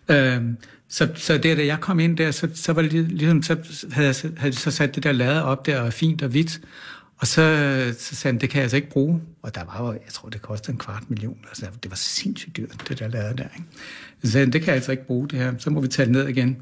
Ja. 0.10 0.36
Øhm, 0.36 0.58
så, 0.94 1.10
så 1.16 1.38
det, 1.38 1.58
da 1.58 1.66
jeg 1.66 1.80
kom 1.80 2.00
ind 2.00 2.18
der, 2.18 2.32
så, 2.32 2.48
så 2.54 2.74
var 2.74 2.82
det 2.82 2.94
ligesom, 2.94 3.44
så 3.44 3.58
havde, 3.92 4.08
jeg, 4.08 4.16
så- 4.16 4.32
havde 4.38 4.52
de 4.52 4.58
så 4.58 4.72
sat 4.72 4.96
det 4.96 5.04
der 5.04 5.12
lade 5.12 5.44
op 5.46 5.66
der, 5.66 5.80
og 5.82 5.94
fint 5.94 6.22
og 6.22 6.30
hvidt, 6.30 6.62
og 7.18 7.28
så, 7.28 7.94
så 8.00 8.16
sagde 8.16 8.34
han, 8.34 8.42
det 8.42 8.50
kan 8.50 8.58
jeg 8.58 8.64
altså 8.64 8.76
ikke 8.78 8.90
bruge. 8.90 9.22
Og 9.42 9.56
der 9.56 9.64
var 9.64 9.86
jo, 9.86 9.92
jeg 9.92 10.14
tror, 10.14 10.30
det 10.30 10.42
kostede 10.42 10.72
en 10.74 10.78
kvart 10.80 11.04
million. 11.10 11.38
Altså, 11.48 11.66
det 11.84 11.92
var 11.92 11.96
sindssygt 11.96 12.58
dyrt, 12.58 12.76
det 12.90 13.00
der 13.00 13.08
lade 13.08 13.38
der. 13.38 13.44
Ikke? 13.44 13.64
Så 14.24 14.32
sagde 14.32 14.46
han, 14.46 14.54
det 14.54 14.62
kan 14.62 14.68
jeg 14.68 14.76
altså 14.76 14.92
ikke 14.92 15.08
bruge 15.08 15.28
det 15.28 15.40
her, 15.40 15.54
så 15.58 15.70
må 15.70 15.82
vi 15.82 15.88
tage 15.88 16.06
det 16.06 16.12
ned 16.12 16.28
igen. 16.28 16.58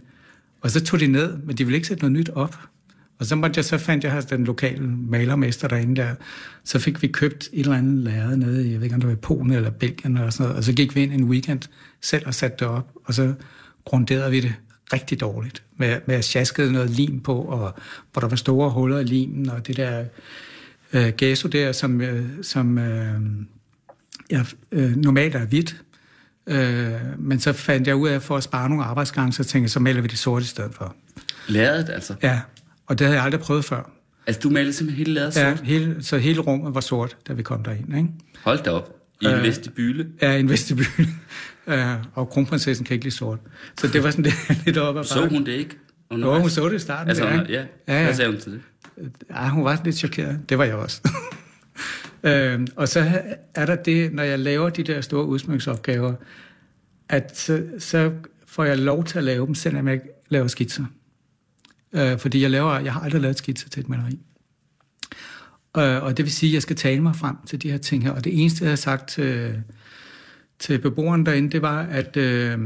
Og 0.61 0.71
så 0.71 0.83
tog 0.83 0.99
de 0.99 1.07
ned, 1.07 1.37
men 1.37 1.57
de 1.57 1.63
ville 1.65 1.75
ikke 1.75 1.87
sætte 1.87 2.03
noget 2.03 2.11
nyt 2.13 2.29
op. 2.29 2.55
Og 3.19 3.25
så, 3.25 3.35
måtte 3.35 3.57
jeg, 3.57 3.65
så 3.65 3.77
fandt 3.77 4.03
jeg 4.03 4.29
den 4.29 4.43
lokale 4.43 4.87
malermester 4.87 5.67
derinde 5.67 5.95
der. 5.95 6.15
Så 6.63 6.79
fik 6.79 7.01
vi 7.01 7.07
købt 7.07 7.49
et 7.53 7.59
eller 7.59 7.77
andet 7.77 8.03
lærred 8.03 8.37
nede 8.37 8.67
i, 8.67 8.71
jeg 8.71 8.79
ved 8.79 8.83
ikke 8.83 8.95
om 8.95 9.01
det 9.01 9.07
var 9.07 9.13
i 9.15 9.17
Polen 9.17 9.53
eller 9.53 9.69
Belgien 9.69 10.17
eller 10.17 10.29
sådan 10.29 10.43
noget. 10.43 10.57
Og 10.57 10.63
så 10.63 10.73
gik 10.73 10.95
vi 10.95 11.01
ind 11.03 11.13
en 11.13 11.23
weekend 11.23 11.59
selv 12.01 12.27
og 12.27 12.33
satte 12.33 12.57
det 12.59 12.67
op. 12.67 12.91
Og 13.05 13.13
så 13.13 13.33
grunderede 13.85 14.31
vi 14.31 14.39
det 14.39 14.53
rigtig 14.93 15.19
dårligt. 15.19 15.63
Med, 15.77 15.99
med 16.05 16.15
at 16.15 16.25
sjaskede 16.25 16.71
noget 16.71 16.89
lim 16.89 17.19
på, 17.19 17.35
og 17.41 17.73
hvor 18.13 18.19
der 18.19 18.27
var 18.27 18.35
store 18.35 18.69
huller 18.69 18.99
i 18.99 19.03
limen, 19.03 19.49
og 19.49 19.67
det 19.67 19.77
der 19.77 20.05
øh, 20.93 21.13
gesso 21.17 21.47
der, 21.47 21.71
som, 21.71 22.01
øh, 22.01 22.25
som 22.41 22.77
øh, 22.77 23.13
ja, 24.31 24.43
øh, 24.71 24.95
normalt 24.95 25.35
er 25.35 25.45
hvidt. 25.45 25.81
Øh, 26.47 26.91
men 27.17 27.39
så 27.39 27.53
fandt 27.53 27.87
jeg 27.87 27.95
ud 27.95 28.09
af, 28.09 28.21
for 28.21 28.37
at 28.37 28.43
spare 28.43 28.69
nogle 28.69 28.83
arbejdsgange, 28.83 29.33
så 29.33 29.43
tænkte 29.43 29.63
jeg, 29.63 29.69
så 29.69 29.79
maler 29.79 30.01
vi 30.01 30.07
det 30.07 30.19
sort 30.19 30.43
i 30.43 30.45
stedet 30.45 30.73
for. 30.73 30.95
Lærredet, 31.47 31.89
altså. 31.89 32.15
Ja, 32.23 32.39
og 32.85 32.99
det 32.99 33.07
havde 33.07 33.17
jeg 33.17 33.25
aldrig 33.25 33.41
prøvet 33.41 33.65
før. 33.65 33.91
Altså, 34.27 34.39
du 34.39 34.49
malede 34.49 34.73
simpelthen 34.73 35.05
hele 35.05 35.13
lærredet 35.13 35.35
Ja, 35.35 35.55
sort? 35.55 35.65
hele, 35.67 35.97
så 36.03 36.17
hele 36.17 36.41
rummet 36.41 36.75
var 36.75 36.81
sort, 36.81 37.17
da 37.27 37.33
vi 37.33 37.43
kom 37.43 37.63
derind. 37.63 37.95
Ikke? 37.97 38.09
Hold 38.43 38.63
da 38.63 38.71
op. 38.71 38.95
I 39.21 39.25
en 39.25 39.31
Øh, 39.31 39.43
vestibyle. 39.43 40.07
Ja, 40.21 40.31
i 40.35 40.39
en 40.39 40.49
vestibyle. 40.49 41.07
Øh, 41.69 41.95
og 42.13 42.29
kronprinsessen 42.29 42.85
kan 42.85 42.93
ikke 42.93 43.05
lide 43.05 43.15
sort. 43.15 43.39
Så 43.79 43.87
det 43.87 44.03
var 44.03 44.11
sådan 44.11 44.23
lidt, 44.23 44.65
lidt 44.65 44.77
op 44.77 44.97
ad 44.97 45.03
Så 45.03 45.27
hun 45.27 45.45
det 45.45 45.51
ikke? 45.51 45.75
Jo, 46.11 46.15
undervejs? 46.15 46.41
hun 46.41 46.49
så 46.49 46.69
det 46.69 46.75
i 46.75 46.79
starten. 46.79 47.09
Altså, 47.09 47.23
der, 47.23 47.31
ja, 47.31 47.41
ja. 47.49 47.65
ja, 47.87 48.03
Hvad 48.03 48.13
sagde 48.13 48.31
hun 48.31 48.39
til 48.39 48.51
det? 48.51 48.61
Ja, 49.29 49.49
hun 49.49 49.63
var 49.63 49.81
lidt 49.85 49.95
chokeret. 49.95 50.49
Det 50.49 50.57
var 50.57 50.63
jeg 50.63 50.75
også. 50.75 51.01
øhm, 52.23 52.67
og 52.75 52.87
så 52.87 53.21
er 53.55 53.65
der 53.65 53.75
det, 53.75 54.13
når 54.13 54.23
jeg 54.23 54.39
laver 54.39 54.69
de 54.69 54.83
der 54.83 55.01
store 55.01 55.25
udsmyksopgaver, 55.25 56.13
at 57.09 57.37
så, 57.37 57.63
så 57.79 58.11
får 58.47 58.63
jeg 58.63 58.77
lov 58.77 59.03
til 59.03 59.17
at 59.17 59.23
lave 59.23 59.45
dem, 59.45 59.55
selvom 59.55 59.87
jeg 59.87 59.93
ikke 59.93 60.09
laver 60.29 60.47
skitser. 60.47 60.83
Øh, 61.93 62.17
fordi 62.17 62.41
jeg, 62.41 62.51
laver, 62.51 62.79
jeg 62.79 62.93
har 62.93 63.01
aldrig 63.01 63.21
lavet 63.21 63.37
skitser 63.37 63.69
til 63.69 63.79
et 63.79 63.89
maleri. 63.89 64.19
Øh, 65.77 66.03
og 66.03 66.17
det 66.17 66.25
vil 66.25 66.33
sige, 66.33 66.49
at 66.49 66.53
jeg 66.53 66.61
skal 66.61 66.75
tale 66.75 67.01
mig 67.01 67.15
frem 67.15 67.35
til 67.45 67.61
de 67.61 67.71
her 67.71 67.77
ting 67.77 68.03
her. 68.03 68.11
Og 68.11 68.23
det 68.23 68.41
eneste, 68.41 68.63
jeg 68.63 68.71
har 68.71 68.75
sagt 68.75 69.09
til, 69.09 69.63
til 70.59 70.79
beboeren 70.79 71.25
derinde, 71.25 71.49
det 71.51 71.61
var, 71.61 71.81
at, 71.81 72.17
øh, 72.17 72.57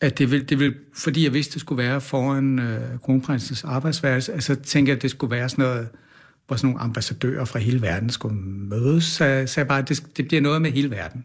at 0.00 0.18
det 0.18 0.30
vil, 0.30 0.48
det 0.48 0.58
vil, 0.58 0.74
fordi 0.94 1.24
jeg 1.24 1.34
vidste, 1.34 1.52
det 1.52 1.60
skulle 1.60 1.82
være 1.82 2.00
foran 2.00 2.58
øh, 2.58 2.98
kronprinsens 3.02 3.64
arbejdsværelse, 3.64 4.32
altså 4.32 4.54
tænkte 4.54 4.90
jeg, 4.90 4.96
at 4.96 5.02
det 5.02 5.10
skulle 5.10 5.30
være 5.30 5.48
sådan 5.48 5.62
noget, 5.64 5.88
hvor 6.46 6.56
sådan 6.56 6.68
nogle 6.70 6.80
ambassadører 6.80 7.44
fra 7.44 7.58
hele 7.58 7.82
verden 7.82 8.10
skulle 8.10 8.36
mødes. 8.38 9.04
Så 9.04 9.24
jeg 9.24 9.48
sagde 9.48 9.68
bare, 9.68 9.78
at 9.78 9.88
det, 9.88 10.16
det 10.16 10.28
bliver 10.28 10.40
noget 10.40 10.62
med 10.62 10.70
hele 10.70 10.90
verden. 10.90 11.24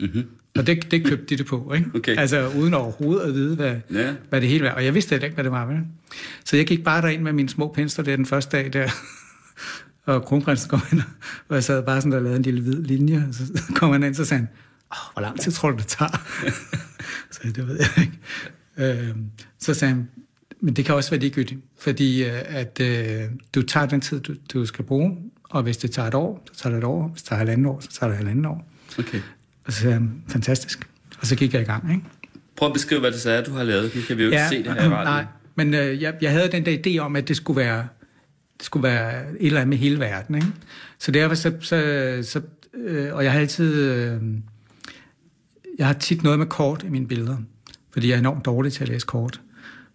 Mm-hmm. 0.00 0.24
Og 0.58 0.66
det, 0.66 0.90
det 0.90 1.04
købte 1.06 1.24
de 1.26 1.36
det 1.36 1.46
på, 1.46 1.72
ikke? 1.74 1.90
Okay. 1.94 2.16
Altså 2.18 2.48
uden 2.58 2.74
overhovedet 2.74 3.28
at 3.28 3.34
vide, 3.34 3.56
hvad, 3.56 3.76
Ja. 3.92 4.14
hvad 4.28 4.40
det 4.40 4.48
hele 4.48 4.64
var. 4.64 4.70
Og 4.70 4.84
jeg 4.84 4.94
vidste 4.94 5.14
ikke, 5.14 5.34
hvad 5.34 5.44
det 5.44 5.52
var. 5.52 5.66
Vel? 5.66 5.78
Så 6.44 6.56
jeg 6.56 6.66
gik 6.66 6.84
bare 6.84 7.02
derind 7.02 7.22
med 7.22 7.32
mine 7.32 7.48
små 7.48 7.72
pensler 7.72 8.04
der 8.04 8.16
den 8.16 8.26
første 8.26 8.56
dag 8.56 8.72
der. 8.72 8.88
og 10.12 10.24
kronprinsen 10.24 10.70
kom 10.70 10.80
ind, 10.92 11.00
og 11.48 11.54
jeg 11.54 11.64
sad 11.64 11.82
bare 11.82 12.00
sådan 12.00 12.12
der 12.12 12.18
og 12.18 12.22
lavede 12.22 12.36
en 12.36 12.42
lille 12.42 12.60
hvid 12.60 12.82
linje. 12.82 13.24
Og 13.28 13.34
så 13.34 13.42
kom 13.76 13.92
han 13.92 14.02
ind, 14.02 14.14
så 14.14 14.24
sagde 14.24 14.40
han, 14.40 14.48
Åh, 14.92 15.12
hvor 15.12 15.22
lang 15.22 15.40
tid 15.40 15.52
tror 15.52 15.70
du, 15.70 15.76
det 15.76 15.86
tager? 15.86 16.10
så 17.30 17.40
det 17.44 17.68
ved 17.68 17.76
jeg 17.76 18.04
ikke. 18.04 18.18
Øhm, 18.76 19.30
så 19.58 19.74
sagde 19.74 19.94
han, 19.94 20.08
men 20.60 20.76
det 20.76 20.84
kan 20.84 20.94
også 20.94 21.10
være 21.10 21.20
ligegyldigt, 21.20 21.60
fordi 21.78 22.24
øh, 22.24 22.42
at 22.46 22.80
øh, 22.80 23.24
du 23.54 23.62
tager 23.62 23.86
den 23.86 24.00
tid, 24.00 24.20
du, 24.20 24.34
du 24.52 24.66
skal 24.66 24.84
bruge, 24.84 25.16
og 25.50 25.62
hvis 25.62 25.76
det 25.76 25.90
tager 25.90 26.08
et 26.08 26.14
år, 26.14 26.46
så 26.52 26.62
tager 26.62 26.74
det 26.74 26.78
et 26.78 26.84
år. 26.84 27.08
Hvis 27.08 27.22
det 27.22 27.28
tager 27.28 27.38
halvandet 27.38 27.66
år, 27.66 27.80
så 27.80 27.88
tager 27.88 28.08
det 28.08 28.16
halvandet 28.16 28.46
år. 28.46 28.68
Okay. 28.98 29.20
Og 29.64 29.72
så 29.72 29.80
sagde 29.80 29.94
han, 29.94 30.22
fantastisk. 30.28 30.88
Og 31.20 31.26
så 31.26 31.36
gik 31.36 31.54
jeg 31.54 31.62
i 31.62 31.64
gang, 31.64 31.90
ikke? 31.90 32.04
Prøv 32.56 32.68
at 32.68 32.72
beskrive, 32.72 33.00
hvad 33.00 33.12
det 33.12 33.20
så 33.20 33.30
er, 33.30 33.44
du 33.44 33.52
har 33.52 33.64
lavet. 33.64 33.94
Nu 33.94 34.00
kan 34.02 34.16
vi 34.16 34.22
jo 34.22 34.30
ikke 34.30 34.44
se 34.50 34.62
det 34.62 34.72
her 34.72 34.84
i 34.84 34.88
radioen. 34.94 35.04
Nej, 35.04 35.24
men 35.54 35.74
øh, 35.74 36.02
jeg, 36.02 36.14
jeg 36.20 36.30
havde 36.30 36.52
den 36.52 36.66
der 36.66 36.76
idé 36.86 36.98
om, 36.98 37.16
at 37.16 37.28
det 37.28 37.36
skulle 37.36 37.60
være, 37.60 37.88
det 38.58 38.66
skulle 38.66 38.82
være 38.82 39.30
et 39.30 39.46
eller 39.46 39.60
andet 39.60 39.68
med 39.68 39.78
hele 39.78 39.98
verden. 39.98 40.34
Ikke? 40.34 40.46
Så 40.98 41.10
derfor 41.10 41.34
så, 41.34 41.52
så, 41.60 41.78
så 42.22 42.40
øh, 42.74 43.14
og 43.14 43.24
jeg 43.24 43.32
har 43.32 43.40
altid, 43.40 43.74
øh, 43.74 44.22
jeg 45.78 45.86
har 45.86 45.94
tit 45.94 46.22
noget 46.22 46.38
med 46.38 46.46
kort 46.46 46.82
i 46.82 46.88
mine 46.88 47.06
billeder, 47.06 47.36
fordi 47.90 48.08
jeg 48.08 48.14
er 48.14 48.18
enormt 48.18 48.44
dårlig 48.44 48.72
til 48.72 48.82
at 48.82 48.88
læse 48.88 49.06
kort. 49.06 49.40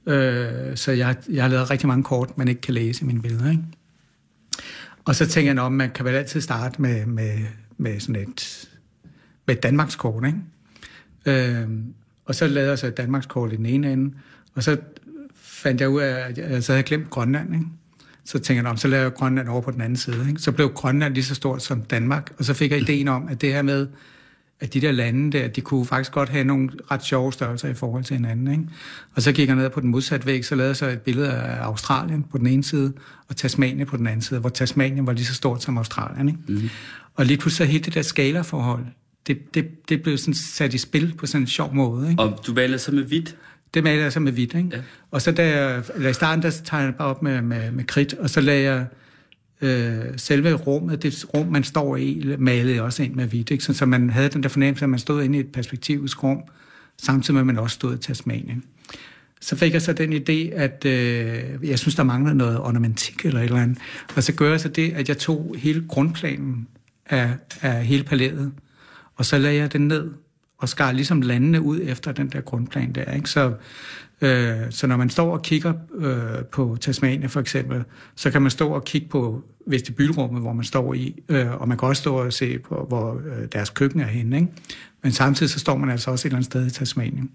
Øh, 0.06 0.78
så 0.78 0.92
jeg, 0.92 1.16
jeg 1.30 1.44
har 1.44 1.50
lavet 1.50 1.72
rigtig 1.72 1.88
mange 1.88 2.04
kort, 2.04 2.38
man 2.38 2.48
ikke 2.48 2.62
kan 2.62 2.74
læse 2.74 3.04
i 3.04 3.08
mine 3.08 3.22
billeder. 3.22 3.52
Ikke? 3.52 3.64
Og 5.06 5.16
så 5.16 5.28
tænker 5.28 5.54
jeg, 5.54 5.66
at 5.66 5.72
man 5.72 5.92
kan 5.92 6.06
vel 6.06 6.16
altid 6.16 6.42
starte 6.42 6.82
med, 6.82 7.06
med, 7.06 7.40
med 7.78 8.00
sådan 8.00 8.16
et, 8.16 8.70
med 9.48 9.56
et 9.56 9.64
Danmarkskort, 9.64 10.24
ikke? 10.26 10.40
Øh, 11.62 11.68
og 12.26 12.36
så 12.36 12.48
lavede 12.48 12.70
jeg 12.70 12.80
så 12.80 12.88
et 12.88 12.98
Danmarkskort 12.98 13.54
i 13.54 13.56
den 13.56 13.66
ene 13.66 13.94
ende, 13.94 14.14
og 14.56 14.64
så 14.64 14.78
fandt 15.36 15.82
jeg 15.82 15.90
ud 15.90 16.02
af, 16.02 16.30
at 16.30 16.38
jeg, 16.38 16.46
altså, 16.46 16.62
så 16.62 16.72
havde 16.72 16.78
jeg 16.78 16.86
glemt 16.86 17.10
Grønland, 17.10 17.54
ikke? 17.54 17.66
Så 18.26 18.40
tænkte 18.40 18.54
jeg, 18.54 18.64
"Nå, 18.64 18.76
så 18.76 18.88
lavede 18.88 19.04
jeg 19.04 19.14
Grønland 19.14 19.48
over 19.48 19.62
på 19.62 19.72
den 19.72 19.82
anden 19.82 19.98
side. 19.98 20.26
Ikke? 20.30 20.42
Så 20.42 20.52
blev 20.52 20.70
Grønland 20.74 21.14
lige 21.14 21.24
så 21.24 21.36
stort 21.36 21.64
som 21.64 21.82
Danmark, 21.82 22.34
og 22.38 22.46
så 22.46 22.54
fik 22.54 22.72
jeg 22.72 22.80
ideen 22.80 23.08
om, 23.08 23.28
at 23.28 23.42
det 23.42 23.54
her 23.54 23.62
med, 23.62 23.88
at 24.64 24.74
de 24.74 24.82
der 24.82 24.92
lande 24.92 25.38
der, 25.38 25.48
de 25.48 25.62
kunne 25.62 25.86
faktisk 25.86 26.12
godt 26.12 26.30
have 26.30 26.44
nogle 26.44 26.70
ret 26.92 27.06
sjove 27.06 27.34
størrelser 27.34 27.68
i 27.68 27.74
forhold 27.74 28.04
til 28.04 28.16
hinanden. 28.16 28.52
Ikke? 28.52 28.64
Og 29.16 29.22
så 29.22 29.32
gik 29.32 29.48
jeg 29.48 29.56
ned 29.56 29.70
på 29.70 29.80
den 29.80 29.90
modsatte 29.90 30.26
væg, 30.26 30.46
så 30.46 30.56
lavede 30.56 30.70
jeg 30.70 30.76
så 30.76 30.88
et 30.88 31.02
billede 31.02 31.32
af 31.32 31.64
Australien 31.64 32.26
på 32.32 32.38
den 32.38 32.48
ene 32.48 32.64
side, 32.64 32.94
og 33.30 33.36
Tasmanien 33.36 33.88
på 33.88 33.98
den 33.98 34.08
anden 34.08 34.22
side, 34.22 34.40
hvor 34.40 34.50
Tasmanien 34.50 35.08
var 35.08 35.14
lige 35.14 35.26
så 35.26 35.34
stort 35.34 35.64
som 35.64 35.78
Australien. 35.78 36.28
Ikke? 36.28 36.40
Mm. 36.48 36.70
Og 37.16 37.26
lige 37.26 37.38
pludselig 37.38 37.68
så 37.68 37.72
hele 37.72 37.84
det 37.84 37.94
der 37.94 38.02
skalaforhold, 38.02 38.86
det, 39.28 39.56
det, 39.56 39.90
det 39.90 40.04
blev 40.04 40.18
sådan 40.18 40.34
sat 40.34 40.74
i 40.74 40.78
spil 40.78 41.14
på 41.18 41.26
sådan 41.26 41.44
en 41.44 41.48
sjov 41.48 41.74
måde. 41.74 42.10
Ikke? 42.10 42.24
Og 42.24 42.40
du 42.48 42.54
malede 42.54 42.80
så 42.80 42.92
med 42.92 43.04
hvidt. 43.04 43.36
Det 43.74 43.84
malede 43.84 44.04
jeg 44.04 44.14
så 44.14 44.20
med 44.20 44.32
hvidt, 44.32 44.54
ikke? 44.54 44.70
Ja. 44.74 44.82
Og 45.12 45.22
så 45.22 45.32
da 45.32 45.60
jeg, 45.60 45.84
eller 45.96 46.10
i 46.10 46.14
starten, 46.14 46.44
der 46.44 46.50
tegnede 46.50 46.88
jeg 46.88 46.96
bare 46.96 47.08
op 47.08 47.22
med, 47.22 47.42
med, 47.42 47.72
med 47.72 47.84
kridt, 47.84 48.14
og 48.14 48.30
så 48.30 48.42
lagde 48.42 48.64
jeg 48.64 48.86
øh, 49.64 50.04
selve 50.18 50.54
rummet, 50.54 51.04
det 51.04 51.26
rum, 51.34 51.48
man 51.48 51.64
står 51.64 51.98
i, 51.98 52.36
malede 52.38 52.82
også 52.82 53.04
ind 53.04 53.16
med 53.16 53.28
hvidt, 53.28 53.52
ikke? 53.52 53.64
Så, 53.64 53.74
så 53.74 53.86
man 53.86 54.10
havde 54.10 54.30
den 54.30 54.44
der 54.44 54.50
fornemmelse, 54.50 54.86
at 54.86 54.90
man 54.90 55.00
stod 55.00 55.24
inde 55.24 55.38
i 55.38 55.42
et 55.42 55.52
perspektivisk 55.52 56.24
rum, 56.24 56.42
samtidig 57.02 57.34
med, 57.34 57.42
at 57.42 57.46
man 57.46 57.60
også 57.60 57.74
stod 57.74 57.96
i 57.96 57.98
Tasmanien. 57.98 58.64
Så 59.42 59.56
fik 59.56 59.74
jeg 59.74 59.82
så 59.82 59.94
den 59.94 60.14
idé, 60.14 60.56
at 60.56 60.86
øh, 60.86 61.70
jeg 61.70 61.80
synes, 61.80 61.96
der 61.96 62.04
manglede 62.04 62.36
noget 62.36 62.60
ornamentik 62.60 63.26
eller 63.26 63.40
et 63.40 63.46
eller 63.46 63.62
andet. 63.62 63.78
Og 64.16 64.24
så 64.24 64.34
gør 64.34 64.50
jeg 64.50 64.60
så 64.60 64.70
det, 64.70 64.92
at 64.92 65.10
jeg 65.10 65.18
tog 65.18 65.56
hele 65.58 65.86
grundplanen 65.88 66.68
af, 67.06 67.34
af 67.62 67.86
hele 67.86 68.04
palæet, 68.04 68.52
og 69.16 69.26
så 69.26 69.38
lagde 69.38 69.58
jeg 69.58 69.74
den 69.74 69.88
ned 69.88 70.12
og 70.58 70.70
skar 70.70 70.92
ligesom 70.92 71.22
landene 71.22 71.62
ud 71.62 71.80
efter 71.84 72.12
den 72.12 72.30
der 72.30 72.42
grundplan 72.42 72.92
der. 72.92 73.14
Ikke? 73.14 73.30
Så, 73.30 73.54
øh, 74.24 74.58
så 74.70 74.88
når 74.88 74.98
man 74.98 75.10
står 75.10 75.34
og 75.34 75.42
kigger 75.42 75.74
øh, 75.96 76.46
på 76.52 76.78
Tasmania 76.82 77.28
for 77.28 77.40
eksempel, 77.40 77.84
så 78.16 78.32
kan 78.32 78.42
man 78.42 78.52
stå 78.52 78.70
og 78.70 78.84
kigge 78.84 79.08
på 79.08 79.44
vestibylrummet, 79.66 80.42
hvor 80.42 80.54
man 80.54 80.66
står 80.66 80.94
i, 80.94 81.24
øh, 81.30 81.62
og 81.62 81.68
man 81.68 81.78
kan 81.78 81.88
også 81.88 82.02
stå 82.02 82.16
og 82.16 82.34
se 82.34 82.60
på, 82.60 82.86
hvor 82.88 83.14
øh, 83.14 83.48
deres 83.52 83.70
køkken 83.70 84.00
er 84.00 84.06
henne. 84.06 84.36
Ikke? 84.36 84.48
Men 85.04 85.12
samtidig 85.12 85.50
så 85.50 85.60
står 85.60 85.78
man 85.78 85.90
altså 85.90 86.12
også 86.12 86.28
et 86.28 86.30
eller 86.30 86.38
andet 86.38 86.52
sted 86.52 86.68
i 86.68 86.70
Tasmanien. 86.70 87.32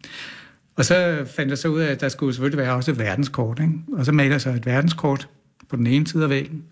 Og 0.77 0.85
så 0.85 1.27
fandt 1.37 1.51
jeg 1.51 1.59
så 1.59 1.69
ud 1.69 1.81
af, 1.81 1.91
at 1.91 2.01
der 2.01 2.09
skulle 2.09 2.35
selvfølgelig 2.35 2.59
være 2.59 2.75
også 2.75 2.91
et 2.91 2.99
verdenskort. 2.99 3.61
Ikke? 3.61 3.73
Og 3.93 4.05
så 4.05 4.13
maler 4.13 4.31
jeg 4.31 4.41
så 4.41 4.51
et 4.51 4.67
verdenskort 4.67 5.29
på 5.69 5.77
den 5.77 5.87
ene 5.87 6.07
side 6.07 6.25
af 6.25 6.31
væggen. 6.31 6.63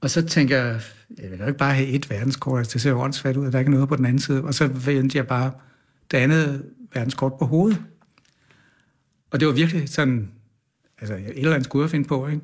Og 0.00 0.10
så 0.10 0.26
tænker 0.26 0.56
jeg, 0.56 0.80
jeg 1.22 1.30
vil 1.30 1.38
jo 1.38 1.46
ikke 1.46 1.58
bare 1.58 1.74
have 1.74 1.88
et 1.88 2.10
verdenskort, 2.10 2.58
altså 2.58 2.72
det 2.72 2.80
ser 2.80 2.90
jo 2.90 3.00
åndssvagt 3.00 3.36
ud, 3.36 3.46
at 3.46 3.52
der 3.52 3.58
ikke 3.58 3.68
er 3.68 3.74
noget 3.74 3.88
på 3.88 3.96
den 3.96 4.04
anden 4.04 4.18
side. 4.18 4.44
Og 4.44 4.54
så 4.54 4.66
vendte 4.66 5.18
jeg 5.18 5.26
bare 5.26 5.50
det 6.10 6.18
andet 6.18 6.64
verdenskort 6.94 7.32
på 7.38 7.44
hovedet. 7.44 7.82
Og 9.30 9.40
det 9.40 9.48
var 9.48 9.54
virkelig 9.54 9.88
sådan, 9.88 10.30
altså 11.00 11.14
et 11.14 11.32
eller 11.36 11.52
andet 11.52 11.64
skulle 11.64 11.82
jeg 11.82 11.90
finde 11.90 12.08
på, 12.08 12.28
ikke? 12.28 12.42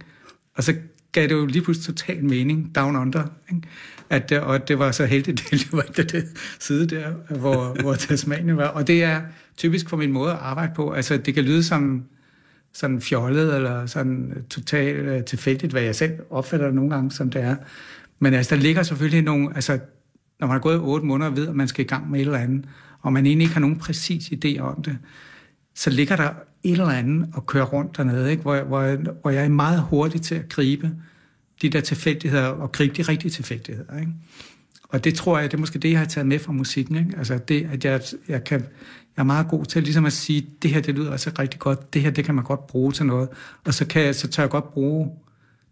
Og 0.55 0.65
så 0.65 0.75
gav 1.13 1.23
det 1.23 1.35
jo 1.35 1.47
lige 1.47 1.63
pludselig 1.63 1.97
total 1.97 2.25
mening, 2.25 2.75
down 2.75 2.97
under, 2.97 3.25
ikke? 3.53 3.69
At, 4.11 4.33
øh, 4.33 4.47
og 4.47 4.69
det 4.69 4.79
var 4.79 4.93
så 4.93 5.07
heldigt, 5.07 5.41
at 5.41 5.51
det 5.61 5.73
var 5.73 5.83
det, 5.83 6.27
side 6.61 6.87
der, 6.87 7.13
hvor, 7.39 7.83
hvor 7.83 7.95
Tasmanien 7.95 8.57
var. 8.57 8.69
Og 8.69 8.87
det 8.87 9.03
er 9.03 9.23
typisk 9.57 9.89
for 9.89 9.97
min 9.97 10.13
måde 10.13 10.33
at 10.33 10.39
arbejde 10.39 10.73
på. 10.77 10.93
Altså, 10.93 11.17
det 11.17 11.35
kan 11.35 11.45
lyde 11.45 11.65
som 11.65 12.05
sådan 12.73 13.01
fjollet, 13.01 13.57
eller 13.57 13.87
sådan 13.87 14.33
øh, 14.37 14.43
totalt 14.43 15.09
uh, 15.09 15.15
øh, 15.15 15.25
tilfældigt, 15.25 15.73
hvad 15.73 15.83
jeg 15.83 15.95
selv 15.95 16.13
opfatter 16.31 16.67
det 16.67 16.75
nogle 16.75 16.91
gange, 16.91 17.11
som 17.11 17.31
det 17.31 17.43
er. 17.43 17.57
Men 18.19 18.35
altså, 18.35 18.55
der 18.55 18.63
ligger 18.63 18.83
selvfølgelig 18.83 19.23
nogle, 19.23 19.55
altså, 19.55 19.79
når 20.41 20.47
man 20.47 20.55
har 20.55 20.61
gået 20.61 20.81
otte 20.81 21.07
måneder 21.07 21.31
og 21.31 21.37
ved, 21.37 21.49
at 21.49 21.55
man 21.55 21.69
skal 21.69 21.85
i 21.85 21.89
gang 21.89 22.11
med 22.11 22.21
et 22.21 22.27
eller 22.27 22.39
andet, 22.39 22.65
og 23.01 23.13
man 23.13 23.27
egentlig 23.27 23.45
ikke 23.45 23.55
har 23.55 23.61
nogen 23.61 23.79
præcis 23.79 24.33
idé 24.33 24.59
om 24.59 24.83
det, 24.83 24.99
så 25.75 25.91
ligger 25.91 26.17
der 26.17 26.31
eller 26.73 26.87
andet 26.87 27.29
at 27.37 27.47
køre 27.47 27.65
rundt 27.65 27.97
dernede, 27.97 28.31
ikke? 28.31 28.43
Hvor, 28.43 28.61
hvor, 28.63 28.81
jeg, 28.83 28.99
hvor 29.23 29.31
jeg 29.31 29.45
er 29.45 29.49
meget 29.49 29.81
hurtig 29.81 30.23
til 30.23 30.35
at 30.35 30.49
gribe 30.49 30.91
de 31.63 31.69
der 31.69 31.81
tilfældigheder, 31.81 32.47
og 32.47 32.73
gribe 32.73 32.95
de 32.97 33.03
rigtige 33.03 33.31
tilfældigheder. 33.31 33.99
Ikke? 34.01 34.13
Og 34.89 35.05
det 35.05 35.15
tror 35.15 35.39
jeg, 35.39 35.51
det 35.51 35.57
er 35.57 35.61
måske 35.61 35.79
det, 35.79 35.91
jeg 35.91 35.99
har 35.99 36.07
taget 36.07 36.27
med 36.27 36.39
fra 36.39 36.53
musikken. 36.53 36.97
Ikke? 36.97 37.11
Altså 37.19 37.39
det, 37.49 37.69
at 37.73 37.85
jeg, 37.85 38.01
jeg, 38.29 38.45
kan, 38.45 38.61
jeg 39.17 39.23
er 39.23 39.25
meget 39.25 39.49
god 39.49 39.65
til 39.65 39.83
ligesom 39.83 40.07
at 40.07 40.13
sige, 40.13 40.47
det 40.63 40.71
her, 40.71 40.81
det 40.81 40.95
lyder 40.95 41.13
altså 41.13 41.31
rigtig 41.39 41.61
godt, 41.61 41.95
det 41.95 42.03
her, 42.03 42.11
det 42.11 42.25
kan 42.25 42.35
man 42.35 42.45
godt 42.45 42.67
bruge 42.67 42.93
til 42.93 43.07
noget. 43.07 43.29
Og 43.65 43.75
så, 43.75 43.87
kan 43.87 44.03
jeg, 44.03 44.15
så 44.15 44.29
tør 44.29 44.43
jeg 44.43 44.51
godt 44.51 44.73
bruge 44.73 45.11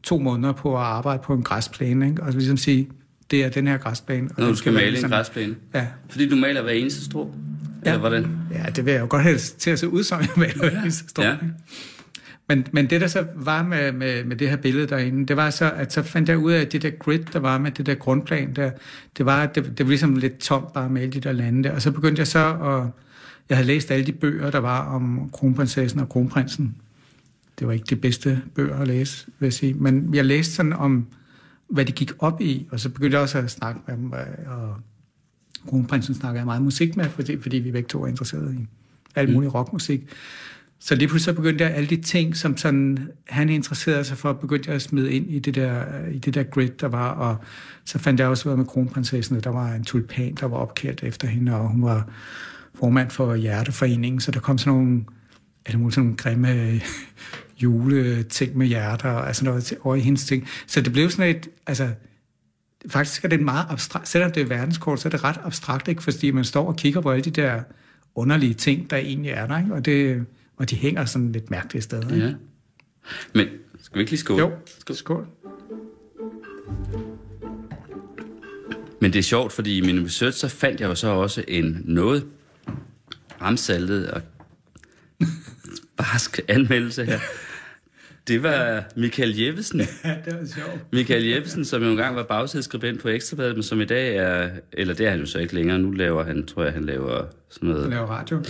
to 0.03 0.18
måneder 0.18 0.53
på 0.53 0.76
at 0.76 0.82
arbejde 0.82 1.22
på 1.24 1.34
en 1.34 1.43
græsplæne, 1.43 2.09
ikke? 2.09 2.22
og 2.22 2.32
ligesom 2.32 2.57
sige, 2.57 2.88
det 3.30 3.45
er 3.45 3.49
den 3.49 3.66
her 3.66 3.76
græsplæne. 3.76 4.28
Og 4.36 4.43
Når 4.43 4.49
du 4.49 4.55
skal 4.57 4.72
være 4.72 4.80
male 4.80 4.86
en 4.86 4.93
ligesom- 4.93 5.11
græsplæne. 5.11 5.55
Ja, 5.74 5.86
Fordi 6.09 6.28
du 6.28 6.36
maler 6.36 6.62
hver 6.62 6.72
eneste 6.72 7.05
strå. 7.05 7.34
Eller 7.82 7.98
hvordan? 7.98 8.26
Ja, 8.52 8.70
det 8.76 8.84
vil 8.84 8.92
jeg 8.92 9.00
jo 9.00 9.06
godt 9.10 9.22
have 9.22 9.38
til 9.38 9.70
at 9.70 9.78
se 9.78 9.88
ud 9.88 10.02
som, 10.02 10.20
jeg 10.20 10.28
maler 10.36 10.82
ja. 10.84 10.90
står, 10.90 11.22
Ja. 11.22 11.30
ja. 11.30 11.36
Men, 12.48 12.66
men 12.72 12.90
det, 12.90 13.00
der 13.00 13.06
så 13.06 13.26
var 13.34 13.62
med, 13.62 13.92
med, 13.92 14.24
med 14.24 14.36
det 14.36 14.50
her 14.50 14.56
billede 14.56 14.86
derinde, 14.86 15.26
det 15.26 15.36
var 15.36 15.50
så, 15.50 15.70
at 15.70 15.92
så 15.92 16.02
fandt 16.02 16.28
jeg 16.28 16.38
ud 16.38 16.52
af, 16.52 16.60
at 16.60 16.72
det 16.72 16.82
der 16.82 16.90
grid, 16.90 17.18
der 17.32 17.38
var 17.38 17.58
med 17.58 17.70
det 17.70 17.86
der 17.86 17.94
grundplan 17.94 18.52
der, 18.56 18.70
det 19.18 19.26
var, 19.26 19.42
at 19.42 19.54
det, 19.54 19.64
det 19.78 19.86
var 19.86 19.88
ligesom 19.88 20.16
lidt 20.16 20.38
tomt 20.38 20.72
bare 20.72 20.90
med 20.90 21.02
alle 21.02 21.12
de 21.12 21.20
der 21.20 21.32
lande 21.32 21.64
der. 21.64 21.74
Og 21.74 21.82
så 21.82 21.90
begyndte 21.90 22.20
jeg 22.20 22.26
så 22.26 22.54
at... 22.54 23.02
Jeg 23.48 23.56
havde 23.56 23.66
læst 23.66 23.90
alle 23.90 24.06
de 24.06 24.12
bøger, 24.12 24.50
der 24.50 24.58
var 24.58 24.94
om 24.94 25.30
kronprinsessen 25.32 26.00
og 26.00 26.08
kronprinsen. 26.08 26.74
Det 27.58 27.66
var 27.66 27.72
ikke 27.72 27.86
de 27.90 27.96
bedste 27.96 28.42
bøger 28.54 28.76
at 28.76 28.88
læse, 28.88 29.26
vil 29.38 29.46
jeg 29.46 29.52
sige. 29.52 29.74
Men 29.74 30.14
jeg 30.14 30.24
læste 30.24 30.54
sådan 30.54 30.72
om, 30.72 31.06
hvad 31.68 31.84
de 31.84 31.92
gik 31.92 32.12
op 32.18 32.40
i, 32.40 32.66
og 32.70 32.80
så 32.80 32.88
begyndte 32.88 33.14
jeg 33.14 33.22
også 33.22 33.38
at 33.38 33.50
snakke 33.50 33.80
med 33.86 33.96
dem, 33.96 34.12
og 34.46 34.76
kronprinsen 35.68 36.14
snakker 36.14 36.40
jeg 36.40 36.46
meget 36.46 36.62
musik 36.62 36.96
med, 36.96 37.04
fordi, 37.04 37.40
fordi 37.40 37.56
vi 37.56 37.70
begge 37.70 37.88
to 37.88 38.02
er 38.02 38.06
interesserede 38.06 38.54
i 38.54 38.66
alt 39.14 39.32
mulig 39.32 39.54
rockmusik. 39.54 40.00
Så 40.78 40.94
lige 40.94 41.08
pludselig 41.08 41.34
så 41.34 41.40
begyndte 41.40 41.64
jeg 41.64 41.74
alle 41.74 41.88
de 41.88 41.96
ting, 41.96 42.36
som 42.36 42.56
sådan, 42.56 43.08
han 43.28 43.48
interesserede 43.48 44.04
sig 44.04 44.18
for, 44.18 44.32
begyndte 44.32 44.68
jeg 44.68 44.76
at 44.76 44.82
smide 44.82 45.12
ind 45.12 45.30
i 45.30 45.38
det, 45.38 45.54
der, 45.54 45.84
i 46.12 46.18
det 46.18 46.34
der 46.34 46.42
grid, 46.42 46.68
der 46.80 46.88
var. 46.88 47.10
Og 47.10 47.36
så 47.84 47.98
fandt 47.98 48.20
jeg 48.20 48.28
også 48.28 48.48
ud 48.48 48.52
af 48.52 48.58
med 48.58 48.66
kronprinsessen, 48.66 49.40
der 49.40 49.50
var 49.50 49.72
en 49.72 49.84
tulpan, 49.84 50.34
der 50.34 50.46
var 50.46 50.56
opkaldt 50.56 51.02
efter 51.02 51.28
hende, 51.28 51.54
og 51.54 51.68
hun 51.68 51.82
var 51.82 52.08
formand 52.74 53.10
for 53.10 53.34
Hjerteforeningen, 53.34 54.20
så 54.20 54.30
der 54.30 54.40
kom 54.40 54.58
sådan 54.58 54.78
nogle, 54.78 55.04
alle 55.66 55.78
mulige 55.78 55.94
sådan 55.94 56.04
nogle 56.04 56.16
grimme 56.16 56.80
juleting 57.62 58.56
med 58.56 58.66
hjerter, 58.66 59.10
og 59.10 59.26
altså 59.26 59.44
noget 59.44 59.74
over 59.82 59.96
i 59.96 60.00
hendes 60.00 60.24
ting. 60.24 60.46
Så 60.66 60.80
det 60.80 60.92
blev 60.92 61.10
sådan 61.10 61.36
et, 61.36 61.48
altså, 61.66 61.88
faktisk 62.86 63.24
er 63.24 63.28
det 63.28 63.40
meget 63.40 63.66
abstrakt, 63.68 64.08
selvom 64.08 64.32
det 64.32 64.40
er 64.40 64.46
verdenskort, 64.46 65.00
så 65.00 65.08
er 65.08 65.10
det 65.10 65.24
ret 65.24 65.40
abstrakt, 65.44 65.88
ikke? 65.88 66.02
fordi 66.02 66.30
man 66.30 66.44
står 66.44 66.66
og 66.66 66.76
kigger 66.76 67.00
på 67.00 67.10
alle 67.10 67.24
de 67.24 67.30
der 67.30 67.62
underlige 68.14 68.54
ting, 68.54 68.90
der 68.90 68.96
egentlig 68.96 69.30
er 69.30 69.46
der, 69.46 69.58
ikke? 69.58 69.74
Og, 69.74 69.84
det, 69.84 70.26
og 70.56 70.70
de 70.70 70.76
hænger 70.76 71.04
sådan 71.04 71.32
lidt 71.32 71.50
mærkelige 71.50 71.82
steder. 71.82 72.14
Ikke? 72.14 72.26
Ja. 72.26 72.34
Men 73.34 73.46
skal 73.82 73.94
vi 73.94 74.00
ikke 74.00 74.12
lige 74.12 74.20
skåle? 74.20 74.40
Jo, 74.40 74.52
skål. 74.78 74.96
skål. 74.96 75.26
Men 79.00 79.12
det 79.12 79.18
er 79.18 79.22
sjovt, 79.22 79.52
fordi 79.52 79.78
i 79.78 79.80
min 79.80 80.04
research, 80.04 80.38
så 80.38 80.48
fandt 80.48 80.80
jeg 80.80 80.88
jo 80.88 80.94
så 80.94 81.08
også 81.08 81.44
en 81.48 81.82
noget 81.84 82.26
ramsaltet 83.40 84.10
og 84.10 84.22
barsk 85.96 86.40
anmeldelse 86.48 87.04
her. 87.04 87.18
Det 88.28 88.42
var 88.42 88.84
Michael 88.96 89.38
Jeppesen. 89.40 89.80
Ja, 90.04 90.14
det 90.24 90.34
var 90.40 90.46
sjovt. 90.46 90.92
Michael 90.92 91.24
Jeppesen, 91.24 91.64
som 91.64 91.82
jo 91.82 91.88
engang 91.90 92.16
var 92.16 92.22
bagsideskribent 92.22 93.00
på 93.00 93.08
Ekstrabladet, 93.08 93.54
men 93.54 93.62
som 93.62 93.80
i 93.80 93.84
dag 93.84 94.16
er, 94.16 94.50
eller 94.72 94.94
det 94.94 95.06
er 95.06 95.10
han 95.10 95.20
jo 95.20 95.26
så 95.26 95.38
ikke 95.38 95.54
længere, 95.54 95.78
nu 95.78 95.90
laver 95.90 96.24
han, 96.24 96.46
tror 96.46 96.64
jeg, 96.64 96.72
han 96.72 96.84
laver 96.84 97.24
sådan 97.50 97.68
noget. 97.68 97.82
Han 97.82 97.92
laver 97.92 98.06
radio. 98.06 98.42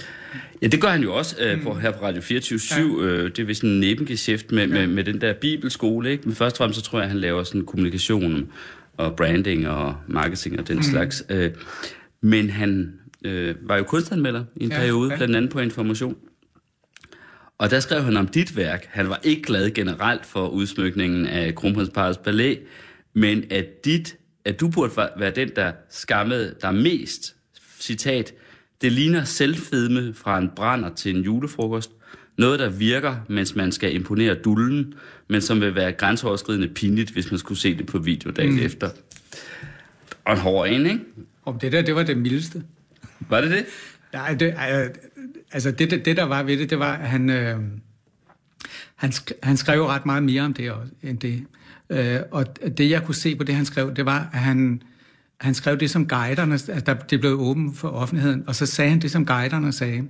Ja, 0.63 0.67
det 0.67 0.81
gør 0.81 0.89
han 0.89 1.03
jo 1.03 1.15
også 1.15 1.37
øh, 1.41 1.63
på, 1.63 1.75
her 1.75 1.91
på 1.91 2.05
Radio 2.05 2.23
24 2.23 3.05
ja. 3.05 3.09
øh, 3.09 3.25
Det 3.31 3.39
er 3.39 3.45
vist 3.45 3.63
en 3.63 3.81
nebengeschæft 3.81 4.53
med, 4.53 4.67
med, 4.67 4.87
med 4.87 5.05
den 5.05 5.21
der 5.21 5.33
bibelskole, 5.33 6.11
ikke? 6.11 6.23
Men 6.25 6.35
først 6.35 6.55
og 6.55 6.59
fremmest 6.59 6.79
så 6.81 6.85
tror 6.85 7.01
jeg, 7.01 7.09
han 7.09 7.19
laver 7.19 7.43
sådan 7.43 7.65
kommunikation 7.65 8.49
og 8.97 9.17
branding 9.17 9.69
og 9.69 9.95
marketing 10.09 10.61
og 10.61 10.69
den 10.69 10.77
mm. 10.77 10.83
slags. 10.83 11.25
Øh, 11.29 11.51
men 12.21 12.51
han 12.51 12.93
øh, 13.25 13.55
var 13.63 13.77
jo 13.77 13.83
kunstanmelder 13.83 14.45
i 14.57 14.65
en 14.65 14.71
Ja, 14.71 14.77
ja, 14.77 14.81
periode, 14.81 15.09
ja. 15.09 15.13
ja. 15.13 15.17
blandt 15.19 15.37
andet 15.37 15.51
på 15.51 15.61
Information. 15.61 16.17
Og 17.59 17.71
der 17.71 17.81
skrev 17.81 18.03
han 18.03 18.17
om 18.17 18.29
dit 18.29 18.57
værk. 18.57 18.87
Han 18.91 19.09
var 19.09 19.21
ikke 19.23 19.43
glad 19.43 19.71
generelt 19.71 20.27
for 20.27 20.49
udsmykningen 20.49 21.27
af 21.27 21.55
Kronprinsparets 21.55 22.19
Palæ, 22.19 22.57
men 23.15 23.45
at, 23.51 23.85
dit, 23.85 24.17
at 24.45 24.61
du 24.61 24.69
burde 24.69 24.93
være 25.17 25.31
den, 25.31 25.51
der 25.57 25.73
skammede 25.91 26.55
dig 26.63 26.75
mest. 26.75 27.37
Citat. 27.81 28.35
Det 28.81 28.93
ligner 28.93 29.25
selvfedme 29.25 30.15
fra 30.15 30.39
en 30.39 30.51
brænder 30.57 30.95
til 30.95 31.17
en 31.17 31.23
julefrokost. 31.23 31.91
Noget, 32.39 32.59
der 32.59 32.69
virker, 32.69 33.17
mens 33.29 33.55
man 33.55 33.73
skal 33.73 33.95
imponere 33.95 34.35
dullen, 34.35 34.95
men 35.29 35.41
som 35.41 35.61
vil 35.61 35.75
være 35.75 35.93
grænseoverskridende 35.93 36.69
pinligt, 36.69 37.11
hvis 37.11 37.31
man 37.31 37.39
skulle 37.39 37.59
se 37.59 37.79
det 37.79 37.87
på 37.87 37.99
video 37.99 38.31
dagen 38.31 38.53
mm. 38.53 38.59
efter. 38.59 38.91
Og 40.25 40.33
en 40.33 40.39
hård 40.39 40.69
en, 40.69 40.87
ikke? 40.87 41.01
Om 41.45 41.59
det 41.59 41.73
der, 41.73 41.83
det 41.83 41.95
var 41.95 42.03
det 42.03 42.17
mildeste. 42.17 42.63
Var 43.29 43.41
det 43.41 43.51
det? 43.51 43.65
Nej, 44.13 44.35
det, 44.35 44.55
altså 45.53 45.71
det, 45.71 45.91
det, 45.91 46.05
det, 46.05 46.17
der 46.17 46.25
var 46.25 46.43
ved 46.43 46.59
det, 46.59 46.71
det 46.71 46.79
var, 46.79 46.93
at 46.93 47.09
han, 47.09 47.31
øh, 47.31 47.61
han, 48.97 49.11
sk- 49.11 49.39
han 49.43 49.57
skrev 49.57 49.83
ret 49.83 50.07
meget 50.07 50.23
mere 50.23 50.43
om 50.43 50.55
det 50.55 50.71
også, 50.71 50.93
end 51.03 51.19
det. 51.19 51.45
Øh, 51.91 52.21
og 52.31 52.47
det, 52.79 52.91
jeg 52.91 53.03
kunne 53.03 53.15
se 53.15 53.37
på 53.37 53.45
det, 53.45 53.55
han 53.55 53.65
skrev, 53.65 53.95
det 53.95 54.07
var, 54.07 54.31
at 54.33 54.39
han, 54.39 54.83
han 55.41 55.55
skrev 55.55 55.79
det, 55.79 55.91
som 55.91 56.09
guiderne, 56.09 56.59
at 56.69 56.87
der, 56.87 56.95
det 56.95 57.21
blev 57.21 57.33
åbent 57.33 57.77
for 57.79 57.89
offentligheden, 57.89 58.45
og 58.47 58.55
så 58.55 58.67
sagde 58.67 58.91
han 58.91 59.01
det, 59.01 59.11
som 59.11 59.27
guiderne 59.27 59.73
sagde. 59.73 60.09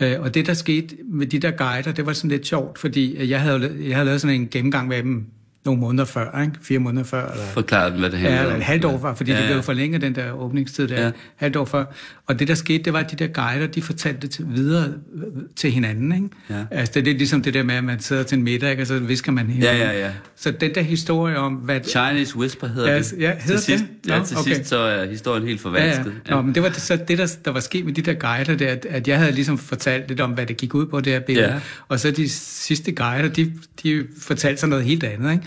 Øh, 0.00 0.20
og 0.20 0.34
det, 0.34 0.46
der 0.46 0.54
skete 0.54 0.96
med 1.04 1.26
de 1.26 1.38
der 1.38 1.50
guider, 1.50 1.92
det 1.92 2.06
var 2.06 2.12
sådan 2.12 2.30
lidt 2.30 2.46
sjovt, 2.46 2.78
fordi 2.78 3.30
jeg 3.30 3.40
havde, 3.40 3.76
jeg 3.80 3.96
havde 3.96 4.04
lavet 4.04 4.20
sådan 4.20 4.40
en 4.40 4.48
gennemgang 4.48 4.88
med 4.88 5.02
dem 5.02 5.26
nogle 5.64 5.80
måneder 5.80 6.04
før, 6.04 6.40
ikke? 6.40 6.52
fire 6.62 6.78
måneder 6.78 7.04
før. 7.04 7.30
Eller, 7.30 7.44
Forklar 7.44 7.88
dem, 7.90 7.98
hvad 7.98 8.10
det 8.10 8.18
handler 8.18 8.36
Ja, 8.36 8.42
eller 8.42 8.56
et 8.56 8.62
halvt 8.62 8.84
år 8.84 8.98
før, 9.00 9.14
fordi 9.14 9.30
ja, 9.30 9.36
Ja, 9.36 9.42
ja. 9.42 9.46
ja. 9.48 9.52
det 9.52 9.56
blev 9.56 9.62
forlænget, 9.64 10.00
den 10.00 10.14
der 10.14 10.32
åbningstid 10.32 10.88
der, 10.88 10.94
Ja. 11.00 11.04
ja. 11.06 11.10
halvt 11.36 11.56
år 11.56 11.64
før. 11.64 11.84
Og 12.26 12.38
det, 12.38 12.48
der 12.48 12.54
skete, 12.54 12.84
det 12.84 12.92
var, 12.92 12.98
at 12.98 13.10
de 13.10 13.16
der 13.16 13.26
guider, 13.26 13.66
de 13.66 13.82
fortalte 13.82 14.20
det 14.20 14.30
til, 14.30 14.46
videre 14.48 14.84
øh, 15.14 15.22
til 15.56 15.70
hinanden. 15.70 16.12
Ikke? 16.14 16.28
Ja. 16.50 16.64
Altså, 16.70 16.92
det 16.94 17.00
er 17.00 17.04
lidt 17.04 17.18
ligesom 17.18 17.42
det 17.42 17.54
der 17.54 17.62
med, 17.62 17.74
at 17.74 17.84
man 17.84 18.00
sidder 18.00 18.22
til 18.22 18.38
en 18.38 18.44
middag, 18.44 18.70
ikke? 18.70 18.82
og 18.82 18.86
så 18.86 18.98
visker 18.98 19.32
man 19.32 19.46
Ja, 19.46 19.52
hinanden. 19.52 19.80
ja, 19.80 20.06
ja. 20.06 20.10
Så 20.36 20.50
den 20.50 20.74
der 20.74 20.82
historie 20.82 21.36
om, 21.38 21.52
hvad... 21.54 21.80
Chinese 21.88 22.36
Whisper 22.36 22.66
hedder 22.66 22.92
Ja, 22.92 22.98
det. 22.98 23.14
ja, 23.18 23.32
hedder 23.40 23.60
til 23.60 23.78
sidst, 23.78 23.84
det? 24.04 24.10
Ja, 24.10 24.20
til 24.24 24.36
okay. 24.36 24.52
sidst 24.54 24.68
så 24.68 24.78
er 24.78 25.06
historien 25.06 25.46
helt 25.46 25.60
Ja, 25.64 25.68
forvansket. 25.68 26.12
ja. 26.28 26.34
Nå, 26.34 26.42
men 26.42 26.54
det 26.54 26.62
var 26.62 26.68
det, 26.68 26.80
så 26.80 26.96
det, 27.08 27.18
der, 27.18 27.36
der 27.44 27.50
var 27.50 27.60
sket 27.60 27.84
med 27.84 27.92
de 27.92 28.02
der 28.02 28.14
guider, 28.14 28.56
der, 28.56 28.68
at, 28.68 28.86
at 28.90 29.08
jeg 29.08 29.18
havde 29.18 29.32
ligesom 29.32 29.58
fortalt 29.58 30.08
lidt 30.08 30.20
om, 30.20 30.30
hvad 30.30 30.46
det 30.46 30.56
gik 30.56 30.74
ud 30.74 30.86
på, 30.86 31.00
det 31.00 31.12
her 31.12 31.20
billede. 31.20 31.48
Ja. 31.52 31.60
Og 31.88 32.00
så 32.00 32.10
de 32.10 32.28
sidste 32.28 32.92
guider, 32.92 33.28
de, 33.28 33.52
de 33.82 34.06
fortalte 34.20 34.60
så 34.60 34.66
noget 34.66 34.84
helt 34.84 35.04
andet. 35.04 35.32
Ikke? 35.32 35.44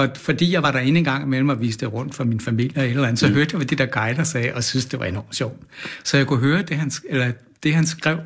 Og 0.00 0.10
fordi 0.16 0.52
jeg 0.52 0.62
var 0.62 0.72
derinde 0.72 0.98
en 0.98 1.04
gang 1.04 1.24
imellem 1.24 1.48
og 1.48 1.60
viste 1.60 1.86
det 1.86 1.94
rundt 1.94 2.14
for 2.14 2.24
min 2.24 2.40
familie 2.40 2.80
og 2.80 2.84
et 2.84 2.90
eller 2.90 3.04
andet, 3.04 3.18
så 3.18 3.28
mm. 3.28 3.34
hørte 3.34 3.50
jeg, 3.52 3.56
hvad 3.56 3.66
de 3.66 3.76
der 3.76 3.86
guider 3.86 4.24
sagde, 4.24 4.54
og 4.54 4.64
synes 4.64 4.86
det 4.86 4.98
var 4.98 5.06
enormt 5.06 5.36
sjovt. 5.36 5.60
Så 6.04 6.16
jeg 6.16 6.26
kunne 6.26 6.40
høre, 6.40 6.62
det 6.62 6.76
han, 6.76 6.90
eller 7.08 7.32
det 7.62 7.74
han 7.74 7.86
skrev, 7.86 8.18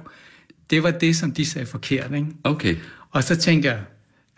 det 0.71 0.83
var 0.83 0.91
det, 0.91 1.17
som 1.17 1.33
de 1.33 1.47
sagde 1.47 1.67
forkert. 1.67 2.13
Ikke? 2.15 2.27
Okay. 2.45 2.77
Og 3.11 3.25
så 3.25 3.37
tænker 3.37 3.71
jeg, 3.71 3.81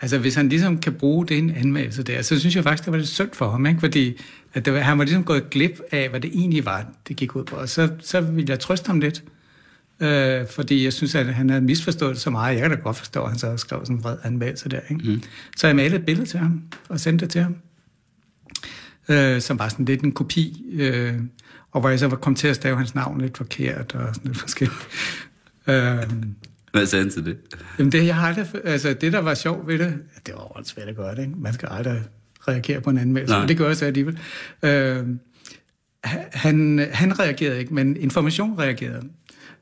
altså 0.01 0.18
hvis 0.18 0.34
han 0.34 0.49
ligesom 0.49 0.78
kan 0.78 0.93
bruge 0.93 1.26
det 1.26 1.34
i 1.34 1.39
en 1.39 1.51
anmeldelse 1.57 2.03
der, 2.03 2.22
så 2.22 2.39
synes 2.39 2.57
jeg 2.57 2.64
faktisk, 2.64 2.84
det 2.84 2.93
var 2.93 2.99
lidt 2.99 3.09
synd 3.09 3.30
for 3.32 3.51
ham, 3.51 3.66
ikke? 3.66 3.80
fordi 3.80 4.20
at 4.55 4.64
det 4.64 4.72
var, 4.72 4.80
han 4.80 4.99
var 4.99 5.05
ligesom 5.05 5.24
gået 5.24 5.51
glip 5.51 5.80
af, 5.91 6.09
hvad 6.09 6.20
det 6.20 6.30
egentlig 6.34 6.64
var, 6.64 6.87
det 7.09 7.16
gik 7.16 7.37
ud 7.37 7.45
på. 7.45 7.57
Og 7.57 7.68
så, 7.68 7.89
så 8.01 8.20
ville 8.20 8.51
jeg 8.51 8.61
trøste 8.61 8.87
ham 8.87 9.01
lidt, 9.01 9.22
øh, 10.01 10.47
fordi 10.49 10.85
jeg 10.85 10.93
synes, 10.93 11.15
at 11.15 11.35
han 11.35 11.51
havde 11.51 11.63
misforstået 11.63 12.15
det 12.15 12.23
så 12.23 12.31
meget. 12.31 12.55
Jeg 12.55 12.63
kan 12.63 12.71
da 12.71 12.77
godt 12.77 12.97
forstå, 12.97 13.23
at 13.23 13.31
han 13.31 13.39
så 13.39 13.57
skrev 13.57 13.81
sådan 13.81 13.97
en 13.97 14.05
vred 14.05 14.17
anmeldelse 14.25 14.69
der. 14.69 14.81
Ikke? 14.91 15.11
Mm. 15.11 15.23
Så 15.57 15.67
jeg 15.67 15.77
malede 15.77 15.97
et 15.97 16.07
billede 16.07 16.27
til 16.27 16.39
ham 16.39 16.63
og 16.89 17.01
sendte 17.01 17.25
det 17.25 17.33
til 17.33 17.41
ham, 17.41 17.57
øh, 19.09 19.41
som 19.41 19.59
var 19.59 19.69
sådan 19.69 19.85
lidt 19.85 20.03
en 20.03 20.13
kopi, 20.13 20.65
øh, 20.73 21.15
og 21.73 21.81
hvor 21.81 21.89
jeg 21.91 21.99
så 21.99 22.09
kom 22.09 22.35
til 22.35 22.49
at 22.49 22.57
stave 22.57 22.77
hans 22.77 22.95
navn 22.95 23.21
lidt 23.21 23.37
forkert 23.37 23.95
og 23.95 24.15
sådan 24.15 24.29
lidt 24.31 24.39
forskelligt. 24.41 24.89
Øh, 25.69 25.99
Hvad 26.73 26.87
sagde 26.87 27.05
han 27.05 27.13
til 27.13 27.25
det? 27.25 27.37
Jamen 27.79 27.93
det, 27.93 28.07
jeg 28.07 28.15
har 28.15 28.29
aldrig, 28.29 28.47
altså 28.65 28.95
det, 29.01 29.13
der 29.13 29.19
var 29.19 29.35
sjovt 29.35 29.67
ved 29.67 29.79
det, 29.79 29.95
det 30.27 30.35
var 30.35 30.41
også 30.41 30.73
svært 30.75 30.89
at 30.89 30.97
gøre 30.97 31.15
det, 31.15 31.23
ikke? 31.23 31.35
Man 31.37 31.53
skal 31.53 31.69
aldrig 31.73 32.03
reagere 32.49 32.81
på 32.81 32.91
en 32.91 32.99
anmeldelse, 32.99 33.33
Nej. 33.33 33.41
men 33.41 33.49
det 33.49 33.59
gør 33.59 33.67
jeg 33.67 33.77
så 33.77 33.85
alligevel. 33.85 34.19
Øh, 34.63 35.07
han, 36.33 36.87
han 36.93 37.19
reagerede 37.19 37.59
ikke, 37.59 37.75
men 37.75 37.97
information 37.97 38.59
reagerede. 38.59 39.03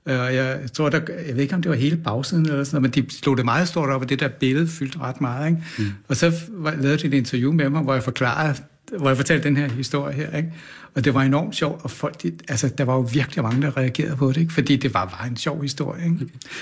Øh, 0.08 0.20
Og 0.20 0.34
jeg 0.34 0.60
tror, 0.72 0.88
der, 0.88 1.00
jeg 1.26 1.34
ved 1.34 1.42
ikke, 1.42 1.54
om 1.54 1.62
det 1.62 1.70
var 1.70 1.76
hele 1.76 1.96
bagsiden 1.96 2.46
eller 2.46 2.64
sådan 2.64 2.82
noget, 2.82 2.96
men 2.96 3.04
de 3.04 3.14
slog 3.14 3.36
det 3.36 3.44
meget 3.44 3.68
stort 3.68 3.90
op, 3.90 4.02
og 4.02 4.08
det 4.08 4.20
der 4.20 4.28
billede 4.28 4.66
fyldte 4.66 4.98
ret 4.98 5.20
meget. 5.20 5.48
Ikke? 5.48 5.62
Mm. 5.78 5.84
Og 6.08 6.16
så 6.16 6.32
lavede 6.78 6.96
de 6.96 7.06
et 7.06 7.14
interview 7.14 7.52
med 7.52 7.68
mig, 7.70 7.82
hvor 7.82 7.94
jeg 7.94 8.02
forklarede, 8.02 8.54
hvor 8.98 9.08
jeg 9.08 9.16
fortalte 9.16 9.48
den 9.48 9.56
her 9.56 9.68
historie 9.68 10.14
her. 10.14 10.36
Ikke? 10.36 10.52
Og 10.94 11.04
det 11.04 11.14
var 11.14 11.22
enormt 11.22 11.56
sjovt, 11.56 11.84
og 11.84 11.90
folk, 11.90 12.22
de, 12.22 12.32
altså, 12.48 12.68
der 12.78 12.84
var 12.84 12.94
jo 12.94 13.00
virkelig 13.00 13.42
mange, 13.42 13.62
der 13.62 13.76
reagerede 13.76 14.16
på 14.16 14.28
det, 14.28 14.36
ikke? 14.36 14.52
fordi 14.52 14.76
det 14.76 14.94
var 14.94 15.04
bare 15.18 15.28
en 15.28 15.36
sjov 15.36 15.62
historie. 15.62 16.04
Ikke? 16.04 16.18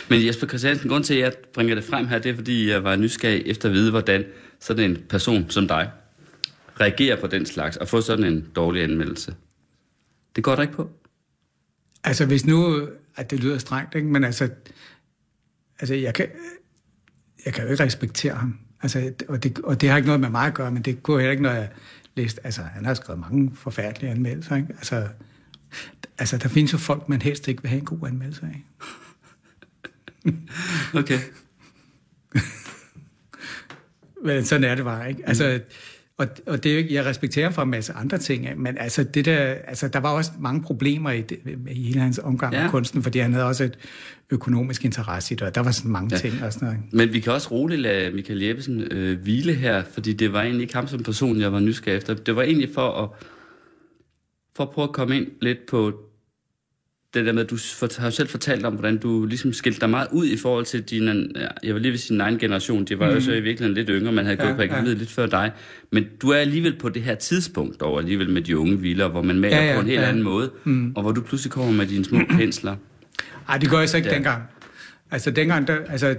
Men 0.09 0.27
Jesper 0.27 0.47
Christiansen, 0.47 0.91
grund 0.91 1.05
til, 1.05 1.15
at 1.15 1.21
jeg 1.21 1.33
bringer 1.55 1.75
det 1.75 1.85
frem 1.85 2.07
her, 2.07 2.19
det 2.19 2.31
er, 2.31 2.35
fordi 2.35 2.71
jeg 2.71 2.85
var 2.85 2.97
nysgerrig 2.97 3.43
efter 3.47 3.69
at 3.69 3.75
vide, 3.75 3.91
hvordan 3.91 4.25
sådan 4.61 4.91
en 4.91 4.99
person 5.09 5.47
som 5.49 5.69
dig 5.69 5.91
reagerer 6.81 7.21
på 7.21 7.27
den 7.27 7.47
slags, 7.47 7.77
og 7.77 7.89
få 7.89 8.01
sådan 8.01 8.25
en 8.25 8.45
dårlig 8.57 8.83
anmeldelse. 8.83 9.35
Det 10.37 10.45
går 10.45 10.55
der 10.55 10.63
ikke 10.63 10.75
på. 10.75 10.91
Altså 12.05 12.27
hvis 12.27 12.47
nu, 12.47 12.89
at 13.17 13.31
det 13.31 13.41
lyder 13.41 13.59
strengt, 13.59 13.95
ikke? 13.95 14.09
men 14.09 14.25
altså, 14.25 14.49
altså 15.81 15.95
jeg, 15.95 16.15
kan, 16.15 16.29
jeg 17.45 17.55
kan 17.55 17.65
jo 17.65 17.71
ikke 17.71 17.85
respektere 17.85 18.35
ham. 18.35 18.59
Altså, 18.83 19.13
og, 19.29 19.43
det, 19.43 19.59
og 19.59 19.81
det 19.81 19.89
har 19.89 19.97
ikke 19.97 20.07
noget 20.07 20.21
med 20.21 20.31
mig 20.31 20.47
at 20.47 20.55
gøre, 20.55 20.71
men 20.71 20.83
det 20.83 21.03
kunne 21.03 21.19
heller 21.21 21.31
ikke, 21.31 21.43
når 21.43 21.51
jeg 21.51 21.69
læste, 22.15 22.47
altså 22.47 22.63
han 22.63 22.85
har 22.85 22.95
skrevet 22.95 23.21
mange 23.21 23.57
forfærdelige 23.57 24.11
anmeldelser, 24.11 24.57
ikke? 24.57 24.69
Altså, 24.69 25.09
altså 26.19 26.39
der 26.39 26.49
findes 26.49 26.73
jo 26.73 26.79
folk, 26.79 27.09
man 27.09 27.23
helst 27.23 27.49
ikke 27.49 27.63
vil 27.63 27.69
have 27.69 27.79
en 27.79 27.85
god 27.85 28.09
anmeldelse 28.09 28.43
af. 28.43 28.63
Okay. 31.01 31.19
Men 34.25 34.45
sådan 34.45 34.65
er 34.65 34.75
det 34.75 34.85
bare, 34.85 35.09
ikke? 35.09 35.23
Altså, 35.29 35.61
og, 36.19 36.27
og 36.47 36.63
det 36.65 36.71
er 36.71 36.75
jo 36.75 36.79
ikke, 36.79 36.95
jeg 36.95 37.05
respekterer 37.07 37.47
ham 37.47 37.53
for 37.55 37.63
en 37.63 37.71
masse 37.71 37.93
andre 37.93 38.19
ting, 38.19 38.61
men 38.61 38.79
altså, 38.79 39.05
det 39.05 39.25
der, 39.25 39.37
altså, 39.39 39.89
der 39.89 39.99
var 40.01 40.11
også 40.11 40.31
mange 40.41 40.63
problemer 40.63 41.11
i, 41.11 41.21
det, 41.21 41.39
i 41.71 41.83
hele 41.83 42.01
hans 42.01 42.21
omgang 42.25 42.55
Ja. 42.55 42.63
med 42.63 42.71
kunsten, 42.71 43.03
fordi 43.03 43.19
han 43.19 43.33
havde 43.33 43.47
også 43.47 43.65
et 43.65 43.79
økonomisk 44.31 44.85
interesse 44.85 45.35
i 45.35 45.37
det, 45.37 45.43
og 45.47 45.55
der 45.55 45.61
var 45.63 45.71
sådan 45.71 45.91
mange 45.91 46.09
Ja. 46.15 46.19
ting 46.19 46.45
og 46.45 46.53
sådan 46.53 46.67
noget. 46.69 46.83
Men 46.93 47.13
vi 47.13 47.21
kan 47.21 47.33
også 47.33 47.49
roligt 47.51 47.81
lade 47.81 48.11
Michael 48.11 48.43
Jeppesen 48.43 48.81
øh, 48.81 49.23
hvile 49.23 49.55
her, 49.55 49.83
fordi 49.93 50.13
det 50.13 50.33
var 50.33 50.43
egentlig 50.43 50.63
ikke 50.63 50.75
ham 50.75 50.87
som 50.89 51.03
person, 51.03 51.41
jeg 51.41 51.53
var 51.53 51.61
nysgerrig 51.61 51.97
efter. 51.97 52.15
Det 52.15 52.37
var 52.37 52.43
egentlig 52.43 52.71
for 52.75 53.03
at, 53.03 53.09
for 54.57 54.63
at 54.65 54.71
prøve 54.71 54.89
at 54.89 54.93
komme 54.95 55.17
ind 55.17 55.27
lidt 55.41 55.59
på 55.69 55.93
det 57.15 57.27
der 57.27 57.33
med, 57.33 57.43
at 57.43 57.51
du 57.51 57.59
har 57.99 58.11
selv 58.11 58.29
fortalt 58.29 58.67
om, 58.67 58.73
hvordan 58.73 58.99
du 58.99 59.27
ligesom 59.27 59.53
skilte 59.53 59.81
dig 59.81 59.91
meget 59.91 60.09
ud 60.13 60.27
i 60.27 60.37
forhold 60.37 60.65
til 60.65 60.83
din, 60.83 61.33
ja, 61.37 61.47
jeg 61.63 61.75
vil 61.75 61.83
lige 61.83 61.93
ved 61.93 61.99
sin 61.99 62.21
egen 62.21 62.39
generation, 62.39 62.85
de 62.85 62.99
var 62.99 63.09
mm. 63.09 63.15
jo 63.15 63.21
så 63.21 63.33
i 63.33 63.41
virkeligheden 63.41 63.75
lidt 63.75 63.89
yngre, 63.89 64.13
man 64.13 64.25
havde 64.25 64.37
Ja, 64.41 64.47
gået 64.47 64.57
på 64.57 64.63
akademiet 64.63 64.93
ja. 64.95 64.99
lidt 64.99 65.11
før 65.11 65.27
dig. 65.27 65.53
Men 65.91 66.05
du 66.23 66.31
er 66.31 66.37
alligevel 66.37 66.77
på 66.79 66.89
det 66.89 67.03
her 67.03 67.15
tidspunkt, 67.15 67.81
dog 67.81 67.99
alligevel 67.99 68.31
med 68.31 68.43
de 68.43 68.59
unge 68.59 68.77
hviler, 68.77 69.09
hvor 69.09 69.23
man 69.23 69.41
maler 69.41 69.57
Ja, 69.57 69.69
ja, 69.71 69.75
på 69.75 69.81
en 69.81 69.87
helt 69.87 70.01
ja. 70.01 70.09
anden 70.09 70.23
måde, 70.23 70.51
mm. 70.65 70.93
og 70.97 71.03
hvor 71.03 71.13
du 71.13 71.21
pludselig 71.21 71.53
kommer 71.53 71.73
med 71.73 71.87
dine 71.87 72.05
små 72.05 72.19
pensler. 72.39 72.77
Ej, 73.49 73.59
det 73.59 73.71
gør 73.71 73.79
jeg 73.79 73.89
så 73.89 73.97
ikke 73.97 74.09
ja. 74.09 74.15
dengang. 74.15 74.43
Altså 75.11 75.31
dengang, 75.31 75.67
der, 75.67 75.77
altså, 75.89 76.17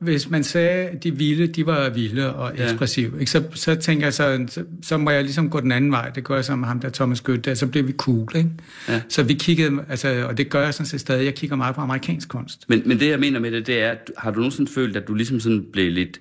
hvis 0.00 0.30
man 0.30 0.44
sagde, 0.44 0.68
at 0.88 1.02
de 1.04 1.16
vilde, 1.16 1.46
de 1.46 1.66
var 1.66 1.88
vilde 1.90 2.34
og 2.34 2.52
Ja. 2.56 2.64
ekspressive, 2.64 3.20
ikke? 3.20 3.30
Så, 3.30 3.42
så 3.54 3.74
tænker 3.74 4.06
jeg, 4.06 4.14
så, 4.14 4.44
så, 4.48 4.64
så 4.82 4.98
må 4.98 5.10
jeg 5.10 5.22
ligesom 5.24 5.50
gå 5.50 5.60
den 5.60 5.72
anden 5.72 5.90
vej. 5.92 6.08
Det 6.10 6.24
gør 6.24 6.42
jeg 6.48 6.58
med 6.58 6.68
ham 6.68 6.80
der 6.80 6.88
Thomas 6.90 7.20
Goethe, 7.20 7.56
så 7.56 7.66
blev 7.66 7.86
vi 7.86 7.92
cool, 7.92 8.28
ikke? 8.34 8.50
Ja. 8.88 9.00
Så 9.08 9.22
vi 9.22 9.34
kiggede, 9.34 9.84
altså, 9.88 10.26
og 10.28 10.38
det 10.38 10.50
gør 10.50 10.62
jeg 10.64 10.74
sådan 10.74 10.86
set 10.86 11.00
stadig, 11.00 11.24
jeg 11.24 11.34
kigger 11.34 11.56
meget 11.56 11.74
på 11.74 11.80
amerikansk 11.80 12.28
kunst. 12.28 12.64
Men, 12.68 12.82
men 12.86 13.00
det, 13.00 13.08
jeg 13.08 13.20
mener 13.20 13.40
med 13.40 13.50
det, 13.50 13.66
det 13.66 13.82
er, 13.82 13.94
har 14.18 14.30
du 14.30 14.36
nogensinde 14.36 14.70
følt, 14.72 14.96
at 14.96 15.08
du 15.08 15.14
ligesom 15.14 15.40
sådan 15.40 15.64
blev 15.72 15.92
lidt 15.92 16.20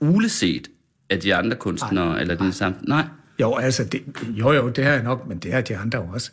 uleset 0.00 0.68
af 1.10 1.20
de 1.20 1.34
andre 1.34 1.56
kunstnere, 1.56 2.06
Nej. 2.06 2.20
eller 2.20 2.34
den 2.34 2.52
samme? 2.52 2.78
Nej. 2.88 3.04
Jo, 3.40 3.54
altså, 3.56 3.84
det, 3.84 4.02
jo, 4.28 4.52
jo, 4.52 4.68
det 4.68 4.84
har 4.84 4.92
jeg 4.92 5.02
nok, 5.02 5.28
men 5.28 5.38
det 5.38 5.52
har 5.52 5.60
de 5.60 5.76
andre 5.76 5.98
også. 5.98 6.30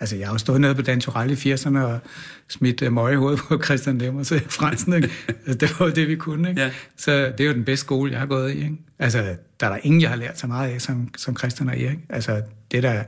Altså, 0.00 0.16
jeg 0.16 0.26
har 0.26 0.34
jo 0.34 0.38
stået 0.38 0.60
nede 0.60 0.74
på 0.74 0.82
Dan 0.82 1.00
Turell 1.00 1.30
i 1.30 1.54
80'erne 1.54 1.78
og 1.78 2.00
smidt 2.48 2.82
uh, 2.82 2.92
møg 2.92 3.12
i 3.12 3.16
hovedet 3.16 3.40
på 3.48 3.62
Christian 3.64 3.98
Lemmer 3.98 4.24
til 4.24 4.40
Fransen, 4.40 4.92
ikke? 4.92 5.10
Altså, 5.28 5.54
det 5.54 5.80
var 5.80 5.86
jo 5.86 5.92
det, 5.92 6.08
vi 6.08 6.16
kunne, 6.16 6.48
ikke? 6.48 6.60
Ja. 6.60 6.70
Så 6.96 7.12
det 7.38 7.40
er 7.40 7.48
jo 7.48 7.52
den 7.52 7.64
bedste 7.64 7.84
skole, 7.84 8.10
jeg 8.12 8.20
har 8.20 8.26
gået 8.26 8.52
i, 8.52 8.54
ikke? 8.54 8.76
Altså, 8.98 9.36
der 9.60 9.66
er 9.66 9.70
der 9.70 9.78
ingen, 9.82 10.00
jeg 10.00 10.10
har 10.10 10.16
lært 10.16 10.38
så 10.38 10.46
meget 10.46 10.70
af, 10.70 10.80
som, 10.80 11.08
som 11.16 11.36
Christian 11.36 11.68
og 11.68 11.80
Erik. 11.80 11.98
Altså, 12.08 12.42
det 12.70 12.82
der, 12.82 13.02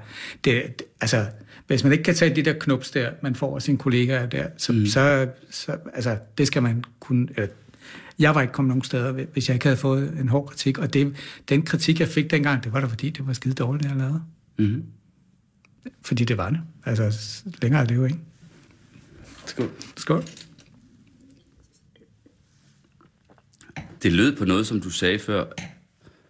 det, 0.44 0.82
altså, 1.00 1.26
hvis 1.66 1.84
man 1.84 1.92
ikke 1.92 2.04
kan 2.04 2.14
tage 2.14 2.36
de 2.36 2.42
der 2.42 2.52
knups 2.52 2.90
der, 2.90 3.10
man 3.22 3.34
får 3.34 3.56
af 3.56 3.62
sine 3.62 3.78
kollegaer 3.78 4.26
der, 4.26 4.46
så, 4.56 4.72
mm. 4.72 4.86
så, 4.86 5.28
så 5.50 5.76
altså, 5.94 6.16
det 6.38 6.46
skal 6.46 6.62
man 6.62 6.84
kunne... 7.00 7.28
Eller, 7.36 7.48
jeg 8.18 8.34
var 8.34 8.40
ikke 8.40 8.52
kommet 8.52 8.68
nogen 8.68 8.82
steder, 8.82 9.12
hvis 9.12 9.48
jeg 9.48 9.54
ikke 9.54 9.66
havde 9.66 9.76
fået 9.76 10.16
en 10.20 10.28
hård 10.28 10.46
kritik, 10.46 10.78
og 10.78 10.94
det, 10.94 11.16
den 11.48 11.62
kritik, 11.62 12.00
jeg 12.00 12.08
fik 12.08 12.30
dengang, 12.30 12.64
det 12.64 12.72
var 12.72 12.80
da 12.80 12.86
fordi, 12.86 13.10
det 13.10 13.26
var 13.26 13.32
skide 13.32 13.54
dårligt, 13.54 13.88
jeg 13.88 13.96
lavede. 13.96 14.22
Mm-hmm. 14.58 14.84
Fordi 16.02 16.24
det 16.24 16.36
var 16.36 16.50
det. 16.50 16.60
Altså, 16.84 17.42
længere 17.62 17.82
er 17.82 17.86
det 17.86 17.94
jo 17.94 18.04
ikke. 18.04 18.18
Skål. 19.46 19.70
Skål. 19.96 20.24
Det 24.02 24.12
lød 24.12 24.36
på 24.36 24.44
noget, 24.44 24.66
som 24.66 24.80
du 24.80 24.90
sagde 24.90 25.18
før, 25.18 25.44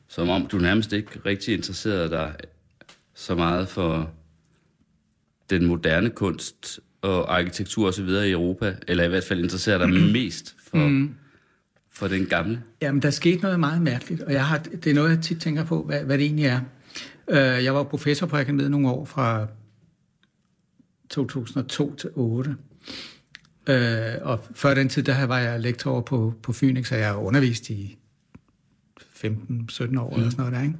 som 0.08 0.28
om 0.28 0.46
du 0.46 0.58
nærmest 0.58 0.92
ikke 0.92 1.20
rigtig 1.26 1.54
interesserede 1.54 2.10
dig 2.10 2.34
så 3.14 3.34
meget 3.34 3.68
for 3.68 4.10
den 5.50 5.66
moderne 5.66 6.10
kunst 6.10 6.80
og 7.02 7.38
arkitektur 7.38 7.88
osv. 7.88 8.08
i 8.08 8.30
Europa, 8.30 8.76
eller 8.88 9.04
i 9.04 9.08
hvert 9.08 9.24
fald 9.24 9.40
interesserer 9.40 9.78
dig 9.78 9.88
mest 10.12 10.56
for, 10.58 10.76
mm. 10.76 11.14
for 11.92 12.08
den 12.08 12.26
gamle. 12.26 12.62
Jamen, 12.82 13.02
der 13.02 13.10
skete 13.10 13.42
noget 13.42 13.60
meget 13.60 13.82
mærkeligt, 13.82 14.22
og 14.22 14.32
jeg 14.32 14.46
har, 14.46 14.58
det 14.58 14.86
er 14.86 14.94
noget, 14.94 15.10
jeg 15.10 15.20
tit 15.20 15.40
tænker 15.40 15.64
på, 15.64 15.82
hvad, 15.82 16.04
hvad 16.04 16.18
det 16.18 16.24
egentlig 16.24 16.46
er. 16.46 16.60
Øh, 17.30 17.38
Jeg 17.38 17.74
var 17.74 17.82
professor 17.82 18.26
på 18.26 18.36
akademiet 18.36 18.70
nogle 18.70 18.88
år 18.88 19.04
fra 19.04 19.46
2002 21.10 21.94
til 21.94 22.10
8. 22.14 22.56
Øh, 23.66 24.12
og 24.22 24.40
før 24.54 24.74
den 24.74 24.88
tid, 24.88 25.02
der 25.02 25.24
var 25.26 25.38
jeg 25.38 25.60
lektor 25.60 26.00
på, 26.00 26.34
på 26.42 26.52
Phoenix, 26.52 26.92
og 26.92 26.98
jeg 26.98 27.14
undervist 27.16 27.70
i 27.70 27.98
15-17 29.00 29.20
år 29.30 30.10
mm. 30.10 30.16
eller 30.16 30.30
sådan 30.30 30.32
noget 30.36 30.52
der, 30.52 30.62
ikke? 30.62 30.74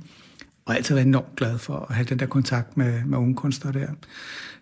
Og 0.64 0.76
altid 0.76 0.94
været 0.94 1.06
enormt 1.06 1.36
glad 1.36 1.58
for 1.58 1.86
at 1.90 1.94
have 1.94 2.04
den 2.04 2.18
der 2.18 2.26
kontakt 2.26 2.76
med, 2.76 3.04
med 3.04 3.18
unge 3.18 3.34
kunstnere 3.34 3.74
der. 3.80 3.88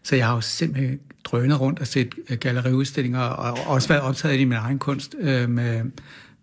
Så 0.03 0.17
jeg 0.17 0.27
har 0.27 0.35
jo 0.35 0.41
simpelthen 0.41 1.01
drønet 1.25 1.61
rundt 1.61 1.79
og 1.81 1.87
set 1.87 2.15
øh, 2.31 2.39
galleriudstillinger, 2.39 3.21
og 3.21 3.59
også 3.75 3.89
været 3.89 4.01
optaget 4.03 4.41
i 4.41 4.45
min 4.45 4.59
egen 4.59 4.79
kunst 4.79 5.15
øh, 5.21 5.49
med, 5.51 5.83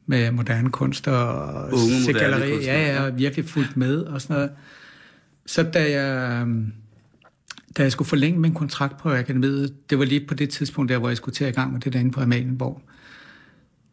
med 0.06 0.32
moderne 0.32 0.70
kunst 0.72 1.08
og 1.08 1.64
Unge 1.66 2.04
set 2.06 2.16
moderne 2.16 2.36
galleri- 2.46 2.64
Ja, 2.66 2.94
ja, 2.94 3.04
og 3.04 3.18
virkelig 3.18 3.46
fulgt 3.46 3.78
med 3.78 3.98
og 4.02 4.22
sådan 4.22 4.36
noget. 4.36 4.52
Så 5.50 5.64
da 5.64 5.92
jeg, 5.92 6.42
øhm, 6.42 6.74
da 7.78 7.84
jeg 7.84 7.92
skulle 7.92 8.08
forlænge 8.08 8.40
min 8.40 8.54
kontrakt 8.54 8.98
på 8.98 9.14
akademiet, 9.14 9.90
det 9.90 10.00
var 10.00 10.06
lige 10.06 10.28
på 10.28 10.34
det 10.34 10.50
tidspunkt 10.50 10.90
der, 10.90 10.98
hvor 10.98 11.08
jeg 11.08 11.18
skulle 11.18 11.36
til 11.36 11.44
at 11.44 11.50
i 11.50 11.54
gang 11.54 11.74
med 11.74 11.82
det 11.82 11.94
derinde 11.94 12.12
på 12.12 12.22
Amalienborg, 12.22 12.82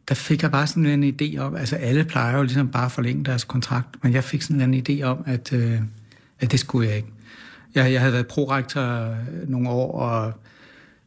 der 0.09 0.15
fik 0.15 0.43
jeg 0.43 0.51
bare 0.51 0.67
sådan 0.67 0.87
en 0.87 1.15
idé 1.21 1.39
om, 1.39 1.57
altså 1.57 1.77
alle 1.77 2.05
plejer 2.05 2.37
jo 2.37 2.43
ligesom 2.43 2.69
bare 2.69 2.85
at 2.85 2.93
forlænge 2.93 3.25
deres 3.25 3.45
kontrakt, 3.45 3.89
men 4.03 4.13
jeg 4.13 4.25
fik 4.25 4.43
sådan 4.43 4.75
en 4.75 4.85
idé 4.89 5.03
om, 5.03 5.23
at, 5.27 5.53
øh, 5.53 5.81
at 6.41 6.53
det 6.53 6.61
skulle 6.61 6.89
jeg 6.89 6.97
ikke. 6.97 7.09
Jeg, 7.75 7.93
jeg 7.93 8.01
havde 8.01 8.13
været 8.13 8.27
prorektor 8.27 9.17
nogle 9.49 9.69
år, 9.69 10.01
og 10.01 10.33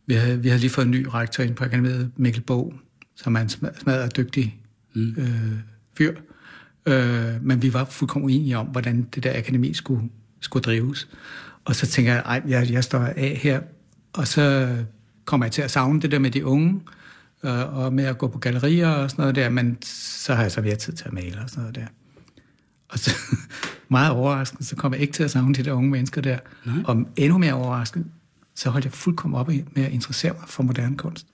vi 0.06 0.14
havde, 0.14 0.42
vi 0.42 0.48
havde 0.48 0.62
lige 0.62 0.70
fået 0.70 0.86
en 0.86 0.92
ny 0.92 1.08
rektor 1.14 1.44
ind 1.44 1.56
på 1.56 1.64
akademiet, 1.64 2.12
Mikkel 2.16 2.42
Bog, 2.42 2.74
som 3.16 3.36
er 3.36 3.40
en 3.40 3.50
smadret 3.50 4.18
dygtig 4.18 4.60
mm. 4.96 5.16
øh, 5.18 5.54
fyr. 5.98 6.16
Øh, 6.86 7.42
men 7.42 7.62
vi 7.62 7.74
var 7.74 7.86
fuldkommen 7.86 8.30
enige 8.30 8.58
om, 8.58 8.66
hvordan 8.66 9.08
det 9.16 9.24
der 9.24 9.38
akademi 9.38 9.74
skulle, 9.74 10.10
skulle 10.40 10.64
drives. 10.64 11.08
Og 11.66 11.76
så 11.76 11.88
tænker 11.88 12.14
jeg, 12.14 12.24
at 12.26 12.44
jeg, 12.48 12.72
jeg 12.72 12.84
står 12.84 13.00
af 13.00 13.40
her, 13.42 13.62
og 14.14 14.28
så 14.28 14.76
kommer 15.26 15.46
jeg 15.46 15.52
til 15.52 15.62
at 15.62 15.72
savne 15.72 16.02
det 16.02 16.12
der 16.12 16.20
med 16.20 16.32
de 16.32 16.46
unge, 16.46 16.82
øh, 17.44 17.78
og 17.78 17.94
med 17.94 18.04
at 18.04 18.18
gå 18.18 18.28
på 18.28 18.40
gallerier 18.40 18.90
og 18.90 19.10
sådan 19.10 19.22
noget 19.22 19.36
der, 19.36 19.50
men 19.50 19.78
så 19.82 20.34
har 20.34 20.42
jeg 20.42 20.52
så 20.52 20.62
været 20.62 20.80
tid 20.80 20.94
til 20.94 21.06
at 21.06 21.14
male 21.14 21.40
og 21.44 21.50
sådan 21.50 21.62
noget 21.62 21.76
der. 21.76 21.86
Og 22.90 23.00
så, 23.00 23.16
meget 23.90 24.12
overraskende, 24.12 24.66
så 24.66 24.76
kommer 24.76 24.96
jeg 24.96 25.02
ikke 25.02 25.14
til 25.14 25.24
at 25.24 25.32
savne 25.32 25.54
de 25.54 25.64
der 25.64 25.72
unge 25.72 25.90
mennesker 25.90 26.22
der. 26.22 26.38
Nej. 26.66 26.76
Og 26.86 27.06
endnu 27.16 27.38
mere 27.38 27.54
overraskende, 27.54 28.06
så 28.56 28.70
holdt 28.70 28.86
jeg 28.86 28.94
fuldkommen 28.94 29.40
op 29.40 29.48
med 29.48 29.86
at 29.86 29.92
interessere 29.92 30.34
mig 30.34 30.44
for 30.48 30.64
moderne 30.64 30.98
kunst. 30.98 31.28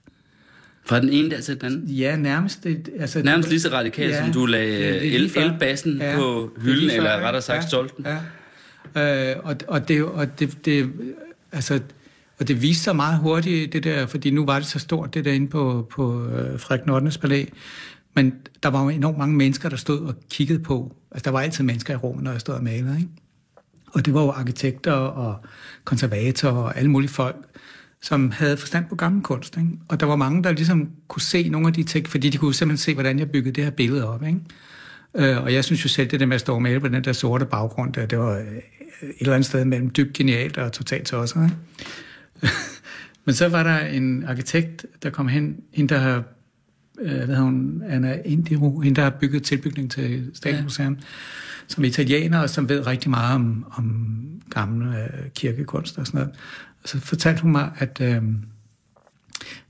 Fra 0.85 0.99
den 0.99 1.09
ene 1.09 1.29
der 1.29 1.41
til 1.41 1.61
den 1.61 1.65
anden? 1.65 1.87
Ja, 1.87 2.15
nærmest. 2.15 2.63
Det, 2.63 2.89
altså, 2.99 3.21
nærmest 3.23 3.49
lige 3.49 3.59
så 3.59 3.69
radikalt, 3.71 4.11
ja, 4.11 4.23
som 4.23 4.33
du 4.33 4.45
lagde 4.45 4.99
el-bassen 5.01 5.97
ja, 5.97 6.15
på 6.15 6.51
hylden, 6.61 6.89
eller 6.89 7.19
rettere 7.19 7.41
sagt 7.41 7.63
ja, 7.63 7.67
stolten. 7.67 8.05
Ja. 8.05 8.17
Øh, 8.97 9.35
og, 9.43 9.55
og, 9.67 9.87
det, 9.87 10.03
og 10.03 10.39
det, 10.39 10.65
det, 10.65 10.91
altså, 11.51 11.79
og 12.39 12.47
det 12.47 12.61
viste 12.61 12.83
sig 12.83 12.95
meget 12.95 13.19
hurtigt, 13.19 13.73
det 13.73 13.83
der, 13.83 14.05
fordi 14.05 14.29
nu 14.29 14.45
var 14.45 14.59
det 14.59 14.67
så 14.67 14.79
stort, 14.79 15.13
det 15.13 15.25
der 15.25 15.31
inde 15.31 15.47
på, 15.47 15.87
på 15.91 16.25
øh, 16.25 16.59
Frederik 16.59 16.85
Nordens 16.85 17.17
Palæ. 17.17 17.45
Men 18.13 18.33
der 18.63 18.69
var 18.69 18.83
jo 18.83 18.89
enormt 18.89 19.17
mange 19.17 19.35
mennesker, 19.35 19.69
der 19.69 19.77
stod 19.77 19.99
og 19.99 20.15
kiggede 20.29 20.59
på. 20.59 20.95
Altså, 21.11 21.23
der 21.23 21.31
var 21.31 21.41
altid 21.41 21.63
mennesker 21.63 21.93
i 21.93 21.97
rummet, 21.97 22.23
når 22.23 22.31
jeg 22.31 22.41
stod 22.41 22.55
og 22.55 22.63
malede, 22.63 22.97
ikke? 22.97 23.09
Og 23.93 24.05
det 24.05 24.13
var 24.13 24.21
jo 24.21 24.29
arkitekter 24.29 24.91
og 24.91 25.45
konservatorer 25.83 26.53
og 26.53 26.77
alle 26.77 26.91
mulige 26.91 27.09
folk, 27.09 27.35
som 28.01 28.31
havde 28.31 28.57
forstand 28.57 28.85
på 28.89 28.95
gammel 28.95 29.23
kunst. 29.23 29.57
Ikke? 29.57 29.69
Og 29.87 29.99
der 29.99 30.05
var 30.05 30.15
mange, 30.15 30.43
der 30.43 30.51
ligesom 30.51 30.89
kunne 31.07 31.21
se 31.21 31.49
nogle 31.49 31.67
af 31.67 31.73
de 31.73 31.83
ting, 31.83 32.07
fordi 32.07 32.29
de 32.29 32.37
kunne 32.37 32.53
simpelthen 32.53 32.83
se, 32.83 32.93
hvordan 32.93 33.19
jeg 33.19 33.31
byggede 33.31 33.55
det 33.55 33.63
her 33.63 33.71
billede 33.71 34.07
op. 34.09 34.23
Ikke? 34.23 34.39
Øh, 35.15 35.43
og 35.43 35.53
jeg 35.53 35.63
synes 35.63 35.83
jo 35.83 35.89
selv, 35.89 36.07
det 36.11 36.19
der 36.19 36.25
med 36.25 36.35
at 36.35 36.41
stå 36.41 36.53
og 36.55 36.61
male 36.61 36.79
på 36.79 36.87
den 36.87 37.03
der 37.03 37.13
sorte 37.13 37.45
baggrund, 37.45 37.93
der, 37.93 38.05
det 38.05 38.19
var 38.19 38.37
øh, 38.37 38.45
et 39.01 39.13
eller 39.19 39.33
andet 39.33 39.45
sted 39.45 39.65
mellem 39.65 39.89
dybt 39.89 40.13
genialt 40.13 40.57
og 40.57 40.71
totalt 40.71 41.05
tosset. 41.07 41.43
Ikke? 41.43 42.53
Men 43.25 43.35
så 43.35 43.47
var 43.47 43.63
der 43.63 43.79
en 43.79 44.23
arkitekt, 44.23 44.85
der 45.03 45.09
kom 45.09 45.27
hen, 45.27 45.57
hende 45.73 45.93
der 45.93 45.99
har, 45.99 46.23
øh, 47.01 47.23
hvad 47.23 47.35
hun, 47.35 47.83
Anna 47.89 48.21
Indiro, 48.25 48.79
hende 48.79 48.95
der 48.95 49.03
har 49.03 49.17
bygget 49.19 49.43
tilbygning 49.43 49.91
til 49.91 50.31
Statsmuseum, 50.33 50.93
ja. 50.93 50.99
som 51.67 51.83
italiener, 51.83 52.39
og 52.39 52.49
som 52.49 52.69
ved 52.69 52.87
rigtig 52.87 53.09
meget 53.09 53.35
om, 53.35 53.65
om 53.71 54.17
gammel 54.49 54.87
øh, 54.87 55.29
kirkekunst 55.35 55.97
og 55.97 56.07
sådan 56.07 56.17
noget. 56.17 56.35
Og 56.83 56.89
så 56.89 56.99
fortalte 56.99 57.41
hun 57.41 57.51
mig, 57.51 57.71
at, 57.77 58.01
øh, 58.01 58.21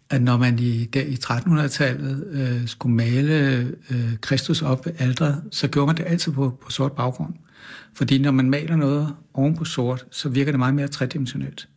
at 0.10 0.22
når 0.22 0.38
man 0.38 0.60
i, 0.60 0.86
der 0.86 1.02
i 1.02 1.14
1300-tallet 1.14 2.28
øh, 2.32 2.68
skulle 2.68 2.96
male 2.96 3.34
øh, 3.90 4.18
Kristus 4.22 4.62
op 4.62 4.86
ved 4.86 4.94
aldret, 5.00 5.44
så 5.52 5.68
gjorde 5.68 5.88
man 5.88 5.98
det 5.98 6.04
altid 6.08 6.32
på, 6.32 6.58
på 6.62 6.72
sort 6.72 6.92
baggrund. 6.92 7.34
Fordi 7.94 8.18
når 8.18 8.32
man 8.32 8.50
maler 8.50 8.76
noget 8.76 9.16
oven 9.34 9.56
på 9.56 9.66
sort, 9.66 10.06
så 10.12 10.30
virker 10.30 10.52
det 10.52 10.60
meget 10.60 10.76
mere 10.76 10.88
tredimensionelt. 10.88 11.68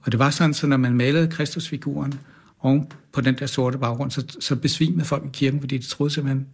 Og 0.00 0.12
det 0.12 0.18
var 0.18 0.30
sådan, 0.30 0.54
så 0.54 0.66
når 0.66 0.76
man 0.76 0.94
malede 0.94 1.30
Kristusfiguren 1.30 2.14
oven 2.60 2.88
på 3.12 3.20
den 3.20 3.38
der 3.38 3.46
sorte 3.46 3.78
baggrund, 3.78 4.10
så, 4.10 4.36
så 4.40 4.56
besvimede 4.56 5.04
folk 5.04 5.24
i 5.24 5.28
kirken, 5.32 5.60
fordi 5.60 5.78
de 5.78 5.86
troede 5.86 6.12
simpelthen, 6.12 6.46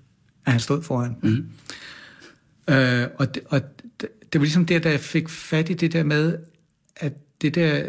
at 0.46 0.52
han 0.52 0.60
stod 0.60 0.82
foran. 0.82 1.16
Mm. 1.22 1.46
Øh, 2.74 3.06
og 3.18 3.34
det, 3.34 3.42
og 3.46 3.60
det, 4.00 4.08
det 4.32 4.40
var 4.40 4.44
ligesom 4.44 4.66
der, 4.66 4.78
da 4.78 4.90
jeg 4.90 5.00
fik 5.00 5.28
fat 5.28 5.70
i 5.70 5.74
det 5.74 5.92
der 5.92 6.04
med, 6.04 6.38
at 6.96 7.12
det 7.42 7.54
der, 7.54 7.82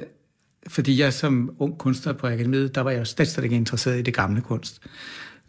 fordi 0.72 0.99
jeg 0.99 1.13
som 1.13 1.55
ung 1.59 1.78
kunstner 1.78 2.13
på 2.13 2.28
akademiet, 2.28 2.76
der 2.76 2.82
var 2.82 2.91
jeg 2.91 2.99
jo 2.99 3.05
slet 3.05 3.43
ikke 3.43 3.55
interesseret 3.55 3.99
i 3.99 4.01
det 4.01 4.13
gamle 4.13 4.41
kunst. 4.41 4.82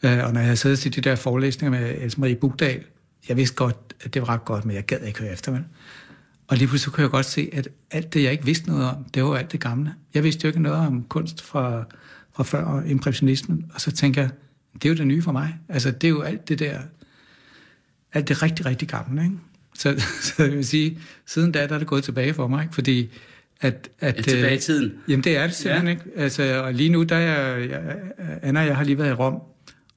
Øh, 0.02 0.24
og 0.24 0.32
når 0.32 0.40
jeg 0.40 0.44
havde 0.46 0.56
siddet 0.56 0.78
til 0.78 0.94
de 0.96 1.00
der 1.00 1.14
forelæsninger 1.14 1.80
med 1.80 1.94
Else 1.98 2.20
Marie 2.20 2.36
Bugdal, 2.36 2.84
jeg 3.28 3.36
vidste 3.36 3.56
godt, 3.56 3.76
at 4.00 4.14
det 4.14 4.22
var 4.22 4.28
ret 4.28 4.44
godt, 4.44 4.64
men 4.64 4.76
jeg 4.76 4.84
gad 4.84 5.00
ikke 5.00 5.20
høre 5.20 5.32
efter, 5.32 5.52
vel? 5.52 5.64
og 6.48 6.56
lige 6.56 6.68
pludselig 6.68 6.92
kunne 6.92 7.02
jeg 7.02 7.10
godt 7.10 7.26
se, 7.26 7.50
at 7.52 7.68
alt 7.90 8.14
det, 8.14 8.22
jeg 8.22 8.32
ikke 8.32 8.44
vidste 8.44 8.66
noget 8.66 8.84
om, 8.84 9.04
det 9.04 9.24
var 9.24 9.36
alt 9.36 9.52
det 9.52 9.60
gamle. 9.60 9.94
Jeg 10.14 10.24
vidste 10.24 10.44
jo 10.44 10.48
ikke 10.48 10.62
noget 10.62 10.86
om 10.86 11.02
kunst 11.02 11.42
fra, 11.42 11.84
fra 12.32 12.42
før 12.42 12.82
impressionismen, 12.82 13.70
og 13.74 13.80
så 13.80 13.92
tænker 13.92 14.22
jeg, 14.22 14.30
det 14.74 14.84
er 14.84 14.88
jo 14.88 14.96
det 14.96 15.06
nye 15.06 15.22
for 15.22 15.32
mig. 15.32 15.58
Altså, 15.68 15.90
det 15.90 16.04
er 16.04 16.10
jo 16.10 16.20
alt 16.20 16.48
det 16.48 16.58
der, 16.58 16.80
alt 18.12 18.28
det 18.28 18.42
rigtig, 18.42 18.66
rigtig 18.66 18.88
gamle, 18.88 19.22
ikke? 19.22 19.36
Så, 19.74 20.02
så 20.36 20.42
jeg 20.42 20.52
vil 20.52 20.66
sige, 20.66 20.98
siden 21.26 21.52
da, 21.52 21.66
der 21.66 21.74
er 21.74 21.78
det 21.78 21.86
gået 21.86 22.04
tilbage 22.04 22.34
for 22.34 22.46
mig, 22.46 22.62
ikke? 22.62 22.74
fordi 22.74 23.10
at... 23.62 23.88
at 24.00 24.18
er 24.18 24.22
tilbage 24.22 24.56
i 24.56 24.58
tiden? 24.58 24.84
Øh, 24.84 25.10
jamen, 25.10 25.24
det 25.24 25.36
er 25.36 25.46
det 25.46 25.54
simpelthen, 25.54 25.86
ja. 25.86 25.92
ikke? 25.92 26.04
Altså, 26.16 26.62
og 26.64 26.74
lige 26.74 26.90
nu, 26.90 27.02
der 27.02 27.16
er 27.16 27.56
jeg, 27.58 27.70
jeg, 27.70 27.96
Anna 28.42 28.60
og 28.60 28.66
jeg 28.66 28.76
har 28.76 28.84
lige 28.84 28.98
været 28.98 29.10
i 29.10 29.12
Rom, 29.12 29.42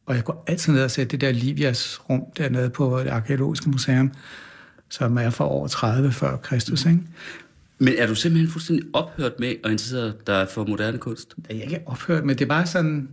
og 0.06 0.16
jeg 0.16 0.24
går 0.24 0.44
altid 0.48 0.74
ned 0.74 0.84
og 0.84 0.92
ser 0.92 1.04
det 1.04 1.22
der 1.22 1.32
Livias 1.32 2.00
rum 2.10 2.24
dernede 2.38 2.70
på 2.70 3.00
det 3.00 3.10
arkeologiske 3.10 3.70
museum, 3.70 4.12
som 4.90 5.18
er 5.18 5.30
fra 5.30 5.48
år 5.48 5.68
30 5.68 6.12
før 6.12 6.38
Kristus. 6.38 6.86
Ikke? 6.86 7.00
Men 7.80 7.94
er 7.98 8.08
du 8.08 8.16
simpelthen 8.16 8.52
fuldstændig 8.52 8.86
ophørt 8.94 9.40
med 9.40 9.48
at 9.48 9.72
interessere 9.72 10.14
dig 10.28 10.48
for 10.50 10.66
moderne 10.66 10.98
kunst? 10.98 11.36
Jeg 11.50 11.58
er 11.58 11.62
ikke 11.62 11.80
ophørt, 11.86 12.26
men 12.26 12.38
det 12.38 12.46
er 12.46 12.50
bare 12.50 12.68
sådan... 12.68 13.10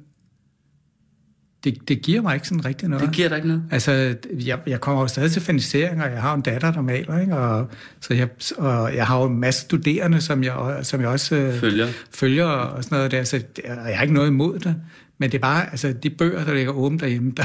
Det, 1.64 1.88
det 1.88 2.02
giver 2.02 2.22
mig 2.22 2.34
ikke 2.34 2.48
sådan 2.48 2.64
rigtig 2.64 2.88
noget. 2.88 3.06
Det 3.06 3.14
giver 3.14 3.28
dig 3.28 3.36
ikke 3.36 3.48
noget? 3.48 3.62
Altså, 3.70 4.14
jeg, 4.30 4.58
jeg 4.66 4.80
kommer 4.80 5.02
jo 5.02 5.08
stadig 5.08 5.30
til 5.30 5.42
fanisering, 5.42 6.02
og 6.02 6.10
jeg 6.10 6.22
har 6.22 6.34
en 6.34 6.40
datter, 6.40 6.72
der 6.72 6.80
maler, 6.80 7.18
ikke? 7.20 7.36
Og, 7.36 7.68
så 8.00 8.14
jeg, 8.14 8.28
og 8.58 8.96
jeg 8.96 9.06
har 9.06 9.20
jo 9.20 9.24
en 9.24 9.40
masse 9.40 9.60
studerende, 9.60 10.20
som 10.20 10.44
jeg, 10.44 10.78
som 10.82 11.00
jeg 11.00 11.08
også 11.08 11.36
øh, 11.36 11.54
følger. 11.54 11.88
følger 12.10 12.44
og 12.44 12.84
sådan 12.84 12.96
noget 12.96 13.10
der, 13.10 13.24
så 13.24 13.42
jeg 13.66 13.96
har 13.96 14.02
ikke 14.02 14.14
noget 14.14 14.28
imod 14.28 14.58
det. 14.58 14.74
Men 15.18 15.30
det 15.30 15.38
er 15.38 15.42
bare, 15.42 15.70
altså, 15.70 15.92
de 15.92 16.10
bøger, 16.10 16.44
der 16.44 16.54
ligger 16.54 16.72
åbent 16.72 17.00
derhjemme, 17.00 17.32
der, 17.36 17.44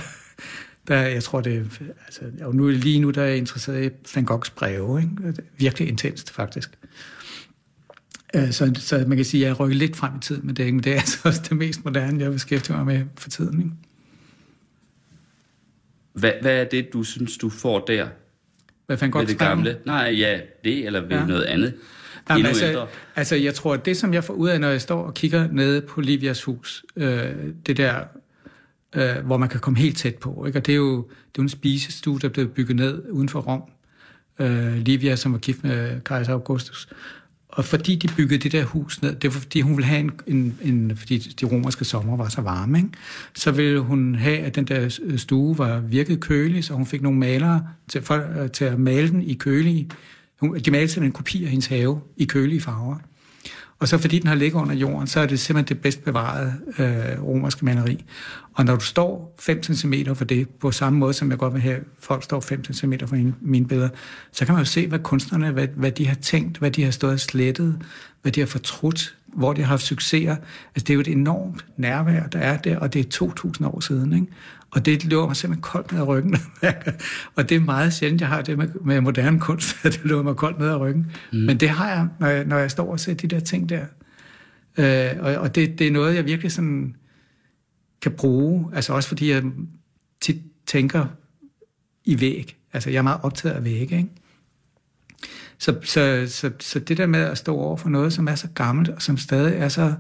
der, 0.88 1.02
jeg 1.02 1.24
tror, 1.24 1.42
det 1.42 1.56
er, 1.56 1.86
altså, 2.06 2.22
og 2.42 2.56
nu, 2.56 2.68
lige 2.68 3.00
nu 3.00 3.10
der 3.10 3.22
er 3.22 3.28
jeg 3.28 3.38
interesseret 3.38 3.86
i 3.86 3.90
Van 4.16 4.26
Goghs 4.26 4.50
breve. 4.50 5.02
Ikke? 5.02 5.42
Virkelig 5.58 5.88
intenst, 5.88 6.32
faktisk. 6.32 6.70
Øh, 8.36 8.52
så, 8.52 8.72
så 8.76 9.04
man 9.08 9.18
kan 9.18 9.26
sige, 9.26 9.44
at 9.44 9.48
jeg 9.48 9.60
rykker 9.60 9.78
lidt 9.78 9.96
frem 9.96 10.16
i 10.16 10.20
tiden 10.20 10.46
med 10.46 10.54
det, 10.54 10.64
ikke? 10.64 10.76
men 10.76 10.84
det 10.84 10.92
er 10.92 10.96
altså 10.96 11.20
også 11.24 11.42
det 11.50 11.58
mest 11.58 11.86
moderne, 11.86 12.24
jeg 12.24 12.32
beskæftiger 12.32 12.78
mig 12.78 12.86
med 12.86 13.06
for 13.18 13.30
tiden. 13.30 13.60
Ikke? 13.60 13.72
Hvad, 16.20 16.32
hvad 16.42 16.62
er 16.62 16.64
det, 16.64 16.94
du 16.94 17.04
synes, 17.04 17.38
du 17.38 17.50
får 17.50 17.80
der? 17.80 18.08
Hvad 18.86 18.98
Van 18.98 19.12
Goghs 19.12 19.28
det 19.28 19.40
gamle? 19.40 19.78
Nej, 19.86 20.16
ja, 20.18 20.40
det 20.64 20.86
eller 20.86 21.02
ved 21.02 21.10
ja. 21.10 21.26
noget 21.26 21.44
andet. 21.44 21.74
Jamen, 22.30 22.46
altså, 22.46 22.88
altså, 23.16 23.36
jeg 23.36 23.54
tror, 23.54 23.74
at 23.74 23.86
det, 23.86 23.98
som 23.98 24.14
jeg 24.14 24.24
får 24.24 24.34
ud 24.34 24.50
af, 24.50 24.62
når 24.62 24.70
jeg 24.70 24.82
står 24.82 25.04
og 25.04 25.14
kigger 25.14 25.48
nede 25.52 25.82
på 25.82 26.02
Livias 26.02 26.44
hus, 26.44 26.86
øh, 26.96 27.34
det 27.66 27.78
der 27.78 28.04
øh, 28.96 29.26
hvor 29.26 29.38
man 29.38 29.50
kan 29.50 29.60
komme 29.60 29.80
helt 29.80 29.98
tæt 29.98 30.16
på. 30.16 30.46
Ikke? 30.46 30.60
Og 30.60 30.66
det 30.66 30.72
er 30.72 30.78
jo 30.78 31.08
det 31.32 31.38
er 31.38 31.42
en 31.42 31.50
spisestue, 31.50 32.20
der 32.20 32.30
blev 32.30 32.48
bygget 32.48 32.76
ned 32.76 33.04
uden 33.10 33.30
for 33.30 33.42
Rom. 33.42 33.64
Øh, 34.40 34.78
Livia, 34.78 35.16
som 35.16 35.34
var 35.34 35.40
gift 35.40 35.64
med 35.64 36.02
kejser 36.02 36.34
Augustus. 36.34 36.90
Og 37.58 37.66
fordi 37.66 37.96
de 37.96 38.08
byggede 38.18 38.40
det 38.40 38.52
der 38.52 38.64
hus 38.64 39.02
ned, 39.02 39.16
det 39.16 39.34
var 39.34 39.40
fordi 39.40 39.62
hun 39.62 39.78
ville 39.78 39.86
have 39.86 40.00
en, 40.00 40.12
en, 40.28 40.58
en 40.62 40.98
fordi 40.98 41.18
de 41.18 41.46
romerske 41.46 41.86
sommer 41.86 42.18
var 42.18 42.30
så 42.30 42.42
varme, 42.42 42.78
ikke? 42.78 42.90
så 43.34 43.52
ville 43.52 43.80
hun 43.80 44.16
have, 44.16 44.38
at 44.38 44.56
den 44.56 44.66
der 44.66 45.00
øh, 45.04 45.20
stue 45.20 45.58
var 45.58 45.80
virket 45.80 46.20
kølig, 46.20 46.64
så 46.64 46.74
hun 46.74 46.86
fik 46.86 47.02
nogle 47.02 47.20
malere 47.20 47.68
til, 47.88 48.02
for, 48.02 48.42
øh, 48.42 48.52
til 48.52 48.66
at 48.66 48.80
male 48.80 49.10
den 49.10 49.22
i 49.22 49.34
kølige. 49.34 49.90
Hun, 50.40 50.60
de 50.60 50.72
malte 50.72 50.94
simpelthen 50.94 51.04
en 51.04 51.12
kopi 51.12 51.44
af 51.44 51.50
hendes 51.50 51.66
have 51.66 52.02
i 52.18 52.26
kølige 52.26 52.62
farver. 52.62 52.96
Og 53.80 53.88
så 53.88 53.98
fordi 53.98 54.20
den 54.20 54.28
har 54.28 54.36
ligget 54.36 54.62
under 54.62 54.76
jorden, 54.76 55.08
så 55.08 55.20
er 55.20 55.26
det 55.26 55.40
simpelthen 55.40 55.76
det 55.76 55.82
bedst 55.82 56.04
bevarede 56.04 56.54
øh, 56.80 57.24
romerske 57.24 57.66
maleri. 57.66 58.06
Og 58.54 58.66
når 58.66 58.76
du 58.76 58.86
står 58.86 59.36
5 59.40 59.64
cm 59.64 59.94
for 60.16 60.26
det, 60.26 60.50
på 60.50 60.72
samme 60.72 61.00
måde 61.00 61.14
som 61.14 61.30
jeg 61.30 61.38
godt 61.38 61.54
vil 61.54 61.62
have, 61.62 61.80
folk 62.00 62.24
står 62.24 62.40
5 62.40 62.64
cm 62.64 62.94
for 63.06 63.32
mine 63.42 63.68
billeder, 63.68 63.90
så 64.32 64.46
kan 64.46 64.56
man 64.56 64.62
jo 64.62 64.66
se, 64.66 64.88
hvad 64.88 65.00
kunstnerne, 65.00 65.52
hvad, 65.52 65.68
hvad 65.68 65.92
de 65.92 66.08
har 66.08 66.16
tænkt, 66.16 66.58
hvad 66.58 66.72
de 66.72 66.84
har 66.84 66.92
stået 66.92 67.14
og 67.14 67.20
slettet, 67.20 67.82
hvad 68.22 68.32
de 68.32 68.40
har 68.40 68.48
fortrudt, 68.48 69.16
hvor 69.28 69.54
de 69.54 69.62
har 69.62 69.68
haft 69.68 69.84
succeser. 69.84 70.36
Altså, 70.76 70.84
det 70.88 70.90
er 70.90 70.94
jo 70.94 71.00
et 71.00 71.08
enormt 71.08 71.66
nærvær, 71.78 72.28
der 72.28 72.40
er 72.40 72.58
der, 72.58 72.78
og 72.78 72.94
det 72.94 73.22
er 73.22 73.26
2.000 73.26 73.66
år 73.66 73.80
siden. 73.80 74.14
Ikke? 74.14 74.28
Og 74.78 74.86
det 74.86 75.06
løber 75.06 75.28
mig 75.28 75.36
simpelthen 75.36 75.62
koldt 75.62 75.92
ned 75.92 76.02
ad 76.02 76.08
ryggen. 76.08 76.36
og 77.36 77.50
det 77.50 77.56
er 77.56 77.60
meget 77.60 77.94
sjældent, 77.94 78.22
jeg 78.22 78.30
har 78.30 78.42
det 78.42 78.58
med, 78.58 78.68
med 78.82 79.02
moderne 79.02 79.40
kunst, 79.40 79.78
at 79.84 79.94
det 79.94 80.02
løber 80.04 80.24
mig 80.24 80.36
koldt 80.36 80.60
ned 80.60 80.68
ad 80.68 80.76
ryggen. 80.76 81.12
Mm. 81.34 81.40
Men 81.40 81.58
det 81.58 81.70
har 81.70 81.90
jeg, 81.90 82.08
når 82.20 82.28
jeg, 82.28 82.46
når 82.46 82.58
jeg 82.58 82.72
står 82.72 82.92
og 82.92 83.00
ser 83.00 83.14
de 83.14 83.28
der 83.28 83.40
ting 83.40 83.70
der. 83.70 83.86
Øh, 84.78 85.12
og 85.20 85.36
og 85.36 85.56
det, 85.56 85.80
det 85.80 85.88
er 85.88 85.92
noget, 85.92 86.16
jeg 86.16 86.26
virkelig 86.26 86.52
sådan 86.52 86.96
kan 88.02 88.12
bruge. 88.12 88.72
Altså 88.74 88.94
også 88.94 89.10
fordi 89.10 89.32
jeg 89.32 89.44
tit 90.22 90.42
tænker 90.68 91.06
i 92.06 92.22
væg. 92.22 92.56
Altså 92.74 92.90
jeg 92.90 92.98
er 92.98 93.02
meget 93.04 93.20
optaget 93.24 93.56
af 93.56 93.64
væg, 93.64 93.82
ikke? 93.92 94.08
Så, 95.58 95.76
så, 95.84 96.26
så, 96.28 96.52
så 96.60 96.80
det 96.80 96.98
der 96.98 97.06
med 97.06 97.20
at 97.20 97.38
stå 97.38 97.56
over 97.56 97.78
for 97.78 97.90
noget, 97.90 98.14
som 98.14 98.28
er 98.28 98.36
så 98.36 98.48
gammelt, 98.56 98.90
og 98.90 99.02
som 99.02 99.18
stadig 99.18 99.54
er 99.58 99.70
så 99.70 99.94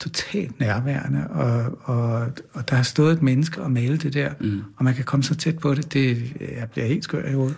totalt 0.00 0.60
nærværende, 0.60 1.26
og, 1.30 1.78
og, 1.82 2.26
og 2.52 2.70
der 2.70 2.76
har 2.76 2.82
stået 2.82 3.12
et 3.12 3.22
menneske 3.22 3.62
og 3.62 3.70
malet 3.70 4.02
det 4.02 4.14
der, 4.14 4.30
mm. 4.40 4.62
og 4.76 4.84
man 4.84 4.94
kan 4.94 5.04
komme 5.04 5.24
så 5.24 5.34
tæt 5.34 5.58
på 5.58 5.74
det, 5.74 5.92
det 5.92 6.32
jeg 6.40 6.70
bliver 6.70 6.86
helt 6.86 7.04
skør 7.04 7.28
i 7.28 7.32
hovedet. 7.32 7.56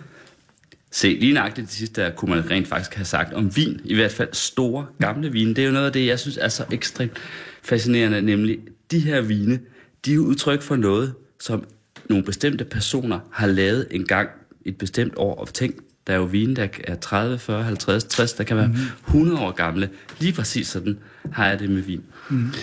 Se, 0.91 1.17
lige 1.19 1.33
nøjagtigt 1.33 1.67
det 1.67 1.75
sidste, 1.75 2.01
der 2.01 2.09
kunne 2.09 2.35
man 2.35 2.49
rent 2.49 2.67
faktisk 2.67 2.95
have 2.95 3.05
sagt 3.05 3.33
om 3.33 3.55
vin, 3.55 3.81
i 3.83 3.95
hvert 3.95 4.11
fald 4.11 4.29
store, 4.31 4.85
gamle 4.99 5.31
vine. 5.31 5.49
Det 5.49 5.61
er 5.61 5.65
jo 5.65 5.71
noget 5.71 5.85
af 5.85 5.93
det, 5.93 6.05
jeg 6.05 6.19
synes 6.19 6.37
er 6.37 6.47
så 6.47 6.65
ekstremt 6.71 7.17
fascinerende, 7.63 8.21
nemlig 8.21 8.59
de 8.91 8.99
her 8.99 9.21
vine, 9.21 9.59
de 10.05 10.11
er 10.11 10.15
jo 10.15 10.25
udtryk 10.25 10.61
for 10.61 10.75
noget, 10.75 11.13
som 11.39 11.63
nogle 12.09 12.23
bestemte 12.23 12.65
personer 12.65 13.19
har 13.31 13.47
lavet 13.47 13.87
en 13.91 14.05
gang 14.05 14.29
et 14.65 14.77
bestemt 14.77 15.13
år. 15.15 15.35
Og 15.35 15.53
tænk, 15.53 15.75
der 16.07 16.13
er 16.13 16.17
jo 16.17 16.23
vine, 16.23 16.55
der 16.55 16.67
er 16.83 16.95
30, 16.95 17.39
40, 17.39 17.63
50, 17.63 18.03
60, 18.03 18.33
der 18.33 18.43
kan 18.43 18.57
være 18.57 18.75
100 19.07 19.39
år 19.39 19.51
gamle. 19.51 19.89
Lige 20.19 20.33
præcis 20.33 20.67
sådan 20.67 20.99
har 21.31 21.47
jeg 21.47 21.59
det 21.59 21.69
med 21.69 21.81
vin. 21.81 22.03
Mm. 22.29 22.53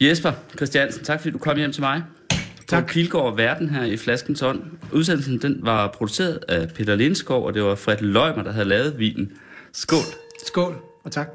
Jesper 0.00 0.32
Christiansen, 0.56 1.04
tak 1.04 1.20
fordi 1.20 1.32
du 1.32 1.38
kom 1.38 1.56
hjem 1.56 1.72
til 1.72 1.82
mig. 1.82 2.02
Tak. 2.68 2.86
På 2.86 2.92
Pilgaard 2.92 3.36
Verden 3.36 3.70
her 3.70 3.84
i 3.84 3.96
Flaskens 3.96 4.42
Ånd. 4.42 4.62
Udsendelsen 4.92 5.42
den 5.42 5.58
var 5.62 5.88
produceret 5.88 6.38
af 6.48 6.68
Peter 6.68 6.96
Lindskov, 6.96 7.46
og 7.46 7.54
det 7.54 7.62
var 7.62 7.74
Fred 7.74 7.96
Løgmer, 8.00 8.42
der 8.42 8.52
havde 8.52 8.68
lavet 8.68 8.98
vinen. 8.98 9.32
Skål. 9.72 9.98
Skål, 10.46 10.76
og 11.04 11.12
tak. 11.12 11.28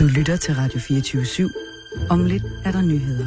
Du 0.00 0.04
lytter 0.16 0.36
til 0.36 0.54
Radio 0.54 0.80
24 0.80 1.22
/7. 1.22 2.08
Om 2.10 2.24
lidt 2.24 2.42
er 2.64 2.72
der 2.72 2.82
nyheder. 2.82 3.26